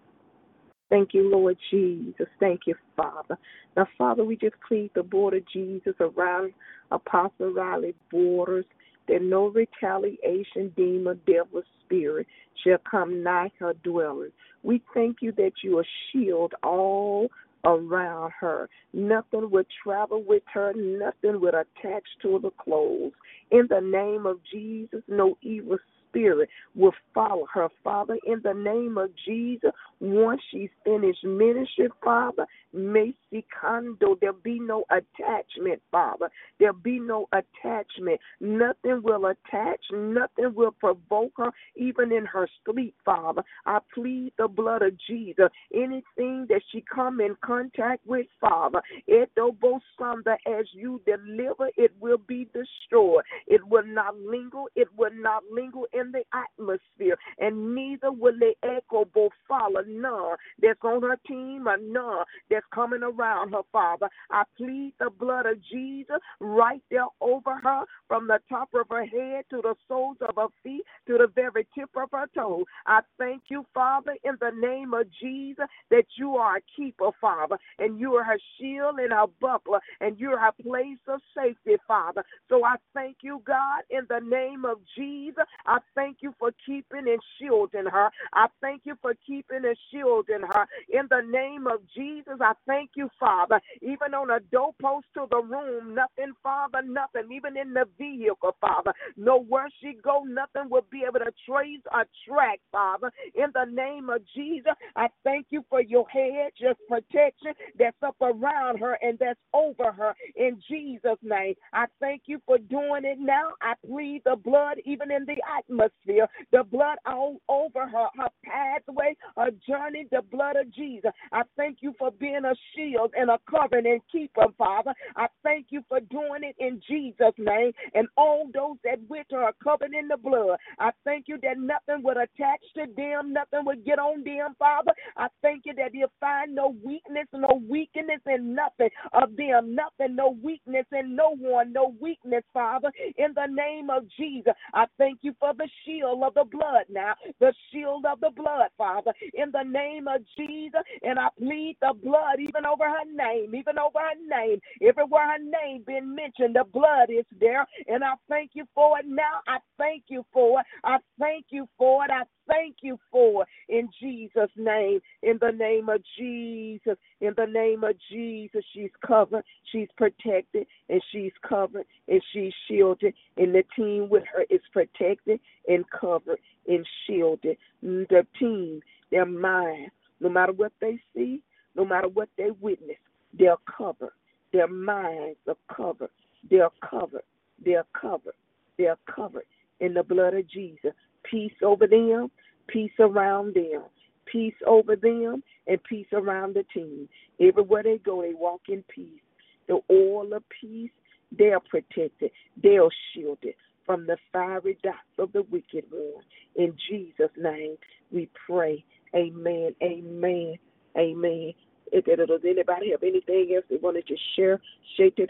Thank 0.90 1.14
you, 1.14 1.30
Lord 1.30 1.58
Jesus. 1.72 2.28
Thank 2.40 2.62
you, 2.68 2.76
Father. 2.96 3.38
Now, 3.76 3.88
Father, 3.98 4.24
we 4.24 4.36
just 4.36 4.56
plead 4.68 4.92
the 4.94 5.04
blood 5.04 5.34
of 5.34 5.44
Jesus 5.52 5.96
around 6.00 6.54
Apostle 6.92 7.54
Riley 7.54 7.96
borders 8.12 8.66
that 9.08 9.22
no 9.22 9.48
retaliation, 9.48 10.72
demon, 10.76 11.20
devil, 11.28 11.64
spirit 11.84 12.28
shall 12.64 12.78
come 12.90 13.24
nigh 13.24 13.52
her 13.60 13.74
dwelling. 13.84 14.32
We 14.64 14.82
thank 14.94 15.18
you 15.22 15.32
that 15.34 15.52
you 15.64 15.80
are 15.80 15.86
shield 16.12 16.54
all 16.64 17.30
around 17.66 18.32
her. 18.40 18.70
Nothing 18.94 19.50
would 19.52 19.68
travel 19.84 20.24
with 20.24 20.44
her, 20.54 20.74
nothing 20.74 21.42
would 21.42 21.56
attach 21.56 22.04
to 22.22 22.40
the 22.42 22.52
clothes. 22.52 23.14
In 23.52 23.68
the 23.70 23.82
name 23.82 24.26
of 24.26 24.40
Jesus, 24.52 25.02
no 25.08 25.38
evil 25.42 25.78
Spirit 26.16 26.50
will 26.76 26.94
follow 27.14 27.46
her, 27.54 27.68
Father, 27.84 28.18
in 28.26 28.42
the 28.44 28.54
name 28.54 28.98
of 28.98 29.10
Jesus. 29.26 29.72
Once 30.00 30.42
she's 30.52 30.70
finished 30.84 31.24
ministry, 31.24 31.88
Father, 32.04 32.46
may 32.74 33.14
she 33.30 33.44
condo. 33.60 34.16
There'll 34.20 34.36
be 34.44 34.60
no 34.60 34.86
attachment, 34.90 35.82
Father. 35.92 36.30
There'll 36.60 36.76
be 36.76 37.00
no 37.00 37.28
attachment. 37.32 38.20
Nothing 38.40 39.02
will 39.04 39.26
attach, 39.26 39.80
nothing 39.92 40.54
will 40.54 40.72
provoke 40.72 41.34
her, 41.38 41.52
even 41.76 42.12
in 42.12 42.26
her 42.26 42.48
sleep, 42.66 42.96
Father. 43.04 43.44
I 43.66 43.80
plead 43.94 44.34
the 44.38 44.48
blood 44.48 44.82
of 44.82 44.94
Jesus. 45.08 45.50
Anything 45.74 46.46
that 46.50 46.62
she 46.72 46.84
come 46.94 47.20
in 47.20 47.36
contact 47.44 48.06
with, 48.06 48.28
Father, 48.40 48.82
Etobosanda, 49.10 50.36
as 50.46 50.66
you 50.74 51.02
deliver, 51.06 51.70
it 51.78 51.92
will 52.00 52.20
be 52.28 52.48
destroyed. 52.54 53.24
It 53.48 53.66
will 53.68 53.86
not 53.86 54.18
linger. 54.20 54.64
It 54.76 54.88
will 54.98 55.14
not 55.14 55.44
linger 55.52 55.84
in 55.94 56.05
in 56.06 56.11
the 56.11 56.23
atmosphere, 56.34 57.18
and 57.40 57.76
neither 57.76 58.11
will 58.11 58.38
they 58.40 58.56
echo 58.64 59.06
both 59.14 59.32
follow 59.48 59.82
none 59.88 60.36
that's 60.61 60.80
on 60.84 61.02
her 61.02 61.18
team 61.27 61.68
or 61.68 61.77
none 61.77 62.23
that's 62.49 62.65
coming 62.73 63.03
around 63.03 63.52
her, 63.52 63.61
Father. 63.72 64.10
I 64.32 64.44
plead 64.57 64.94
the 64.99 65.10
blood 65.10 65.45
of 65.45 65.61
Jesus 65.72 66.18
right 66.40 66.82
there 66.90 67.06
over 67.22 67.56
her 67.64 67.84
from 68.07 68.27
the 68.27 68.40
top 68.49 68.69
of 68.73 68.88
her 68.90 69.06
head 69.06 69.45
to 69.49 69.61
the 69.61 69.76
soles 69.88 70.18
of 70.22 70.36
her 70.36 70.48
feet 70.64 70.84
to 71.07 71.18
the 71.18 71.27
very 71.34 71.68
tip 71.77 71.90
of 71.95 72.10
her 72.11 72.27
toe. 72.36 72.64
I 72.86 73.02
thank 73.18 73.44
you, 73.49 73.65
Father, 73.73 74.15
in 74.23 74.36
the 74.40 74.52
name 74.56 74.94
of 74.94 75.07
Jesus, 75.22 75.65
that 75.90 76.06
you 76.18 76.36
are 76.36 76.57
a 76.57 76.61
keeper, 76.76 77.10
Father, 77.19 77.57
and 77.80 77.99
you 77.99 78.14
are 78.15 78.23
her 78.23 78.40
shield 78.60 78.99
and 78.99 79.11
her 79.11 79.27
buckler, 79.41 79.80
and 80.02 80.18
you're 80.18 80.40
her 80.40 80.52
place 80.61 80.98
of 81.07 81.19
safety, 81.36 81.76
Father. 81.88 82.23
So 82.49 82.64
I 82.64 82.76
thank 82.94 83.18
you, 83.22 83.41
God, 83.45 83.84
in 83.90 84.06
the 84.10 84.19
name 84.19 84.65
of 84.65 84.80
Jesus. 84.98 85.44
I 85.65 85.80
thank 85.96 86.18
you 86.22 86.34
for 86.40 86.52
keeping 86.66 87.08
and 87.08 87.20
shielding 87.40 87.86
her. 87.88 88.10
I 88.34 88.48
thank 88.62 88.84
you 88.86 88.96
for 89.02 89.14
keeping 89.28 89.66
and 89.66 89.78
shielding 89.92 90.42
her. 90.42 90.68
In 90.92 91.08
the 91.10 91.22
name 91.30 91.68
of 91.68 91.80
Jesus, 91.96 92.36
I 92.42 92.54
thank 92.68 92.92
you, 92.96 93.10
Father. 93.20 93.62
Even 93.82 94.14
on 94.14 94.32
a 94.32 94.40
doorpost 94.52 95.08
to 95.16 95.28
the 95.32 95.42
room, 95.44 95.96
nothing, 95.96 96.34
Father, 96.44 96.82
nothing. 96.84 97.32
Even 97.34 97.58
in 97.58 97.74
the 97.74 97.86
vehicle, 97.98 98.56
Father. 98.62 98.94
Nowhere 99.18 99.70
she 99.82 99.96
go, 100.04 100.24
nothing 100.24 100.70
will 100.70 100.86
be 100.92 101.04
able 101.08 101.20
to 101.20 101.34
trace 101.50 101.82
or 101.94 102.06
track, 102.28 102.60
Father. 102.72 103.12
In 103.36 103.48
the 103.54 103.66
name 103.72 104.10
of 104.10 104.22
Jesus, 104.36 104.74
I 104.96 105.08
thank 105.24 105.48
you 105.52 105.64
for 105.70 105.82
your 105.82 106.08
head, 106.10 106.52
of 106.70 106.78
protection 106.90 107.54
that's 107.80 107.98
up 108.04 108.16
around 108.22 108.80
her 108.80 108.98
and 109.02 109.18
that's 109.20 109.40
over 109.54 109.92
her. 109.92 110.16
In 110.36 110.62
Jesus' 110.70 111.20
name, 111.24 111.56
I 111.74 111.86
thank 112.00 112.24
you 112.28 112.40
for 112.46 112.58
doing 112.58 113.06
it 113.06 113.20
now. 113.20 113.50
I 113.62 113.74
plead 113.88 114.24
the 114.26 114.36
blood 114.36 114.78
even 114.86 115.12
in 115.12 115.26
the 115.26 115.38
atmosphere 115.58 115.85
atmosphere, 115.86 116.28
the 116.52 116.64
blood 116.64 116.98
all 117.06 117.38
over 117.49 117.88
her, 117.88 118.07
her 118.18 118.30
pathway, 118.44 119.16
her 119.38 119.52
journey, 119.68 120.06
the 120.12 120.22
blood 120.32 120.56
of 120.56 120.72
Jesus. 120.74 121.12
I 121.32 121.44
thank 121.57 121.78
you 121.82 121.94
for 121.98 122.12
being 122.12 122.44
a 122.45 122.53
shield 122.76 123.14
and 123.18 123.30
a 123.30 123.40
covering 123.49 123.86
and 123.86 124.02
keeper, 124.12 124.45
Father. 124.57 124.94
I 125.16 125.28
thank 125.44 125.68
you 125.70 125.84
for 125.88 125.99
doing 125.99 126.44
it 126.44 126.56
in 126.60 126.82
Jesus' 126.88 127.34
name. 127.38 127.72
And 127.94 128.07
all 128.18 128.49
those 128.53 128.78
that 128.84 128.99
with 129.10 129.28
her 129.32 129.44
are 129.44 129.53
covered 129.64 129.94
in 129.94 130.07
the 130.07 130.18
blood. 130.18 130.57
I 130.80 130.91
thank 131.03 131.26
you 131.28 131.38
that 131.44 131.57
nothing 131.57 132.03
would 132.03 132.18
attach 132.18 132.62
to 132.76 132.86
them, 132.95 133.34
nothing 133.34 133.66
would 133.66 133.86
get 133.86 133.99
on 133.99 134.24
them, 134.24 134.56
Father. 134.57 134.91
I 135.18 135.28
thank 135.41 135.64
you 135.66 135.74
that 135.76 135.94
you 135.94 136.07
find 136.20 136.56
no 136.56 136.76
weakness, 136.84 137.28
no 137.34 137.62
weakness 137.70 138.22
in 138.28 138.56
nothing 138.56 138.90
of 139.14 139.36
them, 139.36 139.76
nothing, 139.76 140.16
no 140.16 140.38
weakness 140.44 140.86
in 140.91 141.16
no 141.16 141.36
one, 141.36 141.74
no 141.74 141.95
weakness, 141.99 142.44
Father. 142.53 142.91
In 143.18 143.34
the 143.36 143.48
name 143.49 143.90
of 143.90 144.03
Jesus, 144.18 144.53
I 144.74 144.86
thank 144.98 145.20
you 145.22 145.34
for 145.40 145.53
the 145.53 145.65
shield 145.86 146.24
of 146.24 146.34
the 146.34 146.46
blood 146.46 146.86
now, 146.90 147.14
the 147.40 147.54
shield 147.72 148.06
of 148.06 148.20
the 148.20 148.32
blood, 148.36 148.70
Father, 148.78 149.14
in 149.34 149.52
the 149.52 149.64
name 149.64 150.08
of 150.08 150.22
Jesus. 150.38 150.82
And 151.04 151.20
I 151.20 151.30
plead 151.38 151.78
the 151.82 151.94
blood 152.04 152.40
even 152.40 152.66
over 152.66 152.86
her 152.86 153.06
name, 153.12 153.56
even 153.56 153.78
over 153.80 154.00
her 154.00 154.16
name. 154.28 154.60
Everywhere 154.82 155.32
her 155.32 155.40
name 155.40 155.84
been 155.86 156.16
mentioned, 156.16 156.56
the 156.56 156.66
blood 156.72 157.10
is 157.10 157.26
there. 157.40 157.66
And 157.88 158.04
I 158.04 158.14
thank 158.30 158.52
you 158.54 158.66
for 158.74 159.00
it 159.00 159.06
now. 159.08 159.42
I 159.48 159.58
thank 159.78 160.04
you 160.08 160.26
for 160.34 160.60
it. 160.62 160.66
I 160.84 160.98
thank 161.20 161.46
you 161.50 161.68
for 161.78 162.04
it. 162.06 162.12
I 162.12 162.24
thank 162.48 162.78
you 162.82 163.00
for 163.12 163.46
in 163.70 163.90
Jesus' 164.00 164.50
name. 164.56 165.00
In 165.24 165.38
the 165.42 165.52
name 165.52 165.90
of 165.90 166.02
Jesus. 166.18 166.98
In 167.22 167.34
the 167.38 167.46
name 167.46 167.84
of 167.84 167.96
Jesus, 168.12 168.64
she's 168.74 168.92
covered, 169.06 169.44
she's 169.72 169.88
protected, 169.98 170.68
and 170.90 171.02
she's 171.12 171.32
covered, 171.48 171.86
and 172.08 172.22
she's 172.32 172.54
shielded. 172.68 173.14
And 173.38 173.54
the 173.54 173.64
team 173.76 174.10
with 174.10 174.24
her 174.34 174.46
is 174.50 174.62
protected 174.72 175.40
and 175.68 175.86
covered 175.90 176.40
and 176.68 176.86
shielded. 177.06 177.58
The 177.82 178.26
team, 178.40 178.82
their 179.12 179.26
mind, 179.26 179.92
no 180.20 180.30
matter 180.30 180.54
what 180.54 180.72
they 180.82 181.00
see, 181.16 181.42
no 181.76 181.86
matter 181.86 182.08
what 182.08 182.30
they 182.38 182.52
witness, 182.62 182.98
they're 183.38 183.58
covered. 183.78 184.14
Their 184.54 184.68
minds 184.68 185.40
are 185.48 185.76
covered. 185.76 186.10
They're 186.50 186.70
covered. 186.90 187.24
They're 187.64 187.86
covered. 188.00 188.36
They're 188.78 188.98
covered 189.14 189.46
in 189.80 189.94
the 189.94 190.04
blood 190.04 190.34
of 190.34 190.48
Jesus. 190.50 190.94
Peace 191.30 191.53
over 191.64 191.88
them, 191.88 192.30
peace 192.68 192.91
around 192.99 193.56
them, 193.56 193.84
peace 194.26 194.53
over 194.65 194.95
them, 194.95 195.43
and 195.68 195.84
peace 195.84 196.07
around 196.14 196.56
the 196.56 196.64
team. 196.73 197.07
Everywhere 197.39 197.84
they 197.84 197.97
go, 197.97 198.22
they 198.22 198.34
walk 198.34 198.61
in 198.69 198.84
peace. 198.93 199.22
The 199.68 199.80
oil 199.91 200.34
of 200.34 200.43
peace, 200.61 200.91
they're 201.38 201.60
protected, 201.60 202.31
they're 202.61 202.88
shielded 203.14 203.56
from 203.85 204.07
the 204.07 204.18
fiery 204.31 204.77
darts 204.84 204.99
of 205.19 205.31
the 205.34 205.43
wicked 205.43 205.85
one. 205.91 206.23
In 206.56 206.73
Jesus' 206.89 207.31
name, 207.38 207.76
we 208.11 208.30
pray. 208.47 208.84
Amen. 209.15 209.76
Amen. 209.81 210.56
Amen. 210.97 211.53
Does 211.93 212.41
anybody 212.43 212.91
have 212.91 213.03
anything 213.03 213.53
else 213.56 213.65
they 213.69 213.77
want 213.77 213.97
to 214.06 214.15
share, 214.35 214.60
shake 214.97 215.15
it 215.18 215.30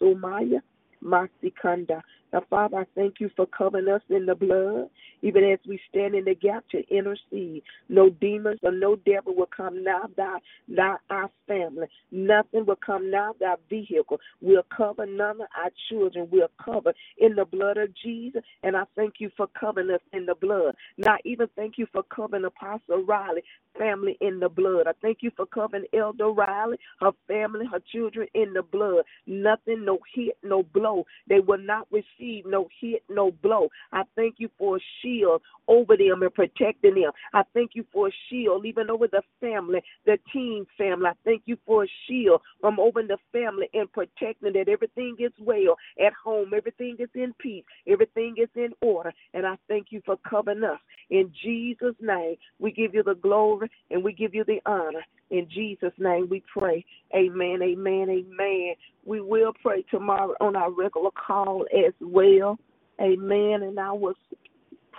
Sumaya, 0.00 0.60
Masikanda. 1.04 2.02
Now, 2.32 2.42
Father, 2.50 2.78
I 2.78 2.84
thank 2.94 3.20
you 3.20 3.30
for 3.36 3.46
covering 3.46 3.88
us 3.88 4.02
in 4.10 4.26
the 4.26 4.34
blood, 4.34 4.90
even 5.22 5.44
as 5.44 5.58
we 5.66 5.80
stand 5.90 6.14
in 6.14 6.24
the 6.24 6.34
gap 6.34 6.64
to 6.72 6.78
intercede. 6.94 7.62
No 7.88 8.10
demons 8.10 8.60
or 8.62 8.72
no 8.72 8.96
devil 8.96 9.34
will 9.36 9.48
come 9.54 9.84
now 9.84 10.02
thy, 10.16 10.38
thy 10.68 10.96
our 11.10 11.30
family. 11.48 11.88
Nothing 12.12 12.66
will 12.66 12.78
come 12.84 13.10
now 13.10 13.34
thy 13.40 13.54
vehicle. 13.70 14.20
We'll 14.40 14.66
cover 14.76 15.06
none 15.06 15.40
of 15.42 15.48
our 15.56 15.70
children. 15.90 16.28
We'll 16.30 16.50
cover 16.64 16.92
in 17.18 17.34
the 17.36 17.44
blood 17.44 17.78
of 17.78 17.90
Jesus. 18.02 18.42
And 18.62 18.76
I 18.76 18.84
thank 18.96 19.14
you 19.18 19.30
for 19.36 19.48
covering 19.58 19.90
us 19.90 20.00
in 20.12 20.26
the 20.26 20.34
blood. 20.34 20.74
Now, 20.98 21.16
even 21.24 21.48
thank 21.56 21.78
you 21.78 21.86
for 21.92 22.02
covering 22.04 22.44
Apostle 22.44 23.04
Riley 23.06 23.42
family 23.78 24.16
in 24.20 24.40
the 24.40 24.48
blood. 24.48 24.86
I 24.86 24.92
thank 25.02 25.18
you 25.22 25.30
for 25.36 25.46
covering 25.46 25.84
Elder 25.98 26.28
Riley, 26.30 26.78
her 27.00 27.12
family, 27.28 27.66
her 27.70 27.80
children 27.92 28.28
in 28.34 28.52
the 28.52 28.62
blood. 28.62 29.04
Nothing, 29.26 29.84
no 29.84 29.98
hit, 30.14 30.36
no 30.42 30.62
blow. 30.62 31.04
They 31.28 31.40
will 31.40 31.58
not 31.58 31.86
receive 31.90 32.04
no 32.46 32.68
hit, 32.80 33.02
no 33.08 33.32
blow. 33.42 33.68
I 33.92 34.02
thank 34.16 34.36
you 34.38 34.48
for 34.58 34.76
a 34.76 34.80
shield 35.02 35.42
over 35.68 35.96
them 35.96 36.22
and 36.22 36.34
protecting 36.34 36.94
them. 36.94 37.12
I 37.32 37.42
thank 37.54 37.72
you 37.74 37.84
for 37.92 38.08
a 38.08 38.12
shield 38.28 38.66
even 38.66 38.90
over 38.90 39.06
the 39.06 39.22
family, 39.40 39.80
the 40.06 40.18
teen 40.32 40.66
family. 40.76 41.06
I 41.06 41.14
thank 41.24 41.42
you 41.46 41.56
for 41.66 41.84
a 41.84 41.88
shield 42.08 42.40
from 42.60 42.78
over 42.80 43.02
the 43.02 43.18
family 43.32 43.68
and 43.74 43.90
protecting 43.92 44.52
that 44.52 44.68
everything 44.68 45.16
is 45.18 45.32
well 45.40 45.76
at 46.04 46.12
home, 46.12 46.52
everything 46.56 46.96
is 46.98 47.08
in 47.14 47.32
peace, 47.38 47.64
everything 47.86 48.34
is 48.36 48.48
in 48.56 48.70
order. 48.80 49.12
And 49.34 49.46
I 49.46 49.56
thank 49.68 49.88
you 49.90 50.02
for 50.04 50.16
covering 50.28 50.64
us. 50.64 50.80
In 51.10 51.32
Jesus' 51.42 51.96
name, 52.00 52.36
we 52.58 52.70
give 52.70 52.94
you 52.94 53.02
the 53.02 53.14
glory 53.14 53.70
and 53.90 54.02
we 54.02 54.12
give 54.12 54.34
you 54.34 54.44
the 54.44 54.60
honor. 54.64 55.04
In 55.30 55.48
Jesus' 55.48 55.92
name 55.98 56.28
we 56.28 56.42
pray. 56.56 56.84
Amen, 57.14 57.60
amen, 57.62 58.08
amen. 58.08 58.74
We 59.04 59.20
will 59.20 59.52
pray 59.60 59.84
tomorrow 59.90 60.34
on 60.40 60.56
our 60.56 60.70
regular 60.70 61.10
call 61.10 61.66
as 61.86 61.94
well. 62.00 62.58
Amen. 63.00 63.62
And 63.62 63.78
I 63.78 63.92
will 63.92 64.14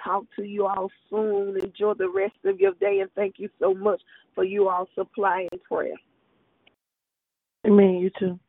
talk 0.04 0.26
to 0.36 0.44
you 0.44 0.66
all 0.68 0.90
soon. 1.10 1.58
Enjoy 1.62 1.94
the 1.94 2.10
rest 2.10 2.36
of 2.46 2.60
your 2.60 2.74
day 2.76 3.00
and 3.00 3.12
thank 3.16 3.36
you 3.38 3.50
so 3.60 3.74
much 3.74 4.02
for 4.36 4.44
you 4.44 4.68
all 4.68 4.88
supplying 4.96 5.50
prayer. 5.70 5.96
Amen. 7.66 7.96
You 7.96 8.12
too. 8.18 8.40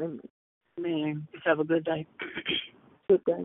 Amen. 0.00 0.20
Amen. 0.78 1.28
Have 1.44 1.60
a 1.60 1.64
good 1.64 1.84
day. 1.84 2.06
Good 3.08 3.24
day. 3.24 3.44